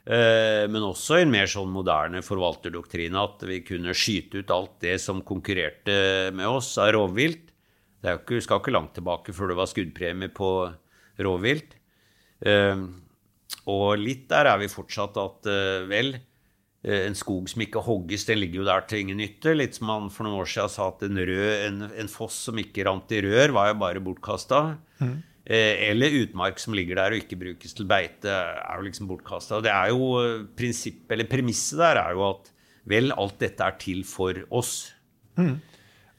[0.08, 4.96] Eh, men også en mer sånn moderne forvalterdoktrine, at vi kunne skyte ut alt det
[5.02, 7.50] som konkurrerte med oss av rovvilt.
[7.98, 10.52] Det ikke, skal ikke langt tilbake før det var skuddpremie på
[11.26, 11.74] rovvilt.
[12.46, 12.86] Eh,
[13.68, 16.14] og litt der er vi fortsatt at eh, vel,
[16.86, 19.50] en skog som ikke hogges, den ligger jo der til ingen nytte.
[19.56, 22.60] Litt som han for noen år siden sa at en, rød, en, en foss som
[22.60, 24.60] ikke rant i rør, var jo bare bortkasta.
[25.48, 29.62] Eh, eller utmark som ligger der og ikke brukes til beite, er jo liksom bortkasta.
[29.64, 32.50] Det er jo eh, prinsipp, eller premisset der er jo at
[32.88, 34.92] vel, alt dette er til for oss.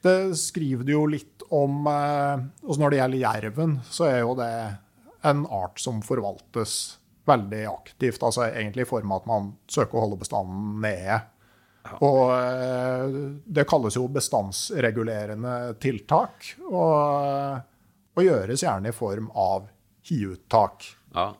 [0.02, 4.52] Det skriver du jo litt om eh, Når det gjelder jerven, så er jo det
[5.28, 6.98] en art som forvaltes
[7.28, 8.22] veldig aktivt.
[8.22, 11.20] altså Egentlig i form av at man søker å holde bestanden nede.
[12.04, 16.54] Og eh, det kalles jo bestandsregulerende tiltak.
[16.68, 17.60] Og,
[18.16, 19.68] og gjøres gjerne i form av
[20.10, 20.90] hiuttak.
[21.14, 21.30] Ja.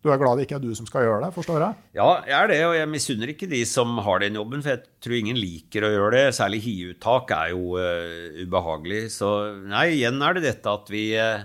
[0.00, 1.76] Du er glad det ikke er du som skal gjøre det, forstår jeg?
[1.98, 5.02] Ja, jeg er det, og jeg misunner ikke de som har den jobben, for jeg
[5.04, 6.36] tror ingen liker å gjøre det.
[6.38, 9.02] Særlig hiuttak er jo uh, ubehagelig.
[9.12, 9.28] Så
[9.60, 11.44] nei, igjen er det dette at vi eh,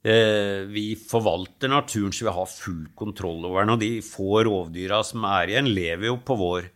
[0.00, 3.74] vi forvalter naturen så vi har full kontroll over den.
[3.74, 6.70] Og de få rovdyra som er igjen, lever jo på vår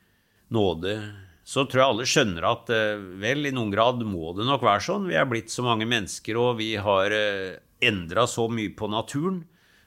[0.52, 0.96] nåde.
[1.44, 4.84] Så tror jeg alle skjønner at eh, vel, i noen grad må det nok være
[4.86, 5.10] sånn.
[5.10, 9.42] Vi er blitt så mange mennesker, og vi har eh, endra så mye på naturen.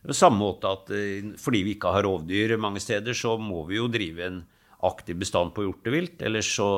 [0.05, 3.80] På samme måte at eh, fordi vi ikke har rovdyr mange steder, så må vi
[3.80, 4.39] jo drive en
[4.85, 6.22] aktiv bestand på hjortevilt.
[6.22, 6.69] Ellers så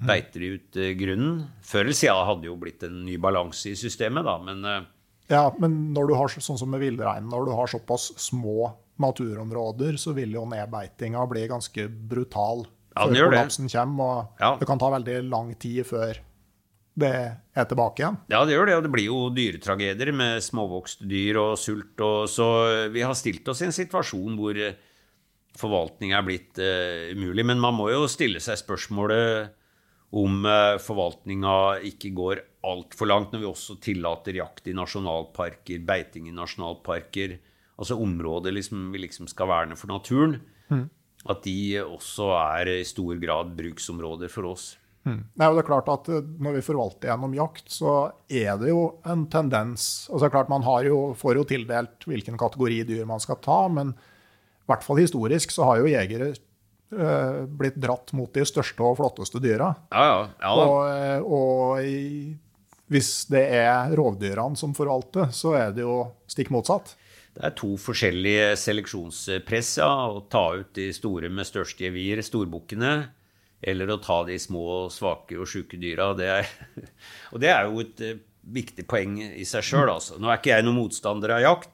[0.00, 1.44] beiter de ut eh, grunnen.
[1.64, 4.88] Før eller siden hadde jo blitt en ny balanse i systemet, da, men eh,
[5.32, 9.96] Ja, men når du har sånn som med villreinen, når du har såpass små naturområder,
[9.98, 13.38] så vil jo nedbeitinga bli ganske brutal Ja, før gjør det.
[13.40, 14.04] kollapsen kommer.
[14.04, 14.56] Og Ja.
[14.60, 16.18] det kan ta veldig lang tid før
[16.96, 17.10] det
[17.56, 18.18] er tilbake igjen.
[18.30, 21.98] Ja, det gjør det, og det blir jo dyretragedier med småvokste dyr og sult.
[22.00, 24.76] Og så vi har stilt oss i en situasjon hvor eh,
[25.56, 27.44] forvaltning er blitt uh, umulig.
[27.46, 29.50] Men man må jo stille seg spørsmålet
[30.12, 36.28] om uh, forvaltninga ikke går altfor langt når vi også tillater jakt i nasjonalparker, beiting
[36.30, 37.38] i nasjonalparker,
[37.76, 40.38] altså områder liksom, vi liksom skal verne for naturen.
[41.24, 44.74] At de også er i stor grad bruksområder for oss.
[45.04, 45.20] Mm.
[45.36, 47.90] Nei, og det er klart at eh, Når vi forvalter gjennom jakt, så
[48.24, 52.06] er det jo en tendens og så er det klart Man jo, får jo tildelt
[52.08, 56.30] hvilken kategori dyr man skal ta, men i hvert fall historisk så har jo jegere
[56.96, 59.74] uh, blitt dratt mot de største og flotteste dyra.
[59.92, 60.22] Ja, ja.
[60.40, 61.82] ja og, eh, og
[62.92, 66.94] hvis det er rovdyrene som forvalter, så er det jo stikk motsatt.
[67.34, 69.78] Det er to forskjellige seleksjonspress.
[69.80, 72.94] ja, Å ta ut de store med størst gevir, storbukkene
[73.64, 76.12] eller å ta de små, svake og sjuke dyra.
[76.16, 76.50] Det er,
[77.32, 78.20] og det er jo et uh,
[78.54, 79.88] viktig poeng i seg sjøl.
[79.96, 80.18] Altså.
[80.20, 81.72] Nå er ikke jeg noen motstander av jakt.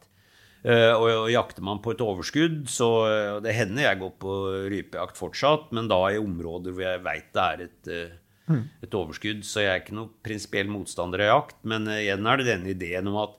[0.61, 4.39] Uh, og, jakter man på et overskudd, så uh, Det hender jeg går på
[4.71, 7.95] rypejakt fortsatt, men da i områder hvor jeg veit det er et.
[8.59, 9.45] Et, overskudd.
[9.47, 11.61] Så jeg er ikke noen prinsipiell motstander av jakt.
[11.69, 13.37] Men igjen er det denne ideen om at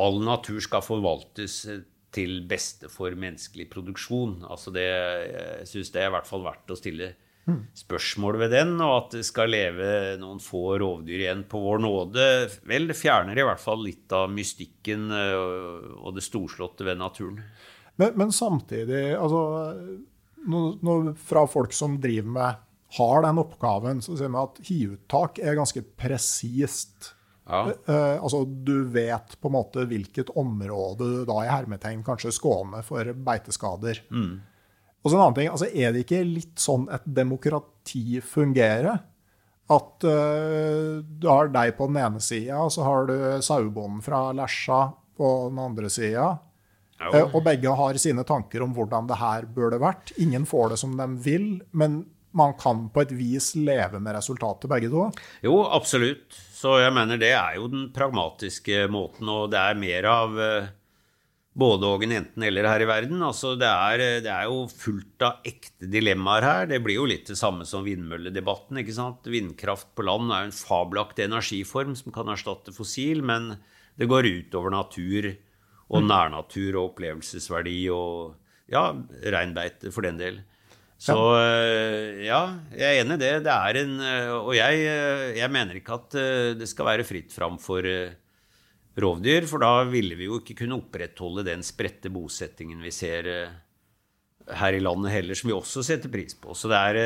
[0.00, 1.62] all natur skal forvaltes
[2.14, 4.40] til beste for menneskelig produksjon.
[4.50, 7.12] Altså det, jeg syns det er i hvert fall verdt å stille
[7.74, 12.26] spørsmål ved den, og at det skal leve noen få rovdyr igjen på vår nåde,
[12.68, 15.36] vel, det fjerner i hvert fall litt av mystikken eh,
[15.98, 17.40] og det storslåtte ved naturen.
[18.00, 19.42] Men, men samtidig, altså
[20.48, 22.66] no, no, Fra folk som driver med
[22.96, 27.12] har den oppgaven, så sier vi at hiuttak er ganske presist.
[27.50, 27.64] Ja.
[27.86, 32.86] Eh, altså, du vet på en måte hvilket område du da i hermetegn kanskje skåner
[32.86, 34.02] for beiteskader.
[34.10, 34.40] Mm.
[35.00, 39.00] Og så en annen ting, altså Er det ikke litt sånn et demokrati fungerer?
[39.70, 44.28] At eh, du har deg på den ene sida, og så har du sauebonden fra
[44.34, 46.30] Lesja på den andre sida.
[47.00, 50.10] Uh, og begge har sine tanker om hvordan det her burde vært.
[50.20, 52.02] Ingen får det som de vil, men
[52.36, 55.08] man kan på et vis leve med resultatet, begge to?
[55.44, 56.36] Jo, absolutt.
[56.54, 60.76] Så jeg mener det er jo den pragmatiske måten, og det er mer av uh
[61.60, 63.22] både og en enten-eller her i verden.
[63.26, 66.68] Altså, det, er, det, er, jo fullt av ekte dilemmaer her.
[66.70, 68.80] Det blir jo litt det samme som vindmølledebatten.
[68.82, 69.26] ikke sant?
[69.30, 73.56] Vindkraft på land er jo en fabelaktig energiform som kan erstatte fossil, men
[73.98, 75.32] det går utover natur
[75.90, 76.06] og mm.
[76.06, 78.38] nærnatur og opplevelsesverdi og
[78.70, 78.92] ja,
[79.34, 80.40] reinbeite for den del.
[81.00, 82.40] Så eh, ja,
[82.76, 83.32] jeg er enig i det.
[83.46, 86.18] Det er en eh, Og jeg, eh, jeg mener ikke at
[86.60, 87.86] det skal være fritt fram for
[89.00, 93.28] rovdyr, for da ville vi jo ikke kunne opprettholde den spredte bosettingen vi ser
[94.60, 96.52] her i landet heller, som vi også setter pris på.
[96.58, 96.98] Så det er,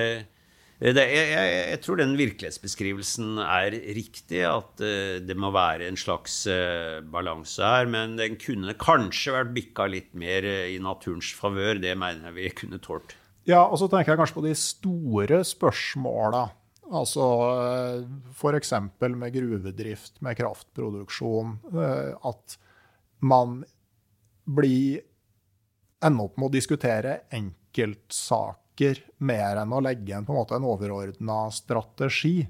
[0.81, 4.81] det, jeg, jeg, jeg, tror den virkelighetsbeskrivelsen er riktig, at
[5.29, 6.41] det må være en slags
[7.15, 7.87] balanse her.
[7.93, 11.79] Men den kunne kanskje vært bikka litt mer i naturens favør.
[11.85, 13.15] Det mener jeg vi kunne tålt.
[13.49, 16.45] Ja, og så tenker jeg kanskje på de store spørsmåla.
[16.95, 17.25] Altså
[18.33, 18.73] f.eks.
[19.01, 21.59] med gruvedrift, med kraftproduksjon.
[21.73, 22.57] Eh, at
[23.25, 23.63] man
[24.45, 25.05] blir
[26.05, 30.69] ender opp med å diskutere enkeltsaker mer enn å legge en, på en, måte, en
[30.69, 32.43] overordna strategi.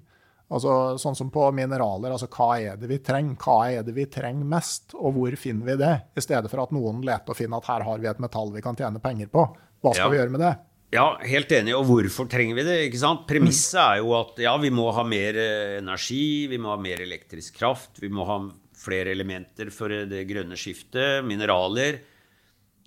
[0.54, 2.12] Altså, sånn som på mineraler.
[2.12, 3.38] altså Hva er det vi trenger?
[3.40, 5.94] Hva er det vi trenger mest, og hvor finner vi det?
[6.14, 8.62] I stedet for at noen leter og finner at her har vi et metall vi
[8.64, 9.46] kan tjene penger på.
[9.84, 10.12] Hva skal ja.
[10.12, 10.54] vi gjøre med det?
[10.94, 11.72] Ja, helt enig.
[11.74, 12.76] Og hvorfor trenger vi det?
[12.86, 13.24] ikke sant?
[13.26, 17.02] Premisset er jo at ja, vi må ha mer eh, energi, vi må ha mer
[17.02, 18.36] elektrisk kraft, vi må ha
[18.78, 21.98] flere elementer for det grønne skiftet, mineraler.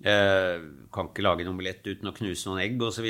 [0.00, 0.54] Eh,
[0.94, 3.08] kan ikke lage en omelett uten å knuse noen egg osv.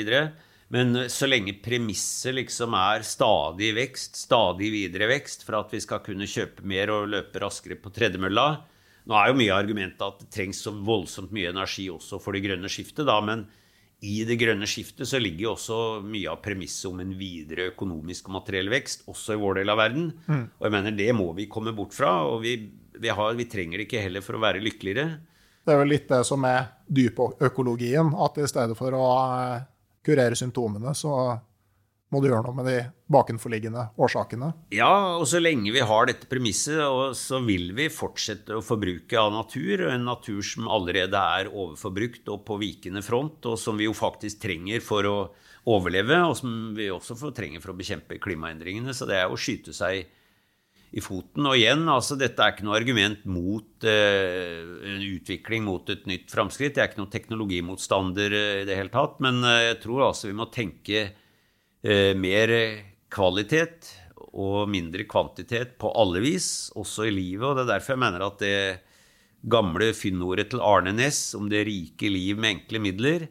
[0.75, 5.79] Men eh, så lenge premisset liksom er stadig vekst, stadig videre vekst, for at vi
[5.85, 8.49] skal kunne kjøpe mer og løpe raskere på tredemølla
[9.09, 12.35] Nå er jo mye av argumentet at det trengs så voldsomt mye energi også for
[12.35, 13.47] det grønne skiftet, da, men
[13.99, 15.77] i det grønne skiftet så ligger jo også
[16.07, 19.81] mye av premisset om en videre økonomisk og materiell vekst, også i vår del av
[19.81, 20.05] verden.
[20.29, 20.45] Mm.
[20.55, 22.13] Og jeg mener det må vi komme bort fra.
[22.29, 22.53] Og vi,
[22.95, 25.19] vi, har, vi, trenger det ikke heller for å være lykkeligere.
[25.67, 29.05] Det er vel litt det som er dypøkologien, at i stedet for å
[29.35, 29.67] eh,
[30.07, 31.17] kurere symptomene, så
[32.09, 32.77] må du gjøre noe med de
[33.13, 34.51] bakenforliggende årsakene.
[34.73, 36.81] Ja, og så lenge vi har dette premisset,
[37.17, 39.85] så vil vi fortsette å forbruke av natur.
[39.91, 44.41] En natur som allerede er overforbrukt og på vikende front, og som vi jo faktisk
[44.41, 45.17] trenger for å
[45.69, 48.95] overleve, og som vi også trenger for å bekjempe klimaendringene.
[48.95, 50.09] Så det er å skyte seg
[50.89, 51.45] i foten.
[51.45, 54.65] Og igjen, altså, dette er ikke noe argument mot eh,
[54.95, 56.73] en utvikling mot et nytt framskritt.
[56.73, 60.31] Jeg er ikke noen teknologimotstander eh, i det hele tatt, men eh, jeg tror altså
[60.31, 61.11] vi må tenke
[61.81, 62.51] mer
[63.09, 63.87] kvalitet
[64.35, 67.45] og mindre kvantitet på alle vis, også i livet.
[67.47, 68.59] Og det er derfor jeg mener at det
[69.49, 73.27] gamle finnordet til Arne Næss om det rike liv med enkle midler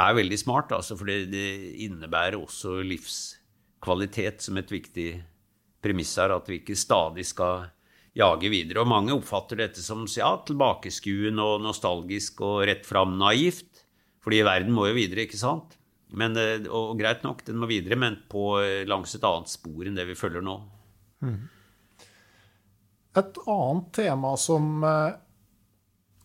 [0.00, 1.42] er veldig smart, altså, for det,
[1.82, 5.08] innebærer også livskvalitet som et viktig
[5.82, 7.68] premiss her, at vi ikke stadig skal
[8.16, 8.82] jage videre.
[8.82, 13.84] Og mange oppfatter dette som ja, tilbakeskuende og nostalgisk og rett fram naivt,
[14.22, 15.79] fordi verden må jo videre, ikke sant?
[16.10, 19.86] Men, og, og, greit nok, den må videre, men på eh, langs et annet spor
[19.86, 20.56] enn det vi følger nå.
[21.22, 21.40] Mm.
[23.20, 25.12] Et annet tema som eh,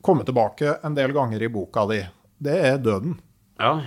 [0.05, 2.01] kommer tilbake en del ganger i boka di,
[2.37, 3.15] det er døden.
[3.61, 3.77] Ja.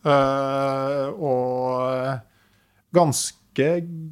[0.00, 3.66] Uh, og ganske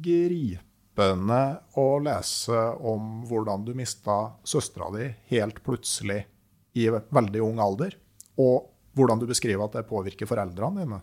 [0.05, 1.39] gripende
[1.79, 6.19] å lese om hvordan du mista søstera di helt plutselig
[6.77, 7.95] i veldig ung alder.
[8.37, 11.01] Og hvordan du beskriver at det påvirker foreldrene dine.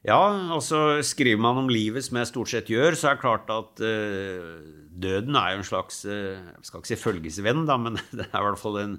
[0.00, 0.16] Ja,
[0.54, 3.82] altså skriver man om livet, som jeg stort sett gjør, så er det klart at
[3.84, 4.60] uh,
[4.96, 8.38] døden er jo en slags uh, Jeg skal ikke si følgesvenn, da, men det er
[8.38, 8.94] i hvert fall en,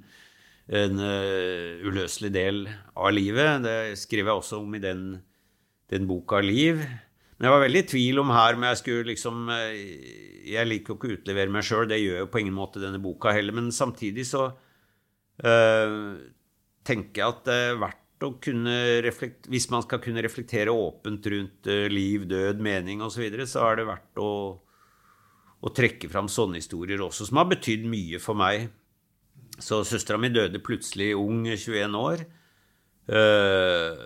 [0.70, 3.66] en uh, uløselig del av livet.
[3.66, 5.08] Det skriver jeg også om i den,
[5.90, 6.84] den boka Liv.
[6.86, 10.98] Men jeg var veldig i tvil om her om jeg skulle liksom Jeg liker jo
[11.00, 13.72] ikke å utlevere meg sjøl, det gjør jo på ingen måte denne boka heller, men
[13.74, 14.52] samtidig så
[16.86, 18.76] tenker jeg at det er verdt å kunne
[19.52, 23.66] Hvis man skal kunne reflektere åpent rundt uh, liv, død, mening osv., så, videre, så
[23.68, 24.32] er det verdt å,
[25.62, 28.70] å trekke fram sånne historier også, som har betydd mye for meg.
[29.62, 32.26] Så søstera mi døde plutselig ung, 21 år.
[33.12, 34.04] øh,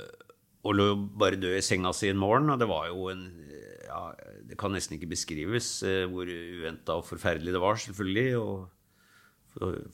[0.65, 2.49] og lå bare død i senga si en morgen.
[2.49, 3.27] Og det var jo en
[3.85, 4.09] ja,
[4.49, 8.37] Det kan nesten ikke beskrives uh, hvor uventa og forferdelig det var, selvfølgelig.
[8.41, 8.71] og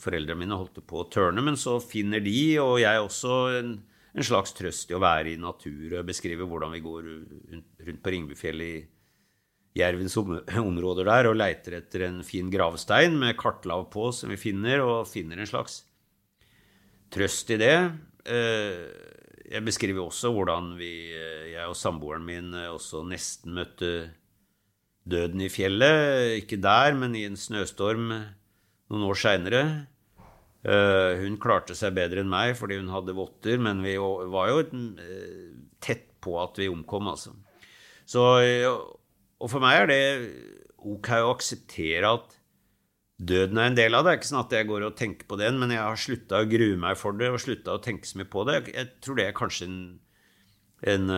[0.02, 3.76] Foreldrene mine holdt på å tørne, men så finner de, og jeg også, en,
[4.12, 7.06] en slags trøst i å være i natur og beskrive hvordan vi går
[7.88, 8.82] rundt på Ringbufjellet i
[9.80, 14.84] Jervens områder der og leiter etter en fin gravstein med kartlav på som vi finner,
[14.84, 15.82] og finner en slags
[17.12, 17.76] trøst i det.
[18.28, 18.82] Eh,
[19.52, 24.12] jeg beskriver også hvordan vi, eh, jeg og samboeren min eh, også nesten møtte
[25.08, 26.44] døden i fjellet.
[26.44, 29.64] Ikke der, men i en snøstorm noen år seinere.
[30.62, 34.60] Uh, hun klarte seg bedre enn meg fordi hun hadde votter, men vi var jo
[34.62, 37.34] uh, tett på at vi omkom, altså.
[38.06, 38.76] Så, uh,
[39.42, 40.04] og for meg er det
[40.78, 42.38] ok å akseptere at
[43.18, 44.12] døden er en del av det.
[44.12, 46.44] Det er ikke sånn at jeg går og tenker på den, men jeg har slutta
[46.44, 48.62] å grue meg for det og slutta å tenke så mye på det.
[48.70, 49.84] Jeg tror det er kanskje en,
[50.94, 51.14] en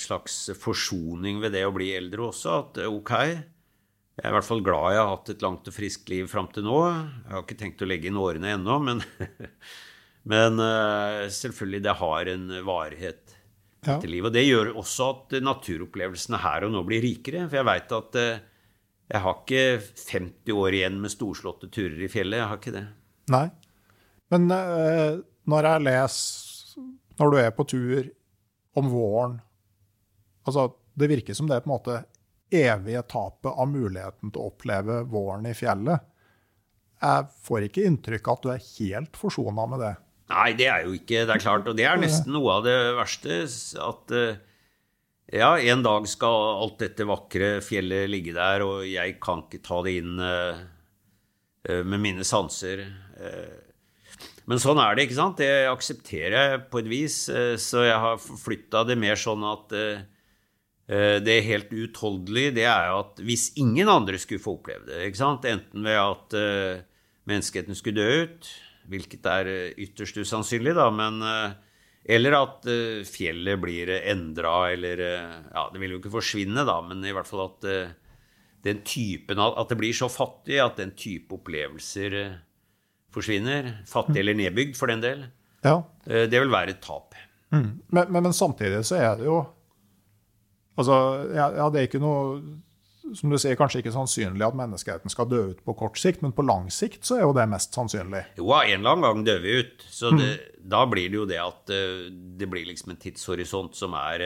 [0.00, 3.14] slags forsoning ved det å bli eldre også, at ok,
[4.14, 6.46] jeg er i hvert fall glad jeg har hatt et langt og friskt liv fram
[6.54, 6.78] til nå.
[6.86, 9.02] Jeg har ikke tenkt å legge inn årene ennå, men,
[10.32, 13.34] men uh, selvfølgelig, det har en varighet
[13.82, 13.98] ja.
[13.98, 14.30] til livet.
[14.30, 17.48] Og det gjør også at naturopplevelsene her og nå blir rikere.
[17.48, 18.70] For jeg veit at uh,
[19.10, 19.64] jeg har ikke
[20.14, 22.38] 50 år igjen med storslåtte turer i fjellet.
[22.38, 22.86] Jeg har ikke det.
[23.34, 23.44] Nei.
[24.30, 25.18] Men uh,
[25.50, 26.84] når jeg leser
[27.20, 28.06] Når du er på tur
[28.74, 29.34] om våren
[30.48, 31.98] Altså, det virker som det er på en måte
[32.62, 36.04] evige tapet av muligheten til å oppleve våren i fjellet.
[37.04, 39.94] Jeg får ikke inntrykk av at du er helt forsona med det.
[40.32, 42.76] Nei, det er jo ikke Det er klart, og det er nesten noe av det
[42.96, 43.42] verste.
[43.84, 44.38] At eh,
[45.36, 49.82] ja, en dag skal alt dette vakre fjellet ligge der, og jeg kan ikke ta
[49.84, 50.64] det inn uh,
[51.64, 52.84] med mine sanser.
[54.44, 55.40] Men sånn er det, ikke sant?
[55.40, 57.16] Det aksepterer jeg på et vis.
[57.64, 59.72] Så jeg har flytta det mer sånn at
[60.84, 64.98] Eh, er helt uutholdelige det er at hvis ingen andre skulle få oppleve det,
[65.48, 66.82] enten ved at uh,
[67.24, 68.50] menneskeheten skulle dø ut,
[68.92, 71.22] hvilket er eh, ytterst usannsynlig, da, men
[72.04, 72.66] Eller at
[73.08, 77.46] fjellet blir endra, eller Ja, det vil jo ikke forsvinne, da, men i hvert fall
[77.46, 77.64] at
[78.62, 82.40] den typen At det blir så fattig at den type opplevelser
[83.10, 83.80] forsvinner.
[83.88, 85.24] Fattig eller nedbygd, for den del.
[85.64, 85.80] Ja.
[86.04, 87.14] det vil være et tap.
[87.48, 87.80] Mm.
[87.88, 89.46] Men, men, men samtidig så er det jo
[90.74, 90.94] Altså,
[91.34, 92.40] ja, ja, det er ikke noe
[93.12, 96.32] som du sier, kanskje ikke sannsynlig at menneskeheten skal dø ut på kort sikt, men
[96.34, 98.24] på lang sikt så er jo det mest sannsynlig.
[98.38, 99.84] Jo, en eller annen gang dør vi ut.
[99.92, 100.64] Så det, mm.
[100.72, 104.24] da blir det jo det at uh, det blir liksom en tidshorisont som er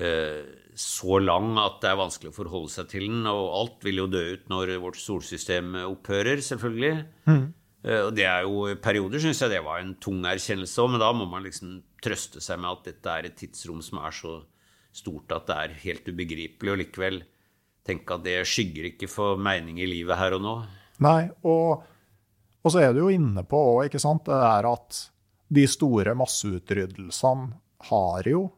[0.00, 0.40] uh,
[0.78, 3.28] så lang at det er vanskelig å forholde seg til den.
[3.28, 6.94] Og alt vil jo dø ut når vårt solsystem opphører, selvfølgelig.
[7.28, 7.46] Mm.
[7.88, 11.12] Og det er jo perioder syns jeg det var en tung erkjennelse òg, men da
[11.14, 14.32] må man liksom trøste seg med at dette er et tidsrom som er så
[14.98, 17.20] stort at det er helt ubegripelig, og likevel
[17.88, 20.56] tenke at det skygger ikke for mening i livet her og nå.
[21.04, 21.84] Nei, og,
[22.62, 25.04] og så er du jo inne på òg, ikke sant, det er at
[25.48, 27.54] de store masseutryddelsene
[27.88, 28.48] har jo,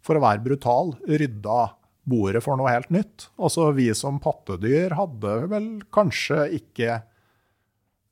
[0.00, 1.60] for å være brutal, rydda
[2.10, 3.28] bordet for noe helt nytt.
[3.38, 6.96] Altså, vi som pattedyr hadde vel kanskje ikke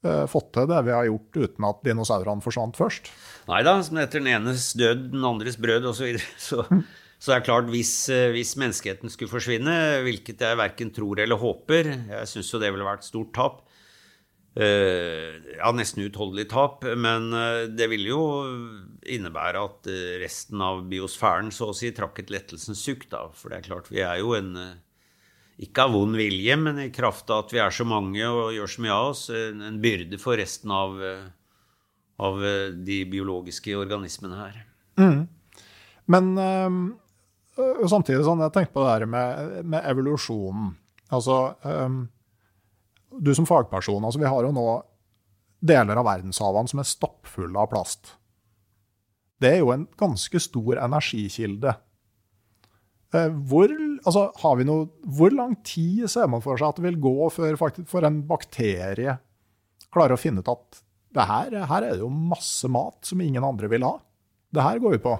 [0.04, 3.10] uh, fått til det vi har gjort uten at dinosaurene forsvant først.
[3.48, 5.98] Nei da, som etter den enes død, den andres brød osv.
[5.98, 7.07] Så, videre, så.
[7.18, 9.74] Så det er klart, hvis, eh, hvis menneskeheten skulle forsvinne,
[10.06, 13.64] hvilket jeg verken tror eller håper Jeg syns jo det ville vært et stort tap.
[14.58, 16.82] ja, nesten utholdelig tap.
[16.82, 17.30] Men
[17.76, 18.22] det ville jo
[19.06, 19.86] innebære at
[20.18, 23.28] resten av biosfæren så å si trakk et lettelsens sukk, da.
[23.30, 24.80] For det er klart, vi er jo en
[25.62, 28.72] ikke av vond vilje, men i kraft av at vi er så mange og gjør
[28.72, 30.98] så mye av oss, en byrde for resten av,
[32.18, 32.42] av
[32.74, 34.64] de biologiske organismene her.
[34.98, 35.28] Mm.
[36.08, 36.70] Men øh,
[37.90, 40.70] samtidig sånn, jeg tenkte på det her med, med evolusjonen.
[41.14, 42.04] Altså, um,
[43.18, 44.68] du som fagperson, altså vi har jo nå
[45.64, 48.14] deler av verdenshavene som er stappfulle av plast.
[49.42, 51.74] Det er jo en ganske stor energikilde.
[53.08, 53.72] Hvor,
[54.04, 54.26] altså,
[54.68, 58.04] noe, hvor, lang tid ser man for seg at det vil gå før faktisk, for
[58.04, 59.16] en bakterie
[59.94, 60.82] klarer å finne ut at
[61.16, 63.94] det her, her er det jo masse mat som ingen andre vil ha?
[64.52, 65.14] Det her går vi på.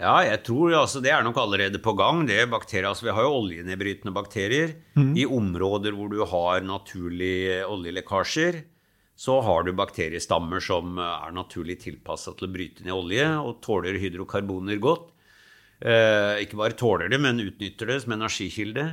[0.00, 2.24] Ja, jeg tror altså, det er nok allerede på gang.
[2.24, 4.72] det er bakterier, altså Vi har jo oljenedbrytende bakterier.
[4.96, 5.12] Mm.
[5.12, 8.62] I områder hvor du har naturlige oljelekkasjer,
[9.20, 14.00] så har du bakteriestammer som er naturlig tilpassa til å bryte ned olje og tåler
[14.00, 15.12] hydrokarboner godt.
[15.80, 18.88] Eh, ikke bare tåler det, men utnytter det som energikilde.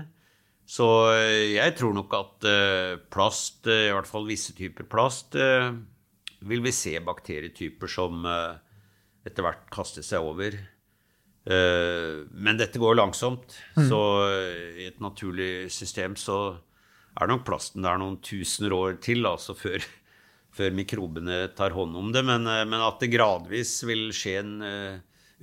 [0.67, 5.39] Så eh, jeg tror nok at eh, plast, eh, i hvert fall visse typer plast,
[5.39, 5.71] eh,
[6.43, 8.57] vil vi se bakterietyper som eh,
[9.27, 10.59] etter hvert kaster seg over.
[11.47, 13.85] Men dette går langsomt, mm.
[13.87, 13.99] så
[14.75, 16.57] i et naturlig system så
[17.17, 19.79] er nok plasten der noen tusener år til altså før,
[20.57, 22.25] før mikrobene tar hånd om det.
[22.27, 24.53] Men, men at det gradvis vil skje en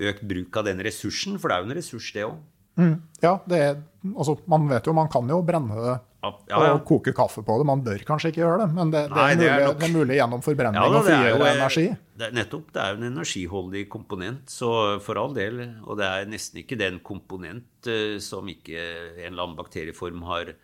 [0.05, 2.37] økt bruk av den ressursen, for det er jo en ressurs, det òg.
[2.75, 2.95] Mm.
[3.23, 3.77] Ja, det er,
[4.13, 6.73] altså, man vet jo man kan jo brenne det ja, ja, ja.
[6.79, 7.67] og koke kaffe på det.
[7.69, 9.87] Man bør kanskje ikke gjøre det, men det, det, Nei, er, mulig, det, er, det
[9.89, 11.85] er, mulig, gjennom forbrenning å frigjøre energi.
[12.15, 12.67] Det er, nettopp.
[12.73, 14.73] Det er jo en energiholdig komponent, så
[15.05, 15.63] for all del.
[15.85, 20.55] Og det er nesten ikke den komponent uh, som ikke en eller annen bakterieform har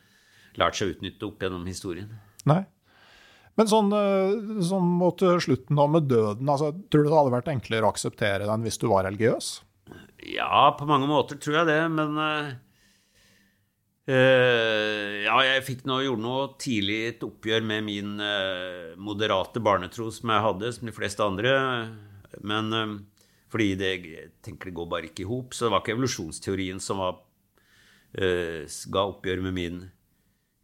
[0.60, 2.12] lært seg å utnytte opp gjennom historien.
[2.48, 2.62] Nei.
[3.58, 7.50] Men sånn, eh, sånn mot slutten nå med døden, altså, tror du det hadde vært
[7.52, 9.58] enklere å akseptere den hvis du var religiøs?
[10.30, 12.52] Ja, på mange måter tror jeg det, men uh,
[14.10, 20.32] Ja, jeg fikk noe, gjorde noe tidlig et oppgjør med min uh, moderate barnetro som
[20.34, 21.52] jeg hadde, som de fleste andre.
[22.42, 22.96] Men uh,
[23.52, 25.54] fordi det, jeg tenker det går bare ikke i hop.
[25.54, 27.20] Så det var ikke evolusjonsteorien som var,
[28.10, 29.80] ga oppgjør med min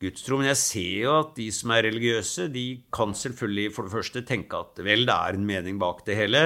[0.03, 0.39] gudstro.
[0.41, 4.23] Men jeg ser jo at de som er religiøse, de kan selvfølgelig for det første
[4.29, 6.43] tenke at vel, det er en mening bak det hele.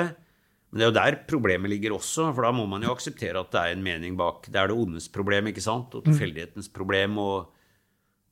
[0.70, 3.50] Men det er jo der problemet ligger også, for da må man jo akseptere at
[3.50, 4.46] det er en mening bak.
[4.46, 5.96] Det er det ondes problem, ikke sant?
[5.98, 7.18] Og tilfeldighetens problem.
[7.18, 7.50] og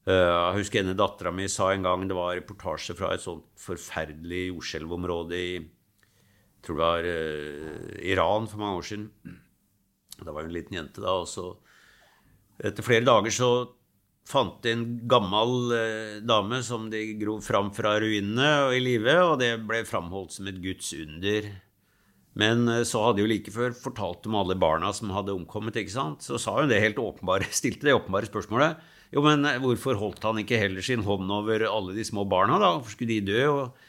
[0.06, 3.48] uh, Jeg husker ene dattera mi sa en gang det var reportasje fra et sånt
[3.59, 9.10] forferdelig jordskjelvområde i jeg tror det var uh, Iran for mange år siden.
[10.19, 11.19] Da var hun en liten jente, da.
[11.23, 11.52] Og så
[12.59, 13.51] etter flere dager så
[14.28, 19.15] fant de en gammel eh, dame som de grov fram fra ruinene og i live,
[19.24, 21.48] og det ble framholdt som et Guds under.
[22.39, 25.77] Men eh, så hadde jo like før fortalt om alle barna som hadde omkommet.
[25.77, 26.24] ikke sant?
[26.24, 28.81] Så sa hun det helt åpenbare, stilte det åpenbare spørsmålet.
[29.15, 32.60] Jo, men eh, hvorfor holdt han ikke heller sin hånd over alle de små barna,
[32.62, 32.74] da?
[32.77, 33.47] Hvorfor skulle de dø?
[33.52, 33.85] Og...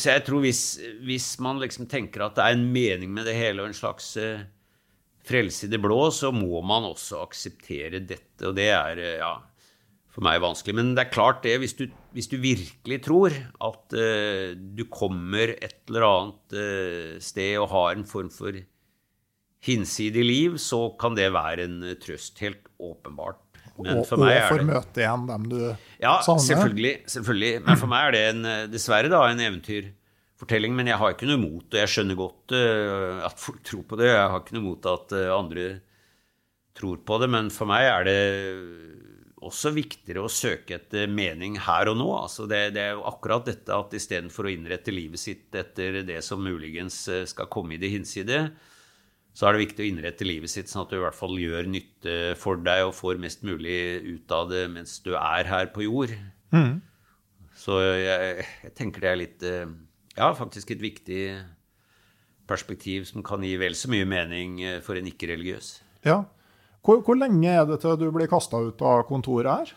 [0.00, 0.62] Så jeg tror hvis,
[1.04, 4.14] hvis, man liksom tenker at det er en mening med det hele, og en slags
[5.28, 8.46] frelse i det blå, så må man også akseptere dette.
[8.48, 9.34] Og det er eh, ja,
[10.14, 10.74] for meg vanskelig.
[10.78, 11.86] Men det er klart det, hvis du,
[12.16, 17.94] hvis du virkelig tror at uh, du kommer et eller annet uh, sted og har
[17.94, 18.56] en form for
[19.64, 22.38] hinsidig liv, så kan det være en trøst.
[22.42, 23.42] Helt åpenbart.
[23.78, 26.42] Men for og, meg er det, møte igjen dem du ja, savner?
[26.42, 27.50] Selvfølgelig, selvfølgelig.
[27.66, 30.74] Men for meg er det en, dessverre da, en eventyrfortelling.
[30.74, 31.84] men jeg har ikke noe imot det.
[31.84, 34.10] Jeg skjønner godt uh, at folk tror på det.
[34.10, 35.68] Jeg har ikke noe imot at andre
[36.78, 38.18] tror på det, men for meg er det
[39.44, 42.08] også viktigere å søke etter mening her og nå.
[42.16, 46.18] Altså det, det, er jo akkurat dette at istedenfor å innrette livet sitt etter det
[46.26, 48.40] som muligens eh, skal komme i det hinside,
[49.38, 51.68] så er det viktig å innrette livet sitt sånn at du i hvert fall gjør
[51.70, 53.78] nytte for deg og får mest mulig
[54.08, 56.16] ut av det mens du er her på jord.
[56.50, 56.80] Mm.
[57.58, 59.46] Så jeg, jeg, tenker det er litt
[60.18, 61.22] ja, faktisk et viktig
[62.48, 65.70] perspektiv som kan gi vel så mye mening eh, for en ikke-religiøs.
[66.06, 66.22] Ja.
[66.84, 69.76] Hvor, hvor, lenge er det til du blir kasta ut av kontoret her?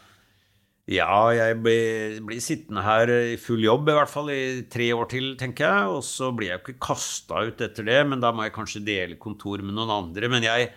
[0.92, 4.42] Ja, jeg blir, blir, sittende her i full jobb, i hvert fall i
[4.72, 5.92] tre år til, tenker jeg.
[5.98, 8.84] Og så blir jeg jo ikke kasta ut etter det, men da må jeg kanskje
[8.88, 10.32] dele kontor med noen andre.
[10.32, 10.72] Men jeg,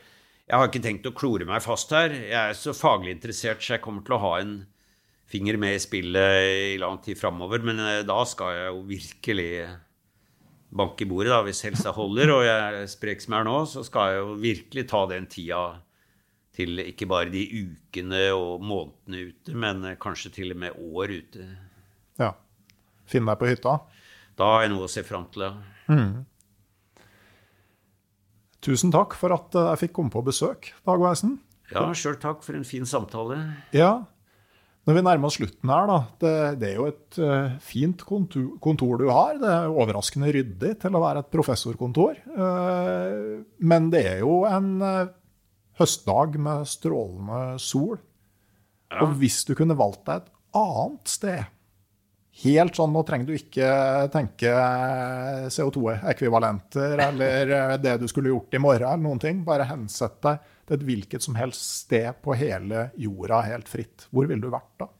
[0.44, 2.12] jeg har ikke tenkt å klore meg fast her.
[2.14, 4.54] Jeg er så faglig interessert, så jeg kommer til å ha en
[5.30, 7.64] finger med i spillet i lang tid framover.
[7.66, 9.50] Men eh, da skal jeg jo virkelig
[10.74, 12.32] banke i bordet, da, hvis helsa holder.
[12.34, 15.28] Og jeg er sprek som jeg er nå, så skal jeg jo virkelig ta den
[15.30, 15.64] tida
[16.54, 21.16] til ikke bare de ukene og månedene ute, men eh, kanskje til og med år
[21.18, 21.48] ute.
[22.20, 22.34] Ja.
[23.10, 23.78] finne deg på hytta.
[24.38, 25.52] Da har jeg noe å se fram til, ja.
[28.64, 31.38] Tusen takk for at eh, jeg fikk komme på besøk, Dag Weisen.
[31.72, 33.38] Ja, sjøl takk for en fin samtale.
[33.76, 34.04] Ja,
[34.84, 35.98] når vi nærmer oss slutten her, da.
[36.20, 39.38] Det, det er jo et uh, fint kontor, kontor, du har.
[39.40, 42.18] Det er overraskende ryddig til å være et professorkontor.
[42.36, 45.06] Uh, men det er jo en uh,
[45.80, 47.98] høstdag med strålende sol.
[48.92, 49.02] Ja.
[49.04, 51.50] Og hvis du kunne valgt deg et annet sted
[52.42, 53.66] Helt sånn, Nå trenger du ikke
[54.10, 54.50] tenke
[55.54, 59.44] CO2-ekvivalenter eller det du skulle gjort i morgen, eller noen ting.
[59.46, 64.08] Bare hensett deg til et hvilket som helst sted på hele jorda helt fritt.
[64.10, 64.90] Hvor ville du vært da?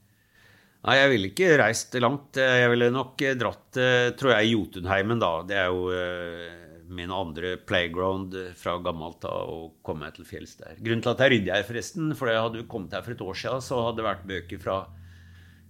[0.84, 2.38] Nei, Jeg ville ikke reist langt.
[2.38, 3.82] Jeg ville nok dratt,
[4.20, 5.32] tror jeg, Jotunheimen, da.
[5.48, 10.56] Det er jo uh, min andre playground fra gammelt av å komme meg til fjells
[10.60, 10.76] der.
[10.78, 13.24] Grunnen til at jeg rydder her, forresten, for jeg hadde jo kommet her for et
[13.24, 14.78] år siden, så hadde det vært bøker fra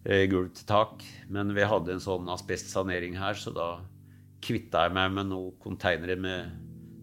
[0.05, 1.05] eh, gulv til tak.
[1.33, 3.71] Men vi hadde en sånn asbestsanering her, så da
[4.45, 6.53] kvitta jeg meg med noen konteinere med,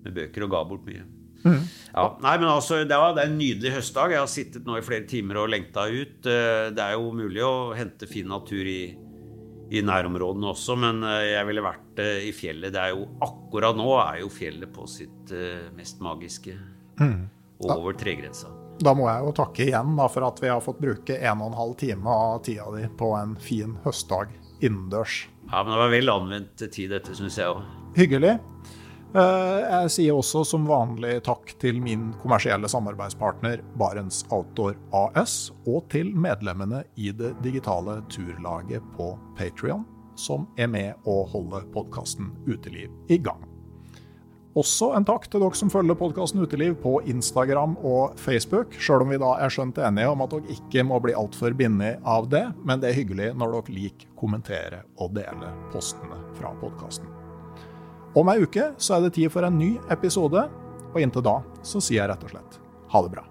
[0.05, 1.07] med bøker og ga bort mye.
[1.41, 1.61] Mm.
[1.89, 4.13] Ja, nei, men altså, det, var, det er en nydelig høstdag.
[4.13, 6.19] Jeg har sittet nå i flere timer og lengta ut.
[6.29, 8.93] Eh, det er jo mulig å hente fin natur i,
[9.71, 12.73] i nærområdene også, men eh, jeg ville vært eh, i fjellet.
[12.73, 15.31] Det er jo Akkurat nå er jo fjellet på sitt
[15.77, 16.55] mest magiske.
[16.99, 17.29] Mm.
[17.61, 18.49] Over tregrensa.
[18.81, 21.51] Da må jeg jo takke igjen da, for at vi har fått bruke en og
[21.51, 25.27] en halv time av tida di på en fin høstdag innendørs.
[25.51, 27.61] Ja, men det var vel anvendt tid, dette, syns jeg òg.
[27.97, 28.37] Hyggelig.
[29.11, 35.89] Eh, jeg sier også som vanlig takk til min kommersielle samarbeidspartner Barents Outdoor AS, og
[35.91, 39.83] til medlemmene i det digitale turlaget på Patrion,
[40.15, 43.43] som er med å holde podkasten Uteliv i gang.
[44.55, 49.11] Også en takk til dere som følger podkasten Uteliv på Instagram og Facebook, sjøl om
[49.11, 52.45] vi da er skjønt enige om at dere ikke må bli altfor bindet av det,
[52.63, 57.20] men det er hyggelig når dere liker, kommentere og dele postene fra podkasten.
[58.15, 60.43] Om ei uke så er det tid for en ny episode,
[60.91, 62.57] og inntil da så sier jeg rett og slett
[62.91, 63.30] ha det bra.